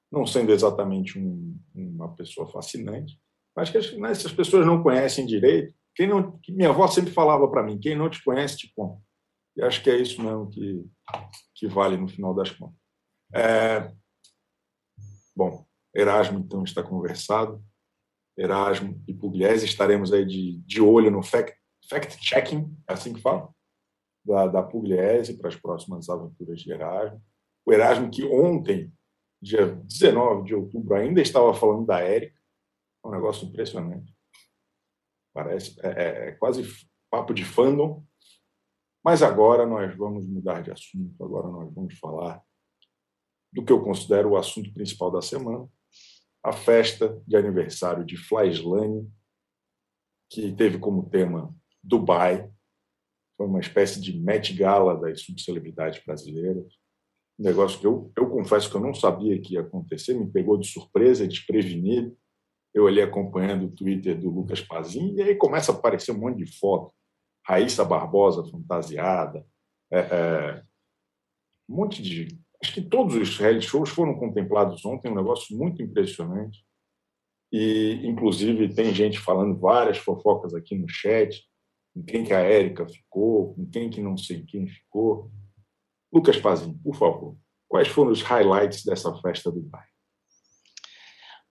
não 0.10 0.26
sendo 0.26 0.54
exatamente 0.54 1.20
um, 1.20 1.58
uma 1.76 2.16
pessoa 2.16 2.48
fascinante, 2.48 3.20
mas 3.54 3.70
que 3.70 3.98
né, 3.98 4.12
as 4.12 4.32
pessoas 4.32 4.66
não 4.66 4.82
conhecem 4.82 5.26
direito. 5.26 5.76
Quem 5.94 6.08
não, 6.08 6.40
minha 6.48 6.70
avó 6.70 6.88
sempre 6.88 7.12
falava 7.12 7.50
para 7.50 7.64
mim: 7.64 7.78
quem 7.78 7.98
não 7.98 8.10
te 8.10 8.24
conhece, 8.24 8.56
te 8.56 8.72
conta. 8.74 9.02
E 9.56 9.62
acho 9.62 9.84
que 9.84 9.90
é 9.90 9.98
isso 9.98 10.22
mesmo 10.22 10.50
que, 10.50 10.86
que 11.56 11.68
vale 11.68 11.98
no 11.98 12.08
final 12.08 12.34
das 12.34 12.52
contas. 12.52 12.78
É, 13.34 13.92
bom, 15.36 15.66
Erasmo, 15.94 16.40
então, 16.40 16.64
está 16.64 16.82
conversado. 16.82 17.64
Erasmo 18.38 19.04
e 19.08 19.14
Pugliese 19.14 19.66
estaremos 19.66 20.12
aí 20.12 20.26
de, 20.26 20.58
de 20.66 20.82
olho 20.82 21.12
no 21.12 21.22
fact-checking, 21.22 22.62
fact 22.62 22.78
é 22.90 22.94
assim 22.94 23.14
que 23.14 23.22
fala, 23.22 23.54
da, 24.26 24.48
da 24.48 24.64
Pugliese 24.64 25.38
para 25.38 25.50
as 25.50 25.56
próximas 25.56 26.10
aventuras 26.10 26.60
de 26.62 26.72
Erasmo. 26.72 27.22
O 27.66 27.72
Erasmo 27.72 28.10
que 28.10 28.26
ontem, 28.26 28.92
dia 29.42 29.68
19 29.68 30.46
de 30.46 30.56
outubro, 30.56 30.96
ainda 30.96 31.22
estava 31.22 31.54
falando 31.54 31.86
da 31.86 32.00
Érica, 32.00 32.40
é 33.04 33.08
um 33.08 33.12
negócio 33.12 33.48
impressionante. 33.48 34.14
Parece, 35.34 35.80
é, 35.82 35.90
é, 35.90 36.30
é 36.30 36.32
quase 36.34 36.64
papo 37.12 37.34
de 37.34 37.46
fandom, 37.46 38.04
mas 39.04 39.22
agora 39.22 39.66
nós 39.66 39.96
vamos 39.96 40.26
mudar 40.26 40.62
de 40.62 40.72
assunto, 40.72 41.24
agora 41.24 41.48
nós 41.50 41.74
vamos 41.74 41.98
falar 42.00 42.42
do 43.52 43.64
que 43.64 43.72
eu 43.72 43.84
considero 43.84 44.30
o 44.30 44.38
assunto 44.38 44.74
principal 44.74 45.12
da 45.12 45.22
semana, 45.22 45.68
a 46.44 46.54
festa 46.54 47.22
de 47.28 47.36
aniversário 47.36 48.06
de 48.06 48.18
Flyslane, 48.18 49.08
que 50.30 50.52
teve 50.54 50.80
como 50.80 51.10
tema 51.10 51.54
Dubai, 51.84 52.50
foi 53.38 53.48
uma 53.48 53.60
espécie 53.60 54.00
de 54.00 54.18
Met 54.18 54.54
Gala 54.54 55.00
das 55.00 55.22
subcelebridades 55.22 56.04
brasileiras, 56.04 56.74
um 57.38 57.44
negócio 57.44 57.80
que 57.80 57.86
eu, 57.86 58.12
eu 58.18 58.30
confesso 58.30 58.70
que 58.70 58.76
eu 58.76 58.82
não 58.82 58.94
sabia 58.94 59.40
que 59.40 59.56
ia 59.56 59.62
acontecer, 59.62 60.14
me 60.14 60.32
pegou 60.32 60.58
de 60.58 60.68
surpresa, 60.68 61.28
desprevenido, 61.28 62.18
eu 62.74 62.88
ali 62.88 63.02
acompanhando 63.02 63.66
o 63.66 63.72
Twitter 63.72 64.20
do 64.20 64.30
Lucas 64.30 64.62
Pazin, 64.62 65.14
e 65.16 65.22
aí 65.22 65.36
começa 65.36 65.72
a 65.72 65.76
aparecer 65.76 66.12
um 66.12 66.20
monte 66.20 66.44
de 66.44 66.58
foto 66.58 66.94
Raíssa 67.46 67.84
Barbosa 67.84 68.44
fantasiada, 68.50 69.46
é, 69.92 70.00
é, 70.00 70.64
um 71.70 71.76
monte 71.76 72.02
de. 72.02 72.40
Acho 72.62 72.74
que 72.74 72.82
todos 72.82 73.16
os 73.16 73.38
reality 73.38 73.68
shows 73.68 73.90
foram 73.90 74.18
contemplados 74.18 74.84
ontem, 74.86 75.12
um 75.12 75.16
negócio 75.16 75.58
muito 75.58 75.82
impressionante. 75.82 76.64
e 77.52 78.02
inclusive 78.04 78.74
tem 78.74 78.94
gente 78.94 79.20
falando 79.20 79.60
várias 79.60 79.98
fofocas 79.98 80.54
aqui 80.56 80.76
no 80.76 80.88
chat, 80.90 81.44
com 81.94 82.04
quem 82.04 82.24
que 82.24 82.34
a 82.34 82.40
Érica 82.40 82.88
ficou, 82.88 83.54
com 83.54 83.70
quem 83.70 83.90
que 83.90 84.02
não 84.02 84.18
sei 84.18 84.44
quem 84.44 84.68
ficou. 84.68 85.30
Lucas 86.12 86.38
Pazinho, 86.38 86.80
por 86.84 86.96
favor, 86.96 87.38
quais 87.68 87.88
foram 87.88 88.12
os 88.12 88.22
highlights 88.22 88.84
dessa 88.84 89.14
festa 89.22 89.52
do 89.52 89.62
bairro? 89.62 89.93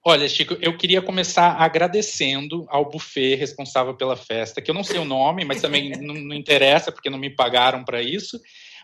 Olha, 0.05 0.28
Chico, 0.28 0.57
eu 0.61 0.76
queria 0.76 1.00
começar 1.00 1.53
agradecendo 1.53 2.66
ao 2.68 2.90
buffet 2.90 3.36
responsável 3.36 3.94
pela 3.94 4.16
festa, 4.16 4.61
que 4.61 4.68
eu 4.68 4.74
não 4.74 4.82
sei 4.82 4.98
o 4.98 5.05
nome, 5.05 5.44
mas 5.44 5.62
também 5.62 5.90
não, 6.03 6.14
não 6.14 6.34
interessa, 6.34 6.90
porque 6.90 7.09
não 7.09 7.18
me 7.18 7.30
pagaram 7.30 7.84
para 7.84 8.03
isso. 8.03 8.40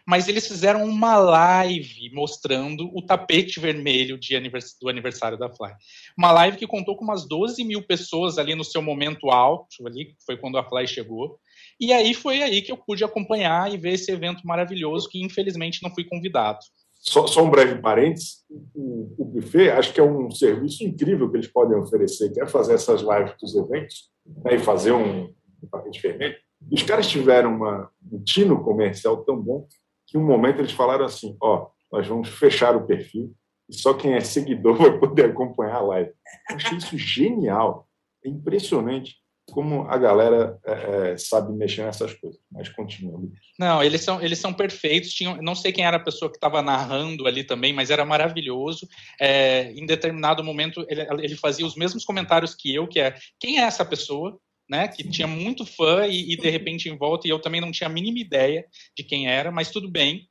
Mas 0.06 0.28
eles 0.28 0.46
fizeram 0.46 0.84
uma 0.84 1.16
live 1.16 2.08
mostrando 2.14 2.88
o 2.96 3.02
tapete 3.02 3.58
vermelho 3.58 4.18
anivers 4.36 4.76
do 4.80 4.88
aniversário 4.88 5.36
da 5.36 5.50
Fly. 5.50 5.72
Uma 6.16 6.30
live 6.30 6.56
que 6.56 6.68
contou 6.68 6.96
com 6.96 7.04
umas 7.04 7.26
12 7.28 7.64
mil 7.64 7.82
pessoas 7.82 8.38
ali 8.38 8.54
no 8.54 8.64
seu 8.64 8.80
momento 8.80 9.28
alto, 9.28 9.86
ali, 9.86 10.14
foi 10.24 10.36
quando 10.36 10.56
a 10.56 10.64
Fly 10.64 10.86
chegou. 10.86 11.38
E 11.80 11.92
aí 11.92 12.14
foi 12.14 12.42
aí 12.42 12.62
que 12.62 12.70
eu 12.70 12.76
pude 12.76 13.02
acompanhar 13.02 13.74
e 13.74 13.76
ver 13.76 13.94
esse 13.94 14.10
evento 14.10 14.46
maravilhoso, 14.46 15.08
que 15.10 15.20
infelizmente 15.20 15.82
não 15.82 15.92
fui 15.92 16.04
convidado. 16.04 16.60
Só, 17.08 17.26
só, 17.26 17.42
um 17.42 17.50
breve 17.50 17.80
parênteses, 17.80 18.44
o, 18.74 19.14
o, 19.18 19.24
buffet 19.24 19.70
acho 19.70 19.92
que 19.92 20.00
é 20.00 20.02
um 20.02 20.30
serviço 20.30 20.84
incrível 20.84 21.30
que 21.30 21.36
eles 21.36 21.48
podem 21.48 21.78
oferecer, 21.78 22.32
que 22.32 22.40
é 22.40 22.46
fazer 22.46 22.74
essas 22.74 23.00
lives 23.00 23.34
dos 23.40 23.54
eventos 23.54 24.10
né, 24.44 24.56
e 24.56 24.58
fazer 24.58 24.92
um, 24.92 25.24
um 25.24 25.68
tapete 25.70 26.00
vermelho. 26.00 26.36
Os 26.70 26.82
caras 26.82 27.08
tiveram 27.08 27.56
uma, 27.56 27.90
um 28.12 28.22
tino 28.22 28.62
comercial 28.62 29.24
tão 29.24 29.40
bom 29.40 29.66
que 30.06 30.18
um 30.18 30.24
momento 30.24 30.58
eles 30.58 30.72
falaram 30.72 31.04
assim, 31.04 31.36
ó, 31.40 31.68
nós 31.90 32.06
vamos 32.06 32.28
fechar 32.28 32.76
o 32.76 32.86
perfil 32.86 33.34
e 33.68 33.74
só 33.74 33.94
quem 33.94 34.14
é 34.14 34.20
seguidor 34.20 34.76
vai 34.78 34.98
poder 34.98 35.26
acompanhar 35.26 35.76
a 35.76 35.82
live. 35.82 36.12
Eu 36.50 36.56
achei 36.56 36.76
isso 36.76 36.98
genial, 36.98 37.88
é 38.24 38.28
impressionante 38.28 39.16
como 39.50 39.82
a 39.88 39.96
galera 39.96 40.58
é, 40.64 41.12
é, 41.12 41.16
sabe 41.16 41.52
mexer 41.52 41.84
nessas 41.84 42.14
coisas. 42.14 42.40
Mas 42.50 42.68
continua. 42.68 43.20
Não, 43.58 43.82
eles 43.82 44.02
são, 44.02 44.22
eles 44.22 44.38
são 44.38 44.52
perfeitos. 44.52 45.12
Tinham, 45.12 45.40
não 45.42 45.54
sei 45.54 45.72
quem 45.72 45.84
era 45.84 45.96
a 45.96 46.02
pessoa 46.02 46.30
que 46.30 46.36
estava 46.36 46.62
narrando 46.62 47.26
ali 47.26 47.44
também, 47.44 47.72
mas 47.72 47.90
era 47.90 48.04
maravilhoso. 48.04 48.86
É, 49.20 49.72
em 49.72 49.86
determinado 49.86 50.44
momento, 50.44 50.84
ele, 50.88 51.06
ele, 51.24 51.36
fazia 51.36 51.66
os 51.66 51.76
mesmos 51.76 52.04
comentários 52.04 52.54
que 52.54 52.74
eu, 52.74 52.86
que 52.86 53.00
é 53.00 53.14
quem 53.40 53.58
é 53.58 53.62
essa 53.62 53.84
pessoa? 53.84 54.38
Né, 54.70 54.86
que 54.86 55.02
tinha 55.02 55.26
muito 55.26 55.64
fã 55.64 56.06
e, 56.06 56.34
e, 56.34 56.36
de 56.36 56.50
repente 56.50 56.90
em 56.90 56.98
volta, 56.98 57.26
e 57.26 57.30
eu 57.30 57.38
também 57.38 57.58
não 57.58 57.72
tinha 57.72 57.88
a 57.88 57.90
mínima 57.90 58.18
ideia 58.18 58.66
de 58.94 59.02
quem 59.02 59.26
era, 59.26 59.50
mas 59.50 59.70
tudo 59.70 59.90
bem. 59.90 60.28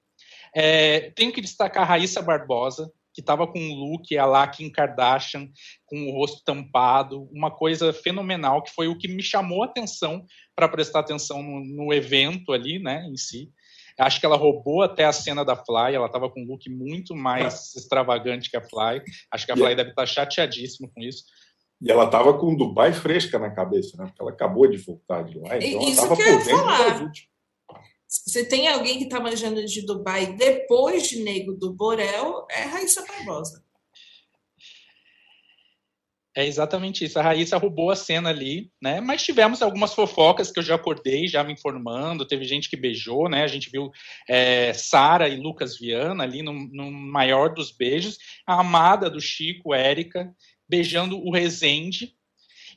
É, 0.55 1.09
tenho 1.15 1.31
que 1.31 1.41
destacar 1.41 1.81
a 1.81 1.85
Raíssa 1.87 2.21
Barbosa, 2.21 2.91
que 3.17 3.21
estava 3.21 3.47
com 3.47 3.57
um 3.57 3.73
look 3.73 4.15
a 4.15 4.27
lá 4.27 4.47
Kim 4.47 4.69
Kardashian, 4.69 5.49
com 5.87 6.07
o 6.07 6.11
rosto 6.11 6.43
tampado, 6.45 7.27
uma 7.31 7.49
coisa 7.49 7.91
fenomenal, 7.91 8.61
que 8.61 8.69
foi 8.69 8.87
o 8.87 8.95
que 8.95 9.07
me 9.07 9.23
chamou 9.23 9.63
a 9.63 9.65
atenção 9.65 10.23
para 10.55 10.69
prestar 10.69 10.99
atenção 10.99 11.41
no, 11.41 11.65
no, 11.65 11.91
evento 11.91 12.53
ali, 12.53 12.77
né, 12.77 13.03
em 13.09 13.17
si. 13.17 13.49
Acho 13.97 14.19
que 14.19 14.25
ela 14.27 14.37
roubou 14.37 14.83
até 14.83 15.03
a 15.05 15.11
cena 15.11 15.43
da 15.43 15.55
Fly, 15.55 15.95
ela 15.95 16.05
estava 16.05 16.29
com 16.29 16.43
um 16.43 16.45
look 16.45 16.69
muito 16.69 17.15
mais 17.15 17.75
é. 17.75 17.79
extravagante 17.79 18.51
que 18.51 18.57
a 18.57 18.61
Fly. 18.61 19.01
Acho 19.33 19.47
que 19.47 19.51
a 19.51 19.57
Fly 19.57 19.75
deve 19.75 19.89
estar 19.89 20.03
tá 20.03 20.05
chateadíssima 20.05 20.87
com 20.93 21.01
isso. 21.01 21.23
E 21.81 21.91
ela 21.91 22.05
estava 22.05 22.37
com 22.37 22.55
Dubai 22.55 22.93
fresca 22.93 23.39
na 23.39 23.49
cabeça, 23.49 23.97
né? 23.97 24.05
Porque 24.05 24.21
ela 24.21 24.29
acabou 24.29 24.67
de 24.67 24.77
voltar 24.77 25.23
de 25.23 25.39
lá. 25.39 25.57
Então 25.57 25.81
Isso 25.81 26.05
ela 26.05 26.13
estava 26.13 26.15
por 26.15 26.23
dentro 26.23 26.55
falar. 26.55 27.11
Você 28.07 28.45
tem 28.45 28.67
alguém 28.67 28.97
que 28.97 29.03
está 29.03 29.19
manjando 29.19 29.65
de 29.65 29.85
Dubai 29.85 30.33
depois 30.37 31.09
de 31.09 31.23
Nego 31.23 31.53
do 31.53 31.73
Borel, 31.73 32.47
é 32.49 32.63
Raíssa 32.63 33.05
Barbosa. 33.05 33.67
É 36.37 36.45
exatamente 36.45 37.03
isso. 37.03 37.17
A 37.17 37.23
Raíssa 37.23 37.57
roubou 37.57 37.89
a 37.89 37.95
cena 37.95 38.29
ali, 38.29 38.71
né? 38.79 39.01
Mas 39.01 39.23
tivemos 39.23 39.63
algumas 39.63 39.95
fofocas 39.95 40.51
que 40.51 40.59
eu 40.59 40.63
já 40.63 40.75
acordei, 40.75 41.27
já 41.27 41.43
me 41.43 41.51
informando. 41.51 42.27
Teve 42.27 42.45
gente 42.45 42.69
que 42.69 42.77
beijou, 42.77 43.27
né? 43.27 43.43
A 43.43 43.47
gente 43.47 43.71
viu 43.71 43.89
é, 44.29 44.71
Sara 44.71 45.27
e 45.27 45.35
Lucas 45.35 45.79
Viana 45.79 46.23
ali 46.23 46.43
no, 46.43 46.53
no, 46.53 46.91
maior 46.91 47.55
dos 47.55 47.71
beijos. 47.71 48.19
A 48.45 48.59
amada 48.59 49.09
do 49.09 49.19
Chico, 49.19 49.73
Érica, 49.73 50.31
beijando 50.69 51.17
o 51.17 51.33
Rezende, 51.33 52.13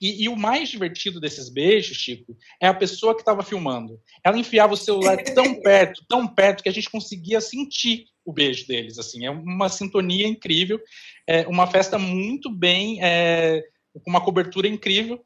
e, 0.01 0.25
e, 0.25 0.29
o 0.29 0.37
mais 0.37 0.69
divertido 0.69 1.21
desses 1.21 1.51
beijos, 1.51 1.97
Chico, 1.97 2.37
é 2.61 2.67
a 2.67 2.75
pessoa 2.75 3.15
que 3.15 3.21
estava 3.21 3.43
filmando. 3.43 4.01
Ela 4.25 4.39
enfiava 4.39 4.73
o 4.73 4.77
celular 4.77 5.17
tão 5.35 5.61
perto, 5.61 6.05
tão 6.09 6.27
perto, 6.27 6.63
que 6.63 6.69
a 6.69 6.73
gente 6.73 6.89
conseguia 6.89 7.41
sentir 7.41 8.07
o 8.25 8.33
beijo 8.33 8.67
deles. 8.67 8.99
Assim, 8.99 9.27
é 9.27 9.31
uma 9.31 9.69
sintonia 9.69 10.27
incrível, 10.27 10.81
é 11.27 11.47
uma 11.47 11.67
festa 11.67 11.99
muito 11.99 12.51
bem, 12.51 12.99
é, 13.03 13.63
com 14.03 14.11
uma 14.11 14.25
cobertura 14.25 14.67
incrível. 14.67 15.21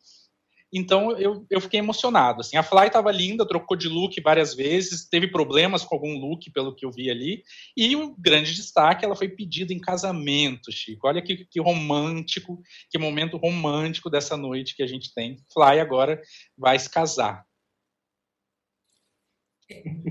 Então 0.74 1.12
eu, 1.12 1.46
eu 1.48 1.60
fiquei 1.60 1.78
emocionado. 1.78 2.40
Assim, 2.40 2.56
a 2.56 2.62
Fly 2.62 2.88
estava 2.88 3.12
linda, 3.12 3.46
trocou 3.46 3.76
de 3.76 3.88
look 3.88 4.20
várias 4.20 4.54
vezes, 4.54 5.08
teve 5.08 5.28
problemas 5.28 5.84
com 5.84 5.94
algum 5.94 6.18
look, 6.18 6.50
pelo 6.50 6.74
que 6.74 6.84
eu 6.84 6.90
vi 6.90 7.08
ali. 7.08 7.44
E 7.76 7.94
o 7.94 8.14
grande 8.18 8.52
destaque, 8.52 9.04
ela 9.04 9.14
foi 9.14 9.28
pedida 9.28 9.72
em 9.72 9.78
casamento, 9.78 10.72
Chico. 10.72 11.06
Olha 11.06 11.22
que, 11.22 11.44
que 11.44 11.60
romântico, 11.60 12.60
que 12.90 12.98
momento 12.98 13.36
romântico 13.36 14.10
dessa 14.10 14.36
noite 14.36 14.74
que 14.74 14.82
a 14.82 14.86
gente 14.86 15.14
tem. 15.14 15.36
Fly 15.52 15.78
agora 15.78 16.20
vai 16.58 16.76
se 16.76 16.90
casar. 16.90 17.44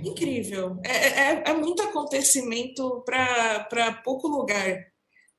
Incrível. 0.04 0.80
É, 0.84 0.92
é, 0.92 1.44
é 1.50 1.54
muito 1.54 1.84
acontecimento 1.84 3.04
para 3.06 4.02
pouco 4.04 4.28
lugar, 4.28 4.88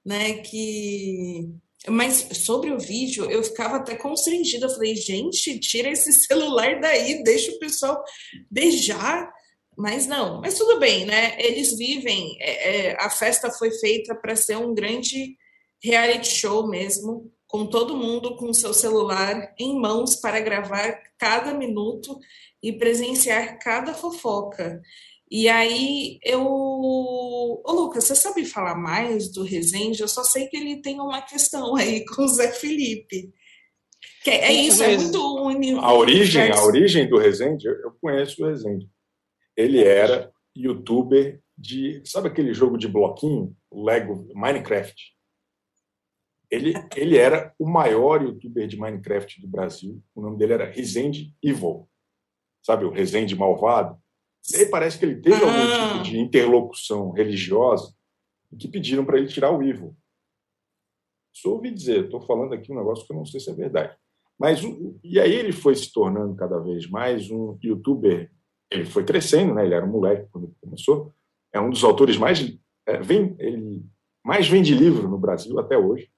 né? 0.05 0.35
Que 0.35 1.51
mas 1.89 2.28
sobre 2.45 2.70
o 2.70 2.78
vídeo, 2.78 3.30
eu 3.30 3.43
ficava 3.43 3.76
até 3.76 3.95
constrangida. 3.95 4.66
Eu 4.66 4.70
falei, 4.70 4.97
gente, 4.97 5.59
tira 5.59 5.91
esse 5.91 6.12
celular 6.26 6.80
daí, 6.80 7.22
deixa 7.22 7.53
o 7.53 7.59
pessoal 7.59 8.03
beijar. 8.51 9.32
Mas 9.76 10.07
não, 10.07 10.41
mas 10.41 10.57
tudo 10.57 10.78
bem, 10.78 11.05
né? 11.05 11.37
Eles 11.39 11.76
vivem. 11.76 12.37
É, 12.41 12.91
é, 12.91 12.97
a 12.99 13.11
festa 13.11 13.51
foi 13.51 13.70
feita 13.72 14.14
para 14.14 14.37
ser 14.37 14.57
um 14.57 14.72
grande 14.72 15.37
reality 15.82 16.28
show 16.28 16.66
mesmo, 16.66 17.30
com 17.47 17.66
todo 17.66 17.97
mundo 17.97 18.37
com 18.37 18.53
seu 18.53 18.72
celular 18.72 19.53
em 19.59 19.78
mãos 19.78 20.16
para 20.16 20.41
gravar 20.41 21.01
cada 21.18 21.53
minuto 21.53 22.18
e 22.62 22.72
presenciar 22.72 23.59
cada 23.59 23.93
fofoca. 23.93 24.80
E 25.31 25.49
aí 25.49 26.18
eu. 26.22 26.43
Ô, 26.45 27.72
Lucas, 27.72 28.05
você 28.05 28.14
sabe 28.14 28.45
falar 28.45 28.75
mais 28.75 29.33
do 29.33 29.43
Rezende? 29.43 30.01
Eu 30.01 30.09
só 30.09 30.22
sei 30.22 30.47
que 30.49 30.57
ele 30.57 30.83
tem 30.83 31.01
uma 31.01 31.22
questão 31.22 31.75
aí 31.77 32.05
com 32.14 32.22
o 32.22 32.29
Zé 32.29 32.53
Felipe. 32.53 33.33
Que 34.22 34.31
é, 34.31 34.47
é 34.47 34.53
isso, 34.53 34.83
é 34.83 34.97
muito 34.97 35.18
A 35.81 35.93
origem, 35.95 36.51
a 36.51 36.62
origem 36.62 37.09
do 37.09 37.18
Rezende, 37.18 37.66
eu 37.66 37.93
conheço 38.01 38.43
o 38.43 38.47
Rezende. 38.47 38.89
Ele 39.57 39.83
era 39.83 40.33
youtuber 40.57 41.41
de. 41.57 42.03
Sabe 42.05 42.29
aquele 42.29 42.53
jogo 42.53 42.77
de 42.77 42.89
bloquinho? 42.89 43.57
Lego 43.72 44.29
Minecraft. 44.35 45.14
Ele, 46.51 46.75
ele 46.95 47.16
era 47.16 47.53
o 47.59 47.68
maior 47.68 48.22
youtuber 48.22 48.66
de 48.66 48.79
Minecraft 48.79 49.41
do 49.41 49.49
Brasil. 49.49 50.03
O 50.14 50.20
nome 50.20 50.37
dele 50.37 50.53
era 50.53 50.70
Rezende 50.70 51.35
Evil. 51.43 51.89
Sabe 52.62 52.85
o 52.85 52.91
Rezende 52.91 53.35
Malvado? 53.35 53.99
E 54.53 54.57
aí 54.57 54.66
parece 54.66 54.99
que 54.99 55.05
ele 55.05 55.20
teve 55.20 55.36
ah. 55.36 55.47
algum 55.47 55.92
tipo 55.92 56.05
de 56.05 56.18
interlocução 56.18 57.11
religiosa 57.12 57.95
que 58.59 58.68
pediram 58.68 59.05
para 59.05 59.18
ele 59.18 59.28
tirar 59.28 59.51
o 59.51 59.62
Ivo. 59.62 59.97
Isso 61.34 61.51
ouvi 61.51 61.72
dizer, 61.72 62.05
estou 62.05 62.20
falando 62.20 62.55
aqui 62.55 62.70
um 62.70 62.76
negócio 62.76 63.05
que 63.07 63.12
eu 63.12 63.16
não 63.16 63.26
sei 63.26 63.40
se 63.40 63.51
é 63.51 63.55
verdade. 63.55 63.97
Mas 64.38 64.61
e 65.03 65.18
aí 65.18 65.32
ele 65.32 65.53
foi 65.53 65.74
se 65.74 65.92
tornando 65.92 66.34
cada 66.36 66.59
vez 66.59 66.88
mais 66.88 67.30
um 67.30 67.59
youtuber. 67.62 68.30
Ele 68.70 68.84
foi 68.84 69.05
crescendo, 69.05 69.55
né? 69.55 69.64
Ele 69.64 69.74
era 69.74 69.84
um 69.84 69.90
moleque 69.90 70.28
quando 70.30 70.45
ele 70.45 70.57
começou. 70.61 71.12
É 71.53 71.61
um 71.61 71.70
dos 71.70 71.84
autores 71.84 72.16
mais 72.16 72.40
é, 72.86 73.01
vem, 73.01 73.34
ele 73.38 73.84
mais 74.24 74.49
vende 74.49 74.74
livro 74.74 75.09
no 75.09 75.18
Brasil 75.18 75.59
até 75.59 75.76
hoje. 75.76 76.11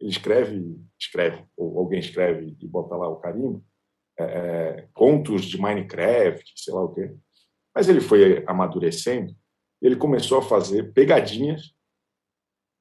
Ele 0.00 0.10
escreve, 0.10 0.78
escreve 0.98 1.44
ou 1.56 1.78
alguém 1.78 2.00
escreve 2.00 2.56
e 2.60 2.66
bota 2.66 2.96
lá 2.96 3.08
o 3.08 3.16
carimbo. 3.16 3.64
É, 4.18 4.24
é 4.24 4.88
contos 4.92 5.44
de 5.44 5.60
Minecraft, 5.60 6.52
sei 6.56 6.74
lá 6.74 6.82
o 6.82 6.94
quê. 6.94 7.14
Mas 7.74 7.88
ele 7.88 8.00
foi 8.00 8.44
amadurecendo, 8.46 9.34
ele 9.82 9.96
começou 9.96 10.38
a 10.38 10.42
fazer 10.42 10.92
pegadinhas 10.92 11.74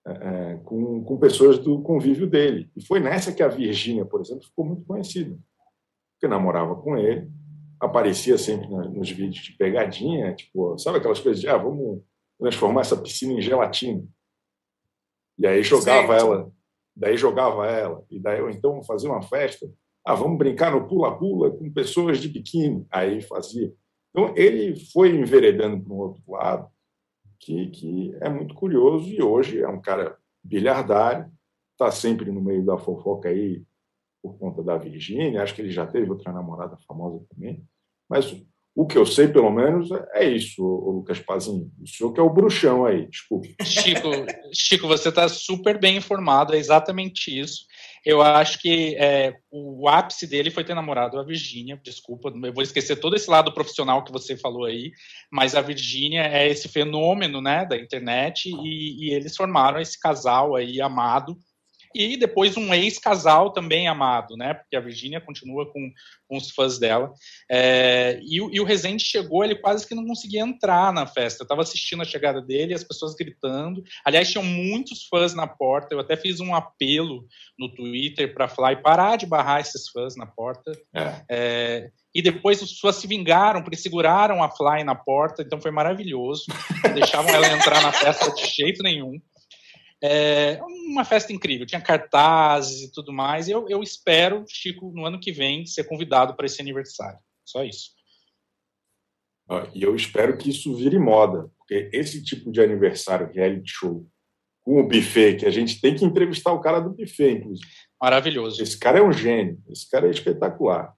é, 0.06 0.56
com, 0.64 1.04
com 1.04 1.18
pessoas 1.18 1.58
do 1.58 1.82
convívio 1.82 2.28
dele. 2.28 2.70
E 2.76 2.86
foi 2.86 3.00
nessa 3.00 3.34
que 3.34 3.42
a 3.42 3.48
Virgínia, 3.48 4.06
por 4.06 4.22
exemplo, 4.22 4.44
ficou 4.44 4.66
muito 4.66 4.86
conhecida. 4.86 5.38
Porque 6.14 6.28
namorava 6.28 6.76
com 6.76 6.98
ele, 6.98 7.30
aparecia 7.80 8.38
sempre 8.38 8.68
nos 8.68 9.10
vídeos 9.10 9.44
de 9.44 9.54
pegadinha, 9.54 10.34
tipo, 10.34 10.78
sabe 10.78 10.98
aquelas 10.98 11.20
coisas 11.20 11.42
de, 11.42 11.48
ah, 11.48 11.58
vamos 11.58 12.02
transformar 12.40 12.82
essa 12.82 12.98
piscina 12.98 13.34
em 13.34 13.42
gelatina. 13.42 14.04
E 15.38 15.48
aí 15.48 15.64
jogava 15.64 16.08
certo. 16.08 16.22
ela, 16.22 16.52
daí 16.96 17.18
jogava 17.18 17.66
ela, 17.68 18.06
e 18.10 18.20
daí 18.20 18.42
ou 18.42 18.50
então 18.50 18.84
fazia 18.84 19.10
uma 19.10 19.22
festa, 19.22 19.70
ah, 20.06 20.14
vamos 20.14 20.38
brincar 20.38 20.72
no 20.72 20.88
pula-pula 20.88 21.50
com 21.52 21.72
pessoas 21.72 22.20
de 22.20 22.28
biquíni. 22.28 22.86
Aí 22.92 23.22
fazia. 23.22 23.74
Então, 24.14 24.34
ele 24.38 24.76
foi 24.92 25.10
enveredando 25.10 25.84
para 25.84 25.94
um 25.94 25.98
outro 25.98 26.22
lado, 26.28 26.70
que, 27.40 27.68
que 27.72 28.16
é 28.22 28.30
muito 28.30 28.54
curioso, 28.54 29.10
e 29.10 29.22
hoje 29.22 29.60
é 29.60 29.68
um 29.68 29.82
cara 29.82 30.16
bilhardário, 30.44 31.32
está 31.72 31.92
sempre 31.92 32.32
no 32.32 32.40
meio 32.40 32.64
da 32.64 32.78
fofoca 32.78 33.30
aí, 33.30 33.64
por 34.22 34.38
conta 34.38 34.62
da 34.62 34.78
Virgínia, 34.78 35.42
acho 35.42 35.56
que 35.56 35.62
ele 35.62 35.72
já 35.72 35.86
teve 35.86 36.10
outra 36.10 36.32
namorada 36.32 36.78
famosa 36.88 37.26
também, 37.30 37.66
mas 38.08 38.34
o 38.76 38.88
que 38.88 38.98
eu 38.98 39.06
sei, 39.06 39.28
pelo 39.28 39.52
menos, 39.52 39.90
é 40.14 40.28
isso, 40.28 40.64
Lucas 40.64 41.20
Pazinho. 41.20 41.72
O 41.80 41.88
senhor 41.88 42.12
que 42.12 42.20
é 42.20 42.24
o 42.24 42.30
bruxão 42.30 42.86
aí, 42.86 43.06
desculpe. 43.08 43.56
Chico, 43.62 44.10
Chico 44.52 44.88
você 44.88 45.10
está 45.10 45.30
super 45.30 45.80
bem 45.80 45.98
informado, 45.98 46.56
é 46.56 46.58
exatamente 46.58 47.40
isso. 47.40 47.66
Eu 48.06 48.22
acho 48.22 48.60
que 48.60 48.96
é, 48.96 49.38
o 49.50 49.88
ápice 49.88 50.28
dele 50.28 50.52
foi 50.52 50.64
ter 50.66 50.74
namorado 50.76 51.18
a 51.18 51.24
Virgínia, 51.24 51.80
desculpa, 51.82 52.30
eu 52.44 52.54
vou 52.54 52.62
esquecer 52.62 52.98
todo 52.98 53.16
esse 53.16 53.30
lado 53.30 53.54
profissional 53.54 54.04
que 54.04 54.12
você 54.12 54.36
falou 54.36 54.66
aí, 54.66 54.92
mas 55.32 55.56
a 55.56 55.62
Virgínia 55.62 56.24
é 56.24 56.48
esse 56.48 56.68
fenômeno 56.68 57.42
né, 57.42 57.66
da 57.66 57.78
internet 57.78 58.50
e, 58.50 59.08
e 59.08 59.14
eles 59.14 59.36
formaram 59.38 59.80
esse 59.80 59.98
casal 59.98 60.54
aí 60.56 60.82
amado, 60.82 61.38
e 61.94 62.18
depois 62.18 62.58
um 62.58 62.74
ex-casal 62.74 63.52
também 63.52 63.88
amado, 63.88 64.36
né? 64.36 64.54
Porque 64.54 64.76
a 64.76 64.82
Virgínia 64.82 65.22
continua 65.22 65.66
com, 65.72 65.92
com, 66.28 66.38
os 66.38 66.52
fãs 66.52 66.80
dela. 66.80 67.14
É, 67.50 68.20
e, 68.22 68.38
e, 68.38 68.60
o 68.60 68.64
Rezende 68.64 69.04
chegou, 69.04 69.44
ele 69.44 69.56
quase 69.56 69.88
que 69.88 69.96
não 69.96 70.06
conseguia 70.06 70.42
entrar 70.42 70.92
na 70.92 71.06
festa. 71.06 71.44
Eu 71.44 71.46
estava 71.46 71.62
assistindo 71.62 72.02
a 72.02 72.06
chegada 72.06 72.42
dele, 72.42 72.74
as 72.74 72.84
pessoas 72.84 73.16
gritando. 73.16 73.84
Aliás, 74.06 74.32
tinham 74.32 74.44
muitos 74.44 75.06
fãs 75.08 75.34
na 75.34 75.48
porta. 75.48 75.94
Eu 75.94 76.00
até 76.00 76.16
fiz 76.16 76.40
um 76.40 76.56
apelo 76.56 77.26
no 77.58 77.74
Twitter 77.74 78.34
para 78.34 78.48
Fly 78.48 78.78
parar 78.82 79.18
de 79.18 79.26
barrar 79.26 79.62
esses 79.62 79.90
fãs 79.90 80.16
na 80.16 80.26
porta. 80.26 80.72
É. 80.94 81.26
É, 81.30 81.92
e 82.14 82.22
depois 82.22 82.62
os 82.62 82.80
fãs 82.80 82.98
se 82.98 83.08
vingaram, 83.08 83.64
porque 83.64 83.78
seguraram 83.78 84.44
a 84.44 84.50
Fly 84.50 84.84
na 84.84 84.94
porta, 84.94 85.42
então 85.42 85.60
foi 85.60 85.72
maravilhoso. 85.72 86.46
Não 86.84 86.94
deixavam 86.94 87.34
ela 87.34 87.48
entrar 87.48 87.82
na 87.82 87.92
festa 87.92 88.32
de 88.34 88.46
jeito 88.46 88.84
nenhum. 88.84 89.20
É 90.06 90.60
uma 90.62 91.06
festa 91.06 91.32
incrível, 91.32 91.66
tinha 91.66 91.80
cartazes 91.80 92.82
e 92.82 92.92
tudo 92.92 93.14
mais. 93.14 93.48
Eu, 93.48 93.70
eu 93.70 93.82
espero, 93.82 94.44
Chico, 94.50 94.92
no 94.94 95.06
ano 95.06 95.18
que 95.18 95.32
vem, 95.32 95.66
ser 95.66 95.86
convidado 95.86 96.36
para 96.36 96.46
esse 96.46 96.62
aniversário. 96.62 97.18
Só 97.46 97.64
isso. 97.64 97.92
E 99.74 99.82
eu 99.82 99.96
espero 99.96 100.38
que 100.38 100.50
isso 100.50 100.76
vire 100.76 101.00
moda, 101.00 101.50
porque 101.58 101.90
esse 101.94 102.22
tipo 102.22 102.52
de 102.52 102.60
aniversário, 102.60 103.32
reality 103.32 103.72
show, 103.72 104.06
com 104.62 104.82
o 104.82 104.88
buffet, 104.88 105.38
que 105.38 105.46
a 105.46 105.52
gente 105.52 105.80
tem 105.80 105.96
que 105.96 106.04
entrevistar 106.04 106.52
o 106.52 106.60
cara 106.60 106.82
do 106.82 106.90
buffet, 106.90 107.32
inclusive. 107.32 107.70
Maravilhoso. 108.02 108.62
Esse 108.62 108.78
cara 108.78 109.00
é 109.00 109.02
um 109.02 109.14
gênio, 109.14 109.62
esse 109.70 109.90
cara 109.90 110.08
é 110.08 110.12
espetacular. 110.12 110.94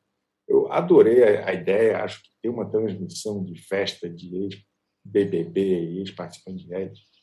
Eu 0.48 0.72
adorei 0.72 1.24
a, 1.24 1.54
ideia, 1.54 2.04
acho 2.04 2.24
que 2.24 2.30
tem 2.42 2.52
uma 2.52 2.70
transmissão 2.70 3.44
de 3.44 3.60
festa 3.62 4.10
de 4.10 4.36
ex-BBB, 4.36 6.00
ex-participante 6.00 6.64
de 6.64 6.70
reality 6.70 7.15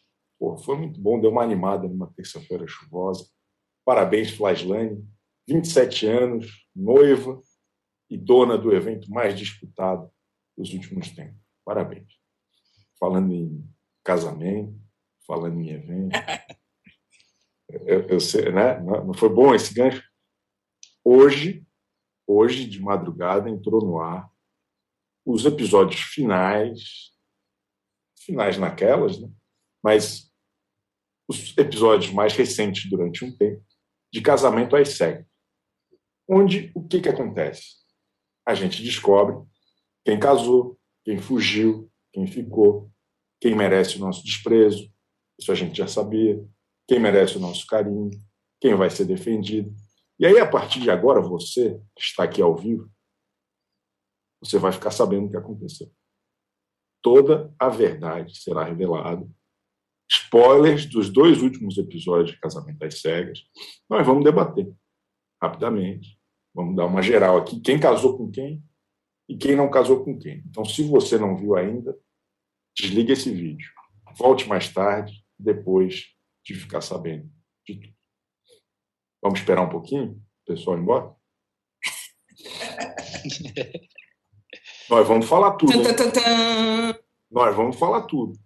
Pô, 0.43 0.57
foi 0.57 0.76
muito 0.76 1.01
bom, 1.01 1.20
deu 1.20 1.30
uma 1.30 1.45
animada 1.45 1.86
numa 1.86 2.12
terça-feira 2.14 2.66
chuvosa. 2.66 3.30
Parabéns, 3.84 4.32
Flaslane. 4.32 5.09
27 5.47 6.05
anos, 6.09 6.66
noiva 6.74 7.40
e 8.11 8.18
dona 8.18 8.59
do 8.59 8.74
evento 8.74 9.09
mais 9.09 9.38
disputado 9.38 10.11
dos 10.59 10.72
últimos 10.72 11.11
tempos. 11.12 11.40
Parabéns. 11.64 12.18
Falando 12.99 13.32
em 13.32 13.64
casamento, 14.03 14.76
falando 15.24 15.61
em 15.61 15.70
evento. 15.70 16.11
Eu, 17.86 18.07
eu 18.07 18.20
sei, 18.20 18.53
né? 18.53 18.78
Não 18.80 19.14
foi 19.14 19.30
bom 19.30 19.55
esse 19.55 19.72
gancho? 19.72 20.07
Hoje, 21.03 21.66
hoje 22.26 22.66
de 22.66 22.78
madrugada, 22.78 23.49
entrou 23.49 23.82
no 23.82 23.99
ar 23.99 24.30
os 25.24 25.47
episódios 25.47 26.03
finais, 26.03 27.12
finais 28.14 28.59
naquelas, 28.59 29.18
né? 29.18 29.30
mas 29.82 30.32
os 31.33 31.57
episódios 31.57 32.12
mais 32.12 32.35
recentes 32.35 32.89
durante 32.89 33.24
um 33.24 33.35
tempo, 33.35 33.64
de 34.12 34.20
Casamento 34.20 34.76
às 34.76 34.91
Cegas, 34.91 35.26
onde 36.28 36.70
o 36.74 36.87
que, 36.87 37.01
que 37.01 37.09
acontece? 37.09 37.62
A 38.47 38.55
gente 38.55 38.83
descobre 38.83 39.37
quem 40.05 40.20
casou, 40.20 40.78
quem 41.05 41.18
fugiu, 41.18 41.91
quem 42.12 42.26
ficou, 42.26 42.91
quem 43.41 43.55
merece 43.55 43.97
o 43.97 44.01
nosso 44.01 44.22
desprezo, 44.22 44.93
isso 45.39 45.51
a 45.51 45.55
gente 45.55 45.76
já 45.76 45.89
sabia, 45.89 46.45
quem 46.87 47.01
merece 47.01 47.39
o 47.39 47.41
nosso 47.41 47.66
carinho, 47.66 48.11
quem 48.61 48.74
vai 48.74 48.91
ser 48.91 49.07
defendido. 49.07 49.74
E 50.18 50.26
aí, 50.26 50.39
a 50.39 50.49
partir 50.49 50.80
de 50.80 50.91
agora, 50.91 51.20
você, 51.20 51.80
que 51.97 52.03
está 52.03 52.24
aqui 52.24 52.43
ao 52.43 52.55
vivo, 52.55 52.91
você 54.41 54.59
vai 54.59 54.72
ficar 54.72 54.91
sabendo 54.91 55.26
o 55.26 55.30
que 55.30 55.37
aconteceu. 55.37 55.91
Toda 57.01 57.53
a 57.59 57.68
verdade 57.68 58.37
será 58.37 58.62
revelada 58.62 59.28
spoilers 60.15 60.87
dos 60.87 61.09
dois 61.09 61.41
últimos 61.41 61.79
episódios 61.79 62.33
de 62.33 62.41
Casamento 62.41 62.79
das 62.79 63.01
Cegas. 63.01 63.45
Nós 63.89 64.07
vamos 64.07 64.25
debater 64.25 64.71
rapidamente. 65.41 66.19
Vamos 66.55 66.77
dar 66.77 66.85
uma 66.85 67.03
geral 67.03 67.39
aqui. 67.39 67.59
Quem 67.61 67.81
casou 67.81 68.19
com 68.19 68.31
quem 68.31 68.63
e 69.29 69.37
quem 69.37 69.57
não 69.57 69.71
casou 69.71 70.05
com 70.05 70.19
quem. 70.19 70.43
Então, 70.47 70.65
se 70.65 70.83
você 70.83 71.19
não 71.19 71.37
viu 71.37 71.57
ainda, 71.57 71.99
desliga 72.77 73.15
esse 73.15 73.31
vídeo. 73.31 73.71
Volte 74.15 74.47
mais 74.47 74.69
tarde, 74.69 75.25
depois 75.39 76.09
de 76.45 76.55
ficar 76.55 76.83
sabendo 76.83 77.31
de 77.67 77.81
tudo. 77.81 77.95
Vamos 79.23 79.41
esperar 79.41 79.63
um 79.63 79.71
pouquinho? 79.71 80.23
O 80.43 80.47
pessoal 80.47 80.77
ir 80.77 80.81
embora? 80.81 81.17
Nós 84.91 85.09
vamos 85.09 85.27
falar 85.27 85.53
tudo. 85.53 85.73
Nós 87.31 87.57
vamos 87.57 87.79
falar 87.79 88.03
tudo. 88.03 88.39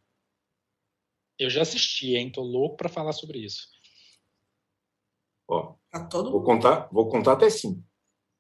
Eu 1.38 1.50
já 1.50 1.62
assisti, 1.62 2.16
hein? 2.16 2.30
Tô 2.30 2.42
louco 2.42 2.76
para 2.76 2.88
falar 2.88 3.12
sobre 3.12 3.38
isso. 3.38 3.68
Ó, 5.48 5.74
tá 5.90 6.04
todo 6.06 6.30
vou 6.30 6.42
contar, 6.42 6.88
vou 6.90 7.08
contar 7.08 7.32
até 7.32 7.48
cinco. 7.50 7.82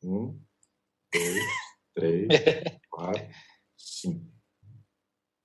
Um, 0.02 0.40
dois, 1.12 1.44
três, 1.94 2.28
quatro, 2.90 3.28
cinco. 3.76 4.26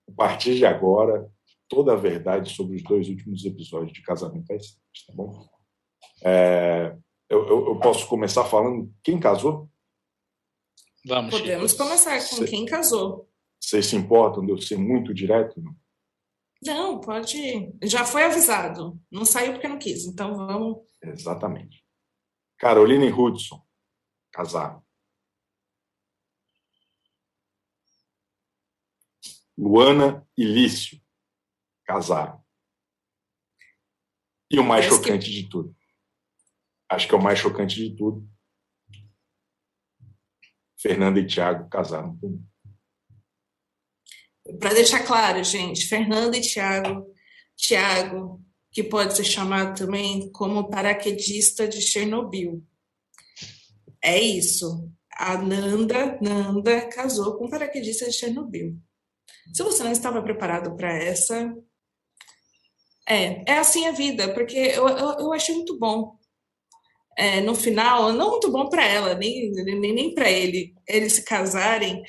A 0.09 0.13
partir 0.13 0.55
de 0.55 0.65
agora, 0.65 1.31
toda 1.67 1.93
a 1.93 1.97
verdade 1.97 2.53
sobre 2.53 2.77
os 2.77 2.83
dois 2.83 3.07
últimos 3.07 3.45
episódios 3.45 3.93
de 3.93 4.01
Casamento 4.01 4.51
às 4.51 4.67
Cegas, 4.67 5.05
tá 5.07 5.13
bom? 5.13 5.47
É, 6.23 6.95
eu, 7.29 7.47
eu, 7.47 7.67
eu, 7.67 7.79
posso 7.79 8.07
começar 8.07 8.43
falando 8.45 8.93
quem 9.03 9.19
casou? 9.19 9.69
Vamos. 11.05 11.31
Podemos 11.31 11.73
começar 11.73 12.19
com 12.19 12.35
Cê, 12.37 12.45
quem 12.45 12.65
casou. 12.65 13.29
Vocês 13.59 13.85
se 13.85 13.95
importam 13.95 14.45
de 14.45 14.51
eu 14.51 14.61
ser 14.61 14.77
muito 14.77 15.13
direto? 15.13 15.61
Não? 15.61 15.75
Não, 16.63 17.01
pode. 17.01 17.73
Já 17.83 18.05
foi 18.05 18.23
avisado. 18.23 18.99
Não 19.11 19.25
saiu 19.25 19.53
porque 19.53 19.67
não 19.67 19.79
quis. 19.79 20.05
Então 20.05 20.35
vamos. 20.35 20.77
Exatamente. 21.01 21.83
Caroline 22.57 23.11
Hudson, 23.11 23.65
casado. 24.31 24.85
Luana 29.57 30.27
e 30.37 30.43
Lício, 30.43 31.01
casaram. 31.83 32.43
E 34.49 34.59
o 34.59 34.63
mais 34.63 34.85
Parece 34.85 35.03
chocante 35.03 35.25
que... 35.25 35.41
de 35.41 35.49
tudo. 35.49 35.75
Acho 36.89 37.07
que 37.07 37.15
é 37.15 37.17
o 37.17 37.23
mais 37.23 37.39
chocante 37.39 37.75
de 37.75 37.95
tudo. 37.95 38.27
Fernanda 40.79 41.19
e 41.19 41.27
Tiago 41.27 41.69
casaram 41.69 42.17
também. 42.17 42.50
Para 44.59 44.73
deixar 44.73 45.05
claro, 45.05 45.43
gente, 45.43 45.87
Fernando 45.87 46.35
e 46.35 46.41
Tiago, 46.41 47.05
Tiago, 47.55 48.41
que 48.71 48.83
pode 48.83 49.15
ser 49.15 49.23
chamado 49.23 49.77
também 49.77 50.31
como 50.31 50.69
paraquedista 50.69 51.67
de 51.67 51.81
Chernobyl. 51.81 52.63
É 54.03 54.19
isso. 54.19 54.89
A 55.15 55.37
Nanda, 55.37 56.17
Nanda 56.21 56.87
casou 56.87 57.37
com 57.37 57.45
um 57.45 57.49
paraquedista 57.49 58.05
de 58.05 58.13
Chernobyl. 58.13 58.75
Se 59.53 59.63
você 59.63 59.83
não 59.83 59.91
estava 59.91 60.21
preparado 60.21 60.75
para 60.75 60.91
essa, 60.91 61.53
é, 63.07 63.43
é 63.51 63.57
assim 63.57 63.87
a 63.87 63.91
vida, 63.91 64.33
porque 64.33 64.57
eu, 64.57 64.87
eu, 64.87 65.19
eu 65.19 65.33
achei 65.33 65.53
muito 65.53 65.77
bom. 65.77 66.15
É, 67.17 67.41
no 67.41 67.53
final, 67.53 68.13
não 68.13 68.31
muito 68.31 68.49
bom 68.49 68.69
para 68.69 68.85
ela, 68.85 69.13
nem, 69.15 69.51
nem, 69.51 69.93
nem 69.93 70.13
para 70.15 70.31
ele, 70.31 70.73
eles 70.87 71.13
se 71.13 71.25
casarem, 71.25 72.01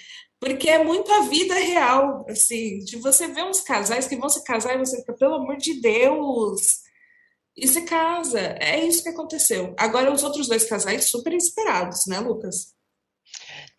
porque 0.43 0.68
é 0.68 0.82
muito 0.82 1.09
a 1.12 1.20
vida 1.28 1.55
real, 1.55 2.26
assim, 2.28 2.80
de 2.80 2.97
você 2.97 3.28
ver 3.28 3.45
uns 3.45 3.61
casais 3.61 4.09
que 4.09 4.16
vão 4.16 4.28
se 4.28 4.43
casar 4.43 4.74
e 4.74 4.78
você 4.78 4.97
fica, 4.97 5.12
pelo 5.12 5.36
amor 5.36 5.57
de 5.57 5.80
Deus, 5.80 6.80
e 7.57 7.68
se 7.68 7.82
casa. 7.82 8.40
É 8.61 8.84
isso 8.84 9.05
que 9.05 9.11
aconteceu. 9.11 9.72
Agora, 9.78 10.12
os 10.12 10.24
outros 10.24 10.49
dois 10.49 10.64
casais 10.64 11.09
super 11.09 11.32
esperados, 11.32 12.07
né, 12.09 12.18
Lucas? 12.18 12.74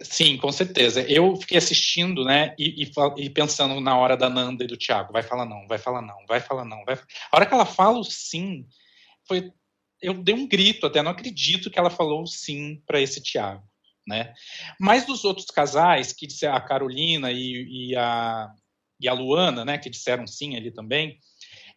Sim, 0.02 0.38
com 0.38 0.54
certeza. 0.54 1.02
Eu 1.02 1.36
fiquei 1.36 1.58
assistindo, 1.58 2.24
né, 2.24 2.56
e, 2.58 2.86
e, 2.86 2.92
e, 3.18 3.30
pensando 3.30 3.82
na 3.82 3.98
hora 3.98 4.16
da 4.16 4.30
Nanda 4.30 4.64
e 4.64 4.68
do 4.68 4.78
Thiago, 4.78 5.12
vai 5.12 5.22
falar 5.22 5.46
não, 5.46 5.68
vai 5.68 5.78
falar 5.78 6.02
não, 6.02 6.26
vai 6.26 6.40
falar 6.40 6.64
não, 6.64 6.86
vai. 6.86 6.96
A 6.96 7.36
hora 7.36 7.46
que 7.46 7.54
ela 7.54 7.66
fala 7.66 8.00
o 8.00 8.06
sim, 8.06 8.66
foi, 9.28 9.52
eu 10.02 10.14
dei 10.14 10.34
um 10.34 10.48
grito, 10.48 10.86
até 10.88 11.02
não 11.02 11.12
acredito 11.12 11.70
que 11.70 11.78
ela 11.78 11.90
falou 11.90 12.26
sim 12.26 12.82
para 12.88 13.02
esse 13.02 13.22
Thiago 13.22 13.68
né? 14.08 14.34
Mas 14.80 15.06
dos 15.06 15.24
outros 15.24 15.48
casais, 15.48 16.14
que 16.14 16.28
a 16.46 16.60
Carolina 16.60 17.32
e, 17.32 17.90
e, 17.90 17.96
a, 17.96 18.50
e 19.00 19.08
a 19.08 19.14
Luana, 19.14 19.64
né, 19.64 19.78
que 19.78 19.90
disseram 19.90 20.28
sim 20.28 20.56
ali 20.56 20.72
também, 20.72 21.20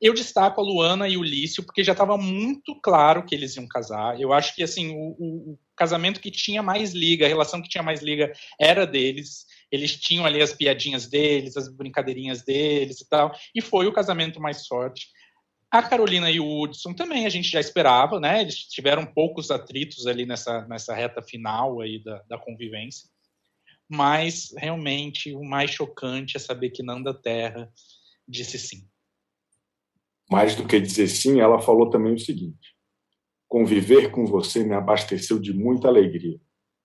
eu 0.01 0.12
destaco 0.12 0.61
a 0.61 0.64
Luana 0.64 1.09
e 1.09 1.16
o 1.16 1.22
Lício, 1.22 1.64
porque 1.64 1.83
já 1.83 1.93
estava 1.93 2.18
muito 2.18 2.79
claro 2.83 3.24
que 3.24 3.35
eles 3.35 3.57
iam 3.57 3.66
casar. 3.66 4.20
Eu 4.20 4.33
acho 4.33 4.55
que, 4.55 4.62
assim, 4.62 4.95
o, 4.95 5.53
o, 5.53 5.59
casamento 5.74 6.20
que 6.20 6.31
tinha 6.31 6.62
mais 6.62 6.93
liga, 6.93 7.24
a 7.24 7.29
relação 7.29 7.62
que 7.62 7.68
tinha 7.68 7.83
mais 7.83 8.03
liga 8.03 8.33
era 8.61 8.87
deles. 8.87 9.47
Eles 9.70 9.97
tinham 9.97 10.27
ali 10.27 10.43
as 10.43 10.53
piadinhas 10.53 11.07
deles, 11.07 11.57
as 11.57 11.68
brincadeirinhas 11.68 12.43
deles 12.43 13.01
e 13.01 13.09
tal. 13.09 13.35
E 13.55 13.62
foi 13.62 13.87
o 13.87 13.93
casamento 13.93 14.41
mais 14.41 14.66
forte. 14.66 15.07
A 15.71 15.83
Carolina 15.83 16.31
e 16.31 16.39
o 16.39 16.62
Hudson 16.62 16.95
também 16.95 17.27
a 17.27 17.29
gente 17.29 17.49
já 17.49 17.61
esperava, 17.61 18.21
né? 18.21 18.41
Eles 18.41 18.57
tiveram 18.57 19.05
poucos 19.05 19.51
atritos 19.51 20.07
ali 20.07 20.25
nessa, 20.25 20.67
nessa 20.69 20.95
reta 20.95 21.21
final 21.21 21.81
aí 21.81 22.03
da, 22.03 22.23
da 22.29 22.39
convivência. 22.39 23.09
Mas 23.89 24.55
realmente 24.57 25.35
o 25.35 25.45
mais 25.45 25.71
chocante 25.71 26.37
é 26.37 26.41
saber 26.41 26.71
que 26.71 26.83
Nanda 26.83 27.12
Terra 27.12 27.71
disse 28.27 28.59
sim. 28.59 28.89
Mais 30.31 30.55
do 30.55 30.67
que 30.67 30.81
dizer 30.81 31.09
sim, 31.09 31.41
ela 31.41 31.61
falou 31.61 31.91
também 31.91 32.14
o 32.14 32.19
seguinte: 32.19 32.75
conviver 33.49 34.11
com 34.11 34.25
você 34.25 34.64
me 34.64 34.75
abasteceu 34.75 35.39
de 35.39 35.53
muita 35.53 35.89
alegria, 35.89 36.41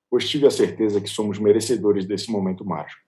pois 0.10 0.30
tive 0.30 0.46
a 0.48 0.52
certeza 0.52 1.02
que 1.02 1.10
somos 1.10 1.40
merecedores 1.40 2.06
desse 2.06 2.32
momento 2.32 2.66
mágico. 2.66 3.02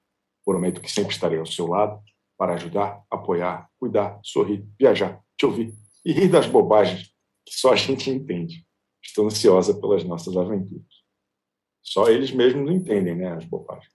Prometo 0.46 0.82
que 0.82 0.92
sempre 0.92 1.14
estarei 1.14 1.40
ao 1.40 1.46
seu 1.46 1.68
lado 1.68 2.02
para 2.44 2.56
ajudar, 2.56 3.02
apoiar, 3.10 3.70
cuidar, 3.80 4.20
sorrir, 4.22 4.68
viajar, 4.78 5.24
te 5.38 5.46
ouvir 5.46 5.74
e 6.04 6.12
rir 6.12 6.28
das 6.28 6.46
bobagens 6.46 7.08
que 7.46 7.56
só 7.56 7.72
a 7.72 7.76
gente 7.78 8.10
entende. 8.10 8.66
Estou 9.02 9.28
ansiosa 9.28 9.80
pelas 9.80 10.04
nossas 10.04 10.36
aventuras. 10.36 10.86
Só 11.82 12.10
eles 12.10 12.32
mesmos 12.32 12.66
não 12.66 12.74
entendem, 12.74 13.16
né, 13.16 13.32
as 13.32 13.46
bobagens. 13.46 13.94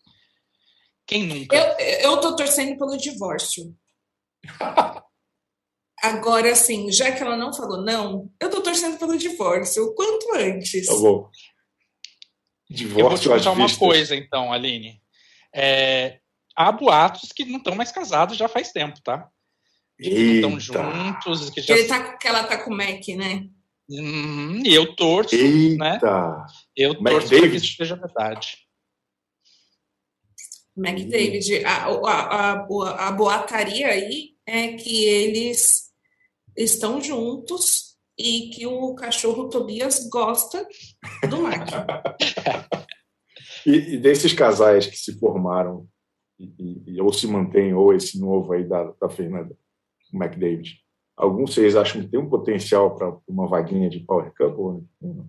Quem 1.06 1.26
nunca? 1.26 1.54
Eu, 1.54 2.12
eu 2.12 2.20
tô 2.22 2.34
torcendo 2.36 2.78
pelo 2.78 2.96
divórcio. 2.96 3.76
Agora, 6.02 6.50
assim, 6.50 6.90
já 6.90 7.12
que 7.12 7.22
ela 7.22 7.36
não 7.36 7.52
falou 7.52 7.82
não, 7.82 8.32
eu 8.40 8.48
tô 8.48 8.62
torcendo 8.62 8.98
pelo 8.98 9.18
divórcio 9.18 9.84
o 9.84 9.94
quanto 9.94 10.34
antes. 10.36 10.86
Tá 10.86 10.94
bom. 10.94 11.28
Divórcio 12.70 13.02
eu 13.02 13.08
vou 13.10 13.18
te 13.18 13.28
contar 13.28 13.50
uma 13.50 13.76
coisa, 13.76 14.16
então, 14.16 14.50
Aline. 14.50 15.02
É, 15.54 16.20
há 16.58 16.72
boatos 16.72 17.30
que 17.30 17.44
não 17.44 17.58
estão 17.58 17.76
mais 17.76 17.92
casados 17.92 18.36
já 18.36 18.48
faz 18.48 18.72
tempo, 18.72 19.00
tá? 19.00 19.28
Que 19.96 20.08
estão 20.08 20.58
juntos. 20.58 21.50
Que, 21.50 21.62
já... 21.62 21.76
Ele 21.76 21.86
tá, 21.86 22.16
que 22.16 22.26
ela 22.26 22.42
tá 22.42 22.58
com 22.58 22.72
o 22.72 22.76
Mac, 22.76 23.06
né? 23.16 23.48
Hum, 23.88 24.60
e 24.64 24.74
eu 24.74 24.94
torço, 24.96 25.34
Eita. 25.36 25.76
né? 25.76 25.98
Eu 26.76 27.00
Mac 27.00 27.12
torço 27.12 27.28
David. 27.28 27.50
que 27.50 27.56
isso 27.56 27.76
seja 27.76 27.94
verdade. 27.94 28.58
McDavid, 30.76 31.64
a, 31.64 31.86
a, 31.86 32.52
a, 32.52 33.08
a 33.08 33.12
boataria 33.12 33.88
aí 33.88 34.36
é 34.46 34.74
que 34.74 35.04
eles 35.04 35.90
estão 36.56 37.00
juntos 37.00 37.96
e 38.16 38.50
que 38.50 38.66
o 38.66 38.94
cachorro 38.94 39.48
Tobias 39.48 40.08
gosta 40.08 40.66
do 41.28 41.42
Mac. 41.42 41.68
e, 43.66 43.94
e, 43.94 43.96
desses 43.96 44.32
casais 44.32 44.86
que 44.86 44.96
se 44.96 45.18
formaram 45.18 45.88
e, 46.38 46.82
e, 46.86 47.00
ou 47.00 47.12
se 47.12 47.26
mantêm, 47.26 47.74
ou 47.74 47.92
esse 47.92 48.18
novo 48.20 48.52
aí 48.52 48.64
da, 48.64 48.92
da 49.00 49.08
Fernanda, 49.08 49.56
McDavid, 50.12 50.78
alguns 51.16 51.54
vocês 51.54 51.76
acham 51.76 52.02
que 52.02 52.08
tem 52.08 52.20
um 52.20 52.28
potencial 52.28 52.94
para 52.94 53.16
uma 53.26 53.48
vaguinha 53.48 53.90
de 53.90 54.00
Power 54.00 54.32
Cup 54.34 54.58
ou 54.58 54.86
não? 55.00 55.28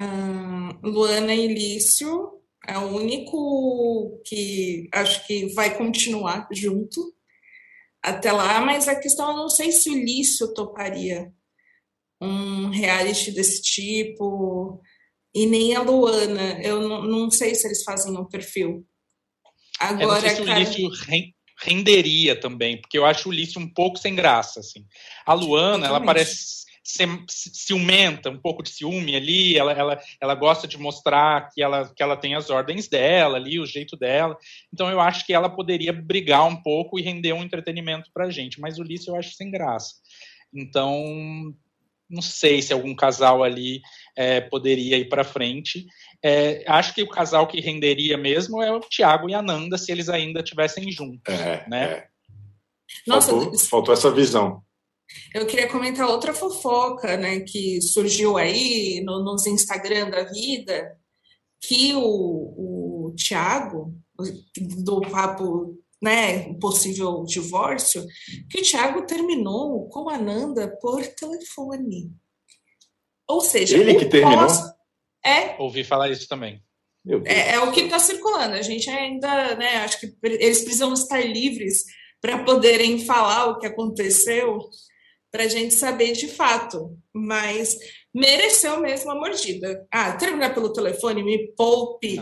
Hum, 0.00 0.68
Luana 0.82 1.34
e 1.34 1.52
Lício 1.52 2.40
é 2.66 2.78
o 2.78 2.96
único 2.96 4.20
que 4.24 4.88
acho 4.92 5.26
que 5.26 5.52
vai 5.54 5.76
continuar 5.76 6.48
junto 6.52 7.14
até 8.02 8.30
lá, 8.30 8.60
mas 8.60 8.86
a 8.86 8.98
questão 8.98 9.30
eu 9.30 9.36
não 9.36 9.48
sei 9.48 9.72
se 9.72 9.90
o 9.90 9.94
Lício 9.94 10.52
toparia 10.54 11.32
um 12.20 12.70
reality 12.70 13.30
desse 13.30 13.62
tipo, 13.62 14.80
e 15.36 15.44
nem 15.44 15.76
a 15.76 15.82
Luana. 15.82 16.62
Eu 16.62 16.80
não 16.80 17.30
sei 17.30 17.54
se 17.54 17.66
eles 17.66 17.82
fazem 17.82 18.16
um 18.16 18.24
perfil. 18.24 18.86
Agora, 19.78 20.02
eu 20.02 20.08
não 20.08 20.20
sei 20.20 20.30
se 20.30 20.44
cara... 20.44 20.58
o 20.58 20.62
Lício 20.62 20.90
renderia 21.58 22.38
também, 22.38 22.80
porque 22.80 22.98
eu 22.98 23.06
acho 23.06 23.28
o 23.28 23.32
Lício 23.32 23.60
um 23.60 23.68
pouco 23.68 23.98
sem 23.98 24.14
graça. 24.14 24.60
Assim. 24.60 24.84
A 25.24 25.32
Luana, 25.32 25.86
ela 25.86 26.00
parece 26.00 26.66
ciumenta, 27.52 28.30
um 28.30 28.38
pouco 28.38 28.62
de 28.62 28.70
ciúme 28.70 29.16
ali, 29.16 29.58
ela, 29.58 29.72
ela, 29.72 30.00
ela 30.20 30.34
gosta 30.36 30.68
de 30.68 30.78
mostrar 30.78 31.50
que 31.52 31.60
ela, 31.60 31.92
que 31.92 32.02
ela 32.02 32.16
tem 32.16 32.36
as 32.36 32.48
ordens 32.48 32.86
dela 32.86 33.36
ali, 33.36 33.58
o 33.58 33.66
jeito 33.66 33.96
dela. 33.96 34.36
Então 34.72 34.88
eu 34.88 35.00
acho 35.00 35.26
que 35.26 35.32
ela 35.32 35.48
poderia 35.48 35.92
brigar 35.92 36.46
um 36.46 36.56
pouco 36.56 36.98
e 36.98 37.02
render 37.02 37.32
um 37.32 37.42
entretenimento 37.42 38.10
pra 38.14 38.30
gente, 38.30 38.60
mas 38.60 38.78
o 38.78 38.82
Ulisses 38.82 39.08
eu 39.08 39.16
acho 39.16 39.34
sem 39.34 39.50
graça. 39.50 39.94
Então, 40.54 41.52
não 42.08 42.22
sei 42.22 42.62
se 42.62 42.72
algum 42.72 42.94
casal 42.94 43.42
ali 43.42 43.80
é, 44.16 44.40
poderia 44.40 44.96
ir 44.96 45.08
para 45.08 45.22
frente. 45.22 45.86
É, 46.24 46.64
acho 46.66 46.94
que 46.94 47.02
o 47.02 47.08
casal 47.08 47.46
que 47.46 47.60
renderia 47.60 48.16
mesmo 48.16 48.62
é 48.62 48.72
o 48.72 48.80
Tiago 48.80 49.28
e 49.28 49.34
a 49.34 49.42
Nanda, 49.42 49.76
se 49.76 49.92
eles 49.92 50.08
ainda 50.08 50.40
estivessem 50.40 50.90
juntos. 50.90 51.34
É, 51.34 51.68
né? 51.68 51.84
É. 51.84 52.08
Nossa, 53.06 53.30
faltou, 53.30 53.58
faltou 53.58 53.94
essa 53.94 54.10
visão. 54.10 54.62
Eu 55.34 55.46
queria 55.46 55.68
comentar 55.68 56.08
outra 56.08 56.34
fofoca, 56.34 57.16
né, 57.16 57.40
que 57.40 57.80
surgiu 57.80 58.36
aí 58.36 59.00
no, 59.04 59.22
nos 59.22 59.46
Instagram 59.46 60.10
da 60.10 60.24
vida, 60.24 60.96
que 61.60 61.94
o, 61.94 63.10
o 63.10 63.14
Tiago, 63.14 63.94
do 64.78 65.00
papo, 65.02 65.78
né, 66.02 66.52
possível 66.54 67.22
divórcio, 67.24 68.04
que 68.50 68.60
o 68.60 68.62
Tiago 68.62 69.06
terminou 69.06 69.88
com 69.88 70.08
a 70.08 70.18
Nanda 70.18 70.76
por 70.80 71.06
telefone. 71.06 72.10
Ou 73.28 73.40
seja, 73.40 73.76
ele 73.76 73.94
que 73.94 74.06
terminou? 74.06 74.46
Pós... 74.46 74.62
É. 75.24 75.60
Ouvi 75.60 75.82
falar 75.82 76.10
isso 76.10 76.28
também. 76.28 76.62
É, 77.24 77.54
é, 77.54 77.60
o 77.60 77.70
que 77.70 77.82
está 77.82 77.98
circulando. 77.98 78.54
A 78.54 78.62
gente 78.62 78.90
ainda, 78.90 79.54
né, 79.56 79.76
acho 79.78 80.00
que 80.00 80.16
eles 80.22 80.62
precisam 80.62 80.92
estar 80.92 81.20
livres 81.20 81.84
para 82.20 82.42
poderem 82.42 83.04
falar 83.04 83.46
o 83.46 83.58
que 83.58 83.66
aconteceu 83.66 84.58
para 85.30 85.44
a 85.44 85.48
gente 85.48 85.74
saber 85.74 86.12
de 86.12 86.26
fato. 86.26 86.96
Mas 87.14 87.76
mereceu 88.12 88.80
mesmo 88.80 89.10
a 89.10 89.14
mordida. 89.14 89.86
Ah, 89.90 90.16
terminar 90.16 90.52
pelo 90.52 90.72
telefone, 90.72 91.22
me 91.22 91.52
poupe. 91.56 92.16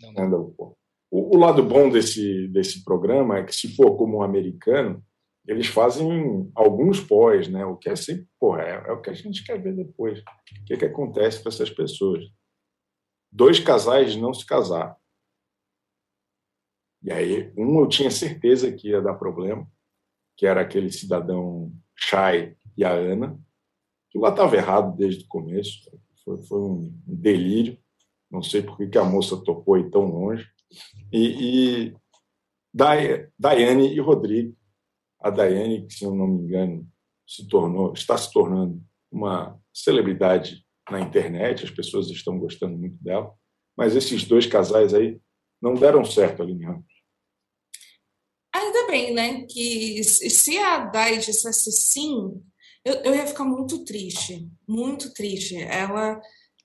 Não, 0.00 0.12
não. 0.12 0.28
não. 0.28 0.74
O, 1.10 1.36
o, 1.36 1.38
lado 1.38 1.62
bom 1.62 1.90
desse, 1.90 2.48
desse 2.48 2.82
programa 2.82 3.38
é 3.38 3.44
que, 3.44 3.54
se 3.54 3.76
for 3.76 3.96
como 3.96 4.18
um 4.18 4.22
americano, 4.22 5.04
eles 5.46 5.66
fazem 5.66 6.50
alguns 6.54 7.00
pós, 7.00 7.48
né? 7.48 7.64
O 7.64 7.76
que 7.76 7.88
é 7.88 7.96
sempre, 7.96 8.28
porra, 8.38 8.62
é, 8.62 8.88
é 8.88 8.92
o 8.92 9.00
que 9.00 9.10
a 9.10 9.14
gente 9.14 9.44
quer 9.44 9.60
ver 9.60 9.74
depois. 9.74 10.20
O 10.20 10.64
que, 10.64 10.74
é 10.74 10.76
que 10.76 10.84
acontece 10.84 11.42
com 11.42 11.48
essas 11.48 11.70
pessoas? 11.70 12.24
Dois 13.30 13.58
casais 13.58 14.14
não 14.14 14.32
se 14.32 14.46
casaram. 14.46 14.94
E 17.02 17.10
aí, 17.10 17.52
um 17.56 17.80
eu 17.80 17.88
tinha 17.88 18.10
certeza 18.10 18.72
que 18.72 18.90
ia 18.90 19.02
dar 19.02 19.14
problema, 19.14 19.66
que 20.36 20.46
era 20.46 20.60
aquele 20.60 20.92
cidadão 20.92 21.72
Chay 21.96 22.56
e 22.76 22.84
a 22.84 22.92
Ana, 22.92 23.38
que 24.10 24.18
lá 24.18 24.28
estava 24.28 24.56
errado 24.56 24.96
desde 24.96 25.24
o 25.24 25.28
começo, 25.28 25.90
foi, 26.24 26.40
foi 26.42 26.60
um 26.60 26.92
delírio, 27.04 27.76
não 28.30 28.42
sei 28.42 28.62
por 28.62 28.78
que 28.78 28.96
a 28.96 29.04
moça 29.04 29.36
topou 29.42 29.78
ir 29.78 29.90
tão 29.90 30.04
longe, 30.04 30.46
e, 31.12 31.88
e 31.88 31.96
Daiane 32.72 33.92
e 33.92 33.98
Rodrigo, 33.98 34.56
a 35.22 35.30
Daiane, 35.30 35.86
que 35.86 35.94
se 35.94 36.04
eu 36.04 36.14
não 36.14 36.26
me 36.26 36.42
engano, 36.42 36.88
se 37.26 37.46
tornou, 37.48 37.92
está 37.92 38.16
se 38.18 38.32
tornando 38.32 38.82
uma 39.10 39.58
celebridade 39.72 40.64
na 40.90 41.00
internet, 41.00 41.64
as 41.64 41.70
pessoas 41.70 42.08
estão 42.08 42.38
gostando 42.38 42.76
muito 42.76 42.96
dela, 43.02 43.32
mas 43.76 43.94
esses 43.94 44.24
dois 44.24 44.46
casais 44.46 44.92
aí 44.92 45.20
não 45.60 45.74
deram 45.74 46.04
certo 46.04 46.42
ali 46.42 46.52
em 46.52 46.64
Ramos. 46.64 46.92
Ainda 48.54 48.86
bem, 48.86 49.14
né? 49.14 49.46
Que 49.46 50.02
se 50.04 50.58
a 50.58 50.86
Dai 50.86 51.18
dissesse 51.18 51.70
sim, 51.72 52.42
eu, 52.84 52.94
eu 53.04 53.14
ia 53.14 53.26
ficar 53.26 53.44
muito 53.44 53.84
triste, 53.84 54.48
muito 54.68 55.12
triste. 55.14 55.56
Ela 55.56 56.20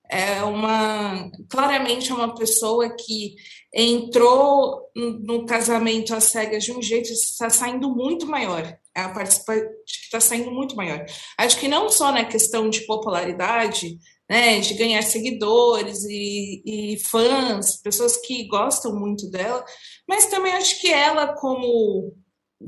é 0.09 0.41
uma 0.43 1.29
claramente 1.49 2.11
é 2.11 2.15
uma 2.15 2.33
pessoa 2.33 2.89
que 2.95 3.35
entrou 3.73 4.89
no 4.95 5.45
casamento 5.45 6.15
às 6.15 6.25
cegas 6.25 6.63
de 6.63 6.71
um 6.71 6.81
jeito 6.81 7.11
está 7.11 7.49
saindo 7.49 7.89
muito 7.89 8.25
maior 8.25 8.63
é 8.95 9.01
a 9.01 9.09
participante 9.09 9.67
que 9.85 10.05
está 10.05 10.19
saindo 10.19 10.51
muito 10.51 10.75
maior 10.75 11.05
acho 11.37 11.59
que 11.59 11.67
não 11.67 11.89
só 11.89 12.11
na 12.11 12.25
questão 12.25 12.69
de 12.69 12.85
popularidade 12.85 13.97
né 14.29 14.59
de 14.59 14.73
ganhar 14.75 15.01
seguidores 15.01 16.05
e, 16.05 16.63
e 16.65 16.99
fãs 16.99 17.81
pessoas 17.81 18.17
que 18.17 18.47
gostam 18.47 18.95
muito 18.95 19.29
dela 19.29 19.63
mas 20.07 20.27
também 20.27 20.53
acho 20.53 20.79
que 20.79 20.91
ela 20.91 21.33
como 21.33 22.15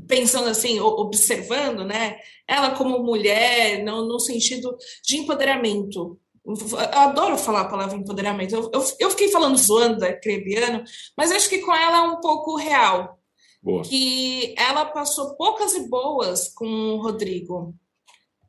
pensando 0.06 0.48
assim, 0.48 0.78
observando, 0.80 1.84
né? 1.84 2.18
Ela 2.46 2.76
como 2.76 3.02
mulher, 3.02 3.82
no, 3.82 4.06
no 4.06 4.20
sentido 4.20 4.76
de 5.04 5.16
empoderamento. 5.16 6.18
Eu 6.44 6.56
adoro 6.92 7.36
falar 7.36 7.62
a 7.62 7.68
palavra 7.68 7.96
empoderamento. 7.96 8.54
Eu, 8.54 8.70
eu, 8.72 8.84
eu 8.98 9.10
fiquei 9.10 9.30
falando 9.30 9.56
zoando 9.56 9.98
da 9.98 10.12
Crebiano, 10.12 10.82
mas 11.16 11.30
acho 11.30 11.48
que 11.48 11.58
com 11.58 11.74
ela 11.74 11.98
é 11.98 12.02
um 12.02 12.20
pouco 12.20 12.56
real. 12.56 13.18
Boa. 13.62 13.82
Que 13.82 14.54
ela 14.56 14.86
passou 14.86 15.36
poucas 15.36 15.74
e 15.74 15.88
boas 15.88 16.48
com 16.54 16.66
o 16.66 17.02
Rodrigo. 17.02 17.74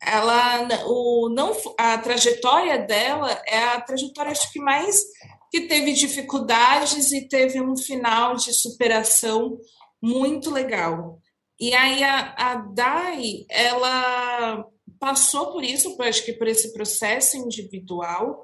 ela 0.02 0.68
o 0.86 1.30
não 1.30 1.52
a 1.78 1.98
trajetória 1.98 2.80
dela 2.80 3.30
é 3.46 3.64
a 3.64 3.82
trajetória 3.82 4.32
acho 4.32 4.52
que 4.52 4.60
mais 4.60 5.04
que 5.52 5.68
teve 5.68 5.92
dificuldades 5.92 7.12
e 7.12 7.28
teve 7.28 7.62
um 7.62 7.76
final 7.76 8.36
de 8.36 8.54
superação 8.54 9.60
muito 10.02 10.50
legal. 10.50 11.20
E 11.60 11.76
aí 11.76 12.02
a, 12.04 12.34
a 12.38 12.56
Dai, 12.56 13.46
ela 13.50 14.66
passou 15.02 15.52
por 15.52 15.64
isso, 15.64 15.99
acho 15.99 16.24
que 16.24 16.34
por 16.34 16.47
esse 16.47 16.72
processo 16.74 17.36
individual, 17.36 18.43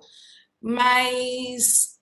mas 0.59 1.99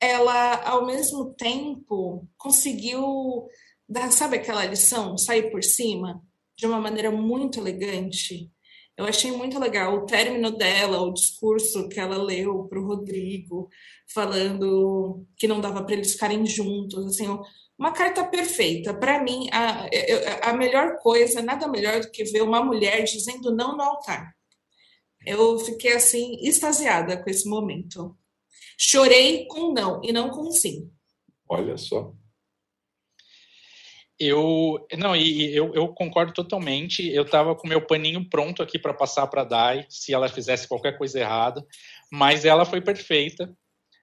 ela, 0.00 0.62
ao 0.62 0.86
mesmo 0.86 1.34
tempo, 1.34 2.24
conseguiu 2.36 3.48
dar, 3.88 4.12
sabe 4.12 4.36
aquela 4.36 4.64
lição, 4.64 5.18
sair 5.18 5.50
por 5.50 5.64
cima, 5.64 6.22
de 6.56 6.64
uma 6.64 6.80
maneira 6.80 7.10
muito 7.10 7.58
elegante. 7.58 8.48
Eu 8.96 9.04
achei 9.04 9.32
muito 9.32 9.58
legal 9.58 9.96
o 9.96 10.06
término 10.06 10.52
dela, 10.52 11.02
o 11.02 11.12
discurso 11.12 11.88
que 11.88 11.98
ela 11.98 12.22
leu 12.22 12.68
para 12.68 12.78
o 12.80 12.86
Rodrigo, 12.86 13.68
falando 14.14 15.26
que 15.36 15.48
não 15.48 15.60
dava 15.60 15.82
para 15.82 15.94
eles 15.94 16.12
ficarem 16.12 16.46
juntos, 16.46 17.04
assim, 17.04 17.26
uma 17.78 17.92
carta 17.92 18.24
perfeita. 18.24 18.92
Para 18.92 19.22
mim, 19.22 19.48
a, 19.52 20.50
a 20.50 20.52
melhor 20.52 20.98
coisa, 20.98 21.40
nada 21.40 21.68
melhor 21.68 22.00
do 22.00 22.10
que 22.10 22.24
ver 22.24 22.42
uma 22.42 22.62
mulher 22.62 23.04
dizendo 23.04 23.54
não 23.54 23.76
no 23.76 23.82
altar. 23.82 24.34
Eu 25.24 25.58
fiquei 25.60 25.92
assim 25.92 26.36
extasiada 26.40 27.22
com 27.22 27.30
esse 27.30 27.48
momento. 27.48 28.16
Chorei 28.76 29.46
com 29.46 29.72
não 29.72 30.00
e 30.02 30.12
não 30.12 30.30
com 30.30 30.50
sim. 30.50 30.90
Olha 31.48 31.76
só. 31.76 32.12
Eu 34.18 34.84
não 34.96 35.14
e 35.14 35.54
eu, 35.54 35.72
eu 35.74 35.88
concordo 35.88 36.32
totalmente. 36.32 37.08
Eu 37.08 37.22
estava 37.22 37.54
com 37.54 37.68
meu 37.68 37.86
paninho 37.86 38.28
pronto 38.28 38.62
aqui 38.62 38.76
para 38.78 38.92
passar 38.92 39.28
para 39.28 39.44
Dai 39.44 39.86
se 39.88 40.12
ela 40.12 40.28
fizesse 40.28 40.66
qualquer 40.66 40.98
coisa 40.98 41.20
errada, 41.20 41.64
mas 42.10 42.44
ela 42.44 42.64
foi 42.64 42.80
perfeita 42.80 43.52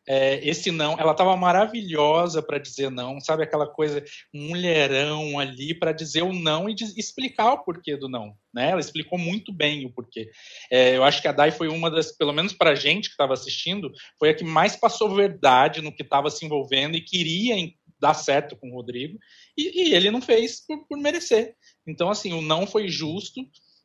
é, 0.07 0.47
esse 0.47 0.71
não, 0.71 0.99
ela 0.99 1.11
estava 1.13 1.35
maravilhosa 1.35 2.41
para 2.41 2.59
dizer 2.59 2.91
não, 2.91 3.19
sabe 3.19 3.43
aquela 3.43 3.65
coisa 3.65 4.03
mulherão 4.33 5.39
ali 5.39 5.73
para 5.73 5.91
dizer 5.91 6.21
o 6.21 6.31
não 6.31 6.69
e 6.69 6.75
de, 6.75 6.85
explicar 6.97 7.53
o 7.53 7.63
porquê 7.63 7.97
do 7.97 8.07
não, 8.07 8.35
né? 8.53 8.71
Ela 8.71 8.79
explicou 8.79 9.17
muito 9.17 9.51
bem 9.51 9.85
o 9.85 9.91
porquê. 9.91 10.29
É, 10.71 10.95
eu 10.95 11.03
acho 11.03 11.21
que 11.21 11.27
a 11.27 11.31
Dai 11.31 11.51
foi 11.51 11.69
uma 11.69 11.89
das, 11.89 12.11
pelo 12.11 12.33
menos 12.33 12.53
para 12.53 12.75
gente 12.75 13.09
que 13.09 13.13
estava 13.13 13.33
assistindo, 13.33 13.91
foi 14.19 14.29
a 14.29 14.33
que 14.33 14.43
mais 14.43 14.75
passou 14.75 15.15
verdade 15.15 15.81
no 15.81 15.91
que 15.91 16.03
estava 16.03 16.29
se 16.29 16.45
envolvendo 16.45 16.95
e 16.95 17.01
queria 17.01 17.55
dar 17.99 18.13
certo 18.13 18.55
com 18.55 18.69
o 18.69 18.75
Rodrigo 18.75 19.17
e, 19.57 19.89
e 19.89 19.95
ele 19.95 20.11
não 20.11 20.21
fez 20.21 20.63
por, 20.65 20.85
por 20.87 20.97
merecer. 20.99 21.55
Então 21.87 22.09
assim, 22.09 22.31
o 22.33 22.41
não 22.41 22.67
foi 22.67 22.87
justo 22.89 23.41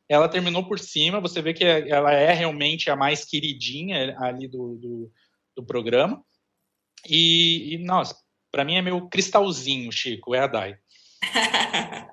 ela 0.09 0.27
terminou 0.27 0.65
por 0.65 0.77
cima. 0.77 1.21
Você 1.21 1.41
vê 1.41 1.53
que 1.53 1.63
ela 1.63 2.11
é 2.11 2.33
realmente 2.33 2.91
a 2.91 2.97
mais 2.97 3.23
queridinha 3.23 4.13
ali 4.19 4.45
do, 4.45 4.75
do, 4.75 5.11
do 5.55 5.63
programa. 5.63 6.23
E, 7.07 7.75
e 7.75 7.77
nossa, 7.79 8.15
para 8.51 8.63
mim 8.63 8.75
é 8.75 8.81
meu 8.81 9.07
cristalzinho, 9.07 9.91
Chico, 9.91 10.35
é 10.35 10.39
a 10.39 10.47
Dai. 10.47 10.77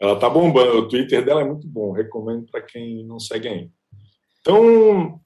Ela 0.00 0.18
tá 0.18 0.28
bombando, 0.28 0.78
o 0.78 0.88
Twitter 0.88 1.24
dela 1.24 1.40
é 1.40 1.44
muito 1.44 1.66
bom, 1.66 1.92
recomendo 1.92 2.46
para 2.50 2.60
quem 2.60 3.04
não 3.06 3.18
segue 3.18 3.48
ainda. 3.48 3.72
Então, 4.40 5.20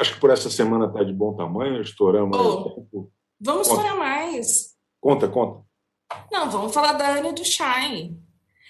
acho 0.00 0.14
que 0.14 0.20
por 0.20 0.30
essa 0.30 0.50
semana 0.50 0.92
tá 0.92 1.04
de 1.04 1.12
bom 1.12 1.36
tamanho, 1.36 1.80
estouramos 1.80 2.36
oh, 2.36 2.70
tempo. 2.70 3.12
Vamos 3.40 3.68
conta. 3.68 3.80
estourar 3.80 3.98
mais. 3.98 4.76
Conta, 5.00 5.28
conta. 5.28 5.64
Não, 6.32 6.50
vamos 6.50 6.74
falar 6.74 6.94
da 6.94 7.16
Anne 7.16 7.32
do 7.32 7.44
Shine. 7.44 8.20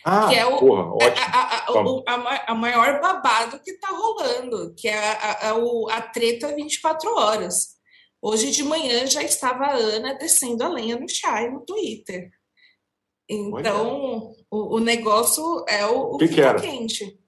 Ah, 0.09 0.29
que 0.29 0.37
é 0.37 0.47
o, 0.47 0.57
porra, 0.57 0.85
ótimo. 0.95 2.05
A, 2.07 2.15
a, 2.15 2.15
a, 2.15 2.53
a, 2.53 2.55
maior 2.55 3.01
babado 3.01 3.59
que 3.59 3.73
está 3.73 3.89
rolando, 3.89 4.73
que 4.77 4.87
é 4.87 4.97
a, 4.97 5.51
a, 5.51 5.97
a 5.97 6.01
treta 6.01 6.55
24 6.55 7.13
horas. 7.17 7.75
Hoje 8.23 8.53
de 8.53 8.63
manhã 8.63 9.05
já 9.09 9.21
estava 9.25 9.65
a 9.65 9.75
Ana 9.75 10.15
descendo 10.15 10.63
a 10.63 10.69
lenha 10.69 10.97
no 10.97 11.09
chai 11.09 11.51
no 11.51 11.63
Twitter. 11.63 12.31
Então, 13.29 14.33
o, 14.49 14.77
o, 14.77 14.79
negócio 14.79 15.65
é 15.69 15.85
o, 15.85 16.15
o 16.15 16.19
que, 16.19 16.29
que 16.29 16.41
era? 16.41 16.61
quente. 16.61 17.19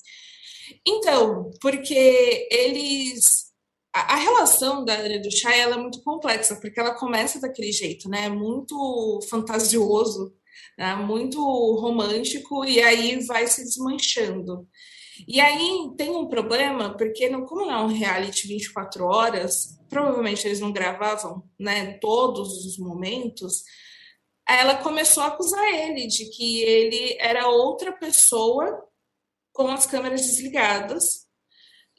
Então, 0.87 1.51
porque 1.61 2.47
eles. 2.49 3.49
A, 3.93 4.14
a 4.14 4.16
relação 4.18 4.85
da 4.85 4.95
Ana 4.95 5.18
do 5.18 5.37
Chai 5.37 5.59
ela 5.59 5.74
é 5.74 5.79
muito 5.79 6.01
complexa, 6.05 6.55
porque 6.55 6.79
ela 6.79 6.95
começa 6.95 7.41
daquele 7.41 7.72
jeito, 7.72 8.09
né? 8.09 8.29
Muito 8.29 9.18
fantasioso 9.29 10.38
né? 10.76 10.94
muito 10.96 11.40
romântico, 11.76 12.64
e 12.64 12.80
aí 12.80 13.24
vai 13.26 13.46
se 13.46 13.62
desmanchando. 13.62 14.66
E 15.26 15.40
aí 15.40 15.90
tem 15.96 16.11
um 16.11 16.28
problema, 16.28 16.96
porque 16.96 17.28
não, 17.28 17.44
como 17.44 17.66
não 17.66 17.72
é 17.72 17.80
um 17.80 17.98
reality 17.98 18.46
24 18.46 19.04
horas, 19.04 19.78
provavelmente 19.88 20.46
eles 20.46 20.61
não 20.61 20.72
gravavam 20.72 21.42
né, 21.59 21.94
todos 21.94 22.64
os 22.64 22.78
momentos, 22.78 23.64
ela 24.48 24.76
começou 24.76 25.22
a 25.22 25.26
acusar 25.26 25.64
ele 25.64 26.06
de 26.06 26.30
que 26.30 26.62
ele 26.62 27.16
era 27.18 27.48
outra 27.48 27.92
pessoa 27.92 28.82
com 29.52 29.68
as 29.68 29.84
câmeras 29.86 30.22
desligadas. 30.22 31.26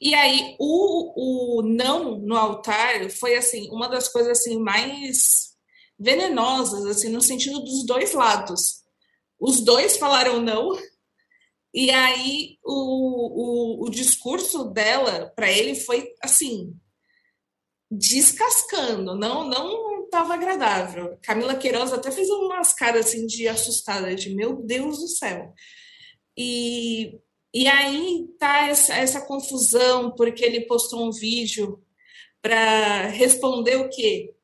E 0.00 0.14
aí 0.14 0.56
o, 0.58 1.58
o 1.58 1.62
não 1.62 2.18
no 2.18 2.36
altar 2.36 3.10
foi 3.10 3.36
assim 3.36 3.68
uma 3.70 3.86
das 3.86 4.08
coisas 4.08 4.38
assim 4.38 4.58
mais 4.58 5.49
venenosas, 6.00 6.86
assim, 6.86 7.10
no 7.10 7.20
sentido 7.20 7.60
dos 7.60 7.84
dois 7.84 8.14
lados. 8.14 8.80
Os 9.38 9.60
dois 9.60 9.98
falaram 9.98 10.40
não, 10.40 10.76
e 11.72 11.90
aí 11.90 12.58
o, 12.64 13.82
o, 13.82 13.86
o 13.86 13.90
discurso 13.90 14.64
dela 14.64 15.32
para 15.36 15.50
ele 15.50 15.74
foi 15.74 16.12
assim 16.22 16.74
descascando, 17.90 19.14
não 19.14 19.48
não 19.48 20.04
estava 20.04 20.34
agradável. 20.34 21.18
Camila 21.22 21.54
Queiroz 21.54 21.92
até 21.92 22.10
fez 22.10 22.28
umas 22.28 22.72
caras 22.72 23.06
assim 23.06 23.26
de 23.26 23.46
assustada, 23.46 24.14
de 24.14 24.34
meu 24.34 24.56
Deus 24.56 24.98
do 24.98 25.08
céu. 25.08 25.54
E, 26.36 27.18
e 27.54 27.68
aí 27.68 28.26
tá 28.38 28.68
essa, 28.68 28.94
essa 28.94 29.20
confusão 29.20 30.12
porque 30.12 30.44
ele 30.44 30.66
postou 30.66 31.06
um 31.06 31.12
vídeo 31.12 31.80
para 32.42 33.06
responder 33.08 33.76
o 33.76 33.88
quê? 33.88 34.34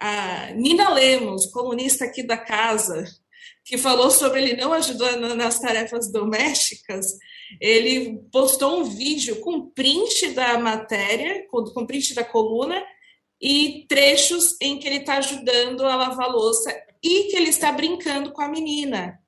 A 0.00 0.52
Nina 0.54 0.88
Lemos, 0.90 1.46
comunista 1.46 2.06
aqui 2.06 2.22
da 2.22 2.38
casa, 2.38 3.04
que 3.64 3.76
falou 3.76 4.10
sobre 4.10 4.42
ele 4.42 4.60
não 4.60 4.72
ajudar 4.72 5.16
nas 5.16 5.60
tarefas 5.60 6.10
domésticas, 6.10 7.06
ele 7.60 8.18
postou 8.32 8.80
um 8.80 8.84
vídeo 8.84 9.36
com 9.40 9.70
print 9.70 10.30
da 10.30 10.58
matéria, 10.58 11.46
com 11.48 11.86
print 11.86 12.14
da 12.14 12.24
coluna, 12.24 12.82
e 13.40 13.86
trechos 13.88 14.56
em 14.60 14.78
que 14.78 14.88
ele 14.88 14.98
está 14.98 15.18
ajudando 15.18 15.84
a 15.84 15.96
lavar 15.96 16.30
louça 16.30 16.74
e 17.02 17.24
que 17.24 17.36
ele 17.36 17.48
está 17.48 17.70
brincando 17.72 18.32
com 18.32 18.42
a 18.42 18.48
menina. 18.48 19.19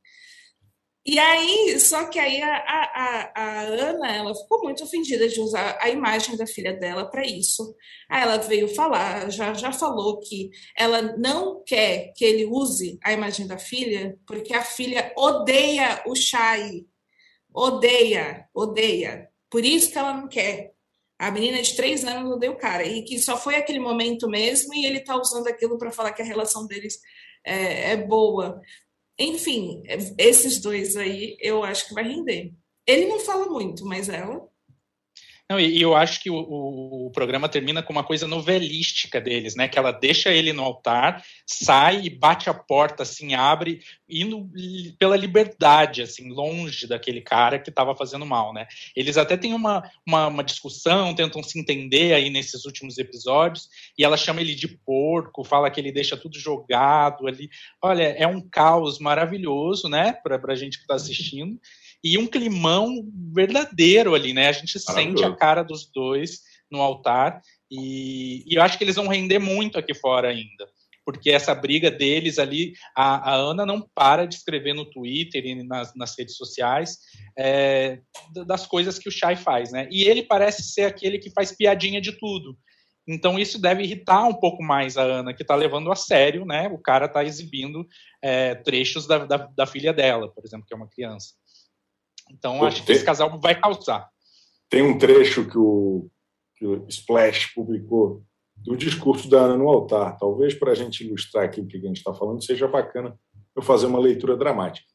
E 1.05 1.19
aí, 1.19 1.81
só 1.81 2.07
que 2.07 2.17
aí 2.19 2.41
a, 2.41 2.57
a, 2.57 3.33
a, 3.35 3.61
Ana, 3.63 4.09
ela 4.17 4.35
ficou 4.37 4.63
muito 4.63 4.85
ofendida 4.85 5.29
de 5.29 5.41
usar 5.41 5.77
a 5.81 5.91
imagem 5.91 6.37
da 6.37 6.47
filha 6.47 6.73
dela 6.75 7.11
para 7.11 7.27
isso. 7.27 7.75
Aí 8.09 8.23
ela 8.23 8.37
veio 8.39 8.69
falar, 8.69 9.29
já, 9.29 9.53
já 9.53 9.73
falou 9.73 10.21
que 10.21 10.51
ela 10.77 11.03
não 11.17 11.63
quer 11.65 12.13
que 12.17 12.25
ele 12.25 12.47
use 12.47 13.01
a 13.03 13.13
imagem 13.13 13.49
da 13.49 13.59
filha, 13.59 14.17
porque 14.25 14.55
a 14.55 14.63
filha 14.63 15.13
odeia 15.17 16.03
o 16.07 16.15
Chay. 16.15 16.87
Odeia, 17.53 18.47
odeia. 18.55 19.29
Por 19.51 19.65
isso 19.65 19.91
que 19.91 19.99
ela 19.99 20.15
não 20.15 20.29
quer. 20.29 20.73
A 21.19 21.31
menina 21.31 21.61
de 21.63 21.75
três 21.75 22.05
anos 22.05 22.33
odeia 22.33 22.53
o 22.53 22.57
cara. 22.57 22.85
E 22.85 23.03
que 23.05 23.19
só 23.19 23.37
foi 23.37 23.57
aquele 23.57 23.81
momento 23.81 24.29
mesmo 24.29 24.73
e 24.75 24.87
ele 24.87 24.99
está 24.99 25.17
usando 25.17 25.49
aquilo 25.49 25.79
para 25.79 25.91
falar 25.91 26.13
que 26.13 26.23
a 26.23 26.25
relação 26.25 26.67
deles 26.67 26.99
é, 27.45 27.93
é 27.93 27.97
boa. 27.97 28.61
Enfim, 29.23 29.83
esses 30.19 30.61
dois 30.61 30.97
aí 30.97 31.37
eu 31.41 31.63
acho 31.63 31.87
que 31.87 31.95
vai 31.95 32.03
render. 32.03 32.53
Ele 32.85 33.07
não 33.07 33.21
fala 33.21 33.47
muito, 33.47 33.85
mas 33.85 34.09
ela. 34.09 34.41
Não, 35.49 35.61
e 35.61 35.81
eu 35.81 35.95
acho 35.95 36.21
que 36.21 36.31
o, 36.31 36.35
o, 36.35 37.07
o, 37.07 37.11
programa 37.11 37.49
termina 37.49 37.83
com 37.83 37.93
uma 37.93 38.03
coisa 38.03 38.27
novelística 38.27 39.21
deles, 39.21 39.55
né? 39.55 39.69
Que 39.69 39.79
ela 39.79 39.93
deixa 39.93 40.31
ele 40.31 40.53
no 40.53 40.63
altar, 40.63 41.23
sai 41.47 42.07
e 42.07 42.11
bate 42.11 42.49
a 42.49 42.55
porta, 42.55 43.03
assim, 43.03 43.35
abre, 43.35 43.81
indo 44.13 44.51
pela 44.99 45.17
liberdade, 45.17 46.03
assim, 46.03 46.29
longe 46.29 46.87
daquele 46.87 47.21
cara 47.21 47.59
que 47.59 47.71
estava 47.71 47.97
fazendo 47.97 48.27
mal, 48.27 48.53
né? 48.53 48.67
Eles 48.95 49.17
até 49.17 49.37
têm 49.37 49.55
uma, 49.55 49.83
uma, 50.07 50.27
uma, 50.27 50.45
discussão, 50.45 51.15
tentam 51.15 51.43
se 51.43 51.59
entender 51.59 52.13
aí 52.13 52.29
nesses 52.29 52.65
últimos 52.65 52.99
episódios, 52.99 53.69
e 53.99 54.05
ela 54.05 54.17
chama 54.17 54.41
ele 54.41 54.55
de 54.55 54.69
porco, 54.69 55.45
fala 55.45 55.71
que 55.71 55.81
ele 55.81 55.91
deixa 55.91 56.17
tudo 56.17 56.39
jogado 56.39 57.27
ali. 57.27 57.49
Olha, 57.81 58.03
é 58.03 58.27
um 58.27 58.41
caos 58.41 58.99
maravilhoso, 58.99 59.89
né? 59.89 60.13
Para 60.13 60.53
a 60.53 60.57
gente 60.57 60.77
que 60.77 60.85
está 60.85 60.95
assistindo 60.95 61.59
e 62.05 62.19
um 62.19 62.27
climão 62.27 63.09
verdadeiro 63.33 64.15
ali, 64.15 64.33
né? 64.33 64.49
A 64.49 64.53
gente 64.53 64.79
sente 64.79 65.25
a 65.25 65.35
cara 65.35 65.63
dos 65.63 65.87
dois 65.87 66.43
no 66.71 66.81
altar 66.81 67.41
e, 67.71 68.45
e, 68.47 68.55
eu 68.57 68.63
acho 68.63 68.77
que 68.77 68.85
eles 68.85 68.97
vão 68.97 69.09
render 69.09 69.39
muito 69.39 69.79
aqui 69.79 69.95
fora 69.95 70.29
ainda. 70.29 70.69
Porque 71.05 71.31
essa 71.31 71.55
briga 71.55 71.91
deles 71.91 72.39
ali, 72.39 72.75
a, 72.97 73.33
a 73.33 73.35
Ana 73.35 73.67
não 73.67 73.81
para 73.95 74.27
de 74.27 74.37
escrever 74.37 74.75
no 74.75 74.85
Twitter 74.85 75.45
e 75.45 75.63
nas, 75.65 75.95
nas 75.95 76.17
redes 76.17 76.37
sociais 76.37 76.99
é, 77.37 78.01
das 78.47 78.67
coisas 78.67 78.99
que 78.99 79.09
o 79.09 79.13
Shai 79.13 79.37
faz, 79.37 79.73
né? 79.73 79.89
E 79.91 80.05
ele 80.05 80.23
parece 80.23 80.63
ser 80.63 80.83
aquele 80.83 81.19
que 81.19 81.31
faz 81.31 81.53
piadinha 81.53 82.01
de 82.01 82.13
tudo. 82.13 82.57
Então 83.07 83.39
isso 83.39 83.61
deve 83.61 83.83
irritar 83.83 84.27
um 84.29 84.35
pouco 84.35 84.63
mais 84.63 84.97
a 84.97 85.03
Ana, 85.03 85.35
que 85.35 85.43
está 85.43 85.57
levando 85.57 85.91
a 85.91 85.97
sério, 85.97 86.45
né? 86.45 86.69
O 86.69 86.79
cara 86.79 87.07
está 87.07 87.25
exibindo 87.25 87.87
é, 88.23 88.55
trechos 88.55 89.07
da, 89.07 89.25
da, 89.27 89.37
da, 89.39 89.67
filha 89.67 89.93
dela, 89.93 90.29
por 90.29 90.45
exemplo, 90.45 90.67
que 90.67 90.73
é 90.73 90.77
uma 90.77 90.89
criança. 90.89 91.35
Então 92.31 92.61
Pô, 92.61 92.67
acho 92.67 92.79
tem, 92.79 92.87
que 92.87 92.93
esse 92.93 93.05
casal 93.05 93.41
vai 93.41 93.61
causar. 93.61 94.09
Tem 94.71 94.83
um 94.83 94.97
trecho 94.97 95.49
que 95.49 95.59
o, 95.59 96.09
que 96.57 96.65
o 96.65 96.87
Splash 96.89 97.53
publicou 97.55 98.25
do 98.65 98.77
discurso 98.77 99.29
da 99.29 99.41
Ana 99.41 99.57
no 99.57 99.69
altar. 99.69 100.17
Talvez 100.19 100.55
para 100.55 100.73
a 100.73 100.75
gente 100.75 101.05
ilustrar 101.07 101.45
aqui 101.45 101.61
o 101.61 101.67
que 101.67 101.77
a 101.77 101.81
gente 101.81 101.99
está 101.99 102.15
falando, 102.15 102.45
seja 102.45 102.69
bacana 102.69 103.19
eu 103.55 103.63
fazer 103.63 103.87
uma 103.87 103.99
leitura 103.99 104.37
dramática. 104.37 104.87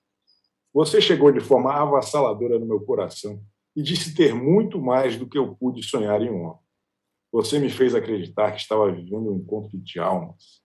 Você 0.73 1.01
chegou 1.01 1.31
de 1.31 1.39
forma 1.39 1.73
avassaladora 1.73 2.59
no 2.59 2.65
meu 2.65 2.79
coração 2.81 3.41
e 3.75 3.81
disse 3.81 4.13
ter 4.13 4.33
muito 4.33 4.81
mais 4.81 5.17
do 5.17 5.27
que 5.27 5.37
eu 5.37 5.55
pude 5.55 5.83
sonhar 5.83 6.21
em 6.21 6.29
um 6.29 6.43
homem. 6.43 6.61
Você 7.31 7.59
me 7.59 7.69
fez 7.69 7.93
acreditar 7.93 8.51
que 8.51 8.61
estava 8.61 8.91
vivendo 8.91 9.31
um 9.31 9.37
encontro 9.37 9.77
de 9.77 9.99
almas. 9.99 10.61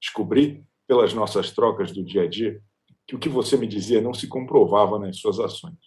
Descobri, 0.00 0.64
pelas 0.86 1.14
nossas 1.14 1.50
trocas 1.52 1.90
do 1.90 2.04
dia 2.04 2.22
a 2.22 2.28
dia, 2.28 2.60
que 3.06 3.16
o 3.16 3.18
que 3.18 3.28
você 3.28 3.56
me 3.56 3.66
dizia 3.66 4.00
não 4.00 4.12
se 4.12 4.26
comprovava 4.28 4.98
nas 4.98 5.18
suas 5.18 5.40
ações. 5.40 5.78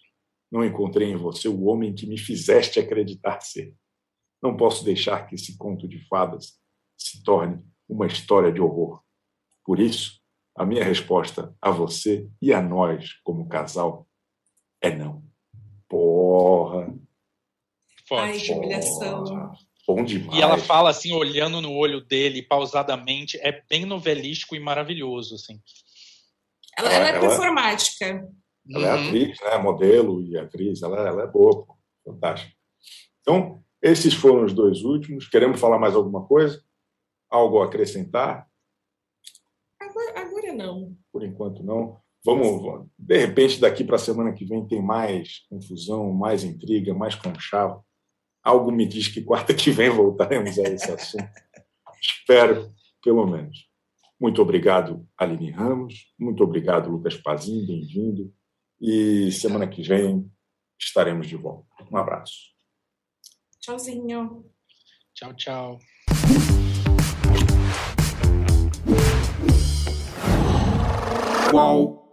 Não 0.50 0.64
encontrei 0.64 1.08
em 1.08 1.16
você 1.16 1.48
o 1.48 1.64
homem 1.64 1.94
que 1.94 2.06
me 2.06 2.18
fizeste 2.18 2.78
acreditar 2.78 3.40
ser. 3.40 3.74
Não 4.42 4.56
posso 4.56 4.84
deixar 4.84 5.26
que 5.26 5.34
esse 5.34 5.56
conto 5.56 5.88
de 5.88 5.98
fadas 6.08 6.58
se 6.96 7.22
torne 7.22 7.62
uma 7.88 8.06
história 8.06 8.52
de 8.52 8.60
horror. 8.60 9.02
Por 9.64 9.80
isso, 9.80 10.20
a 10.56 10.64
minha 10.64 10.84
resposta 10.84 11.54
a 11.60 11.70
você 11.70 12.28
e 12.40 12.52
a 12.52 12.62
nós, 12.62 13.12
como 13.22 13.48
casal, 13.48 14.08
é 14.80 14.94
não. 14.94 15.22
Porra! 15.88 16.94
Ai, 18.12 18.38
que 18.38 18.52
humilhação. 18.52 19.52
Bom 19.86 20.04
demais. 20.04 20.36
E 20.36 20.42
ela 20.42 20.58
fala 20.58 20.90
assim, 20.90 21.12
olhando 21.12 21.60
no 21.60 21.72
olho 21.72 22.00
dele, 22.00 22.42
pausadamente, 22.42 23.38
é 23.40 23.62
bem 23.68 23.84
novelístico 23.84 24.56
e 24.56 24.60
maravilhoso, 24.60 25.36
assim. 25.36 25.60
Ela, 26.76 26.92
ela, 26.92 27.08
ela 27.08 27.16
é 27.16 27.20
performática. 27.20 28.28
Ela 28.68 28.88
é 28.88 28.94
uhum. 28.94 29.08
atriz, 29.08 29.40
né? 29.40 29.58
Modelo 29.58 30.22
e 30.22 30.36
atriz, 30.36 30.82
ela, 30.82 31.06
ela 31.06 31.22
é 31.22 31.26
boa, 31.26 31.66
fantástica. 32.04 32.52
Então, 33.20 33.64
esses 33.86 34.14
foram 34.14 34.44
os 34.44 34.52
dois 34.52 34.82
últimos. 34.82 35.28
Queremos 35.28 35.60
falar 35.60 35.78
mais 35.78 35.94
alguma 35.94 36.26
coisa? 36.26 36.60
Algo 37.30 37.62
a 37.62 37.66
acrescentar? 37.66 38.48
Agora, 39.80 40.20
agora 40.20 40.52
não. 40.52 40.96
Por 41.12 41.22
enquanto 41.22 41.62
não. 41.62 42.00
Vamos, 42.24 42.88
de 42.98 43.18
repente, 43.18 43.60
daqui 43.60 43.84
para 43.84 43.94
a 43.94 44.00
semana 44.00 44.32
que 44.32 44.44
vem 44.44 44.66
tem 44.66 44.82
mais 44.82 45.46
confusão, 45.48 46.12
mais 46.12 46.42
intriga, 46.42 46.92
mais 46.92 47.14
conchavo. 47.14 47.86
Algo 48.42 48.72
me 48.72 48.84
diz 48.84 49.06
que 49.06 49.22
quarta 49.22 49.54
que 49.54 49.70
vem 49.70 49.88
voltaremos 49.88 50.58
a 50.58 50.62
esse 50.62 50.90
assunto. 50.90 51.30
Espero, 52.02 52.72
pelo 53.00 53.24
menos. 53.24 53.68
Muito 54.20 54.42
obrigado, 54.42 55.06
Aline 55.16 55.52
Ramos. 55.52 56.12
Muito 56.18 56.42
obrigado, 56.42 56.90
Lucas 56.90 57.16
Pazin. 57.16 57.64
Bem-vindo. 57.64 58.34
E 58.80 59.30
semana 59.30 59.68
que 59.68 59.82
vem 59.82 60.28
estaremos 60.76 61.28
de 61.28 61.36
volta. 61.36 61.68
Um 61.92 61.96
abraço. 61.96 62.55
Tchauzinho. 63.66 64.44
Tchau, 65.12 65.32
tchau. 65.32 65.80
Qual? 71.50 72.05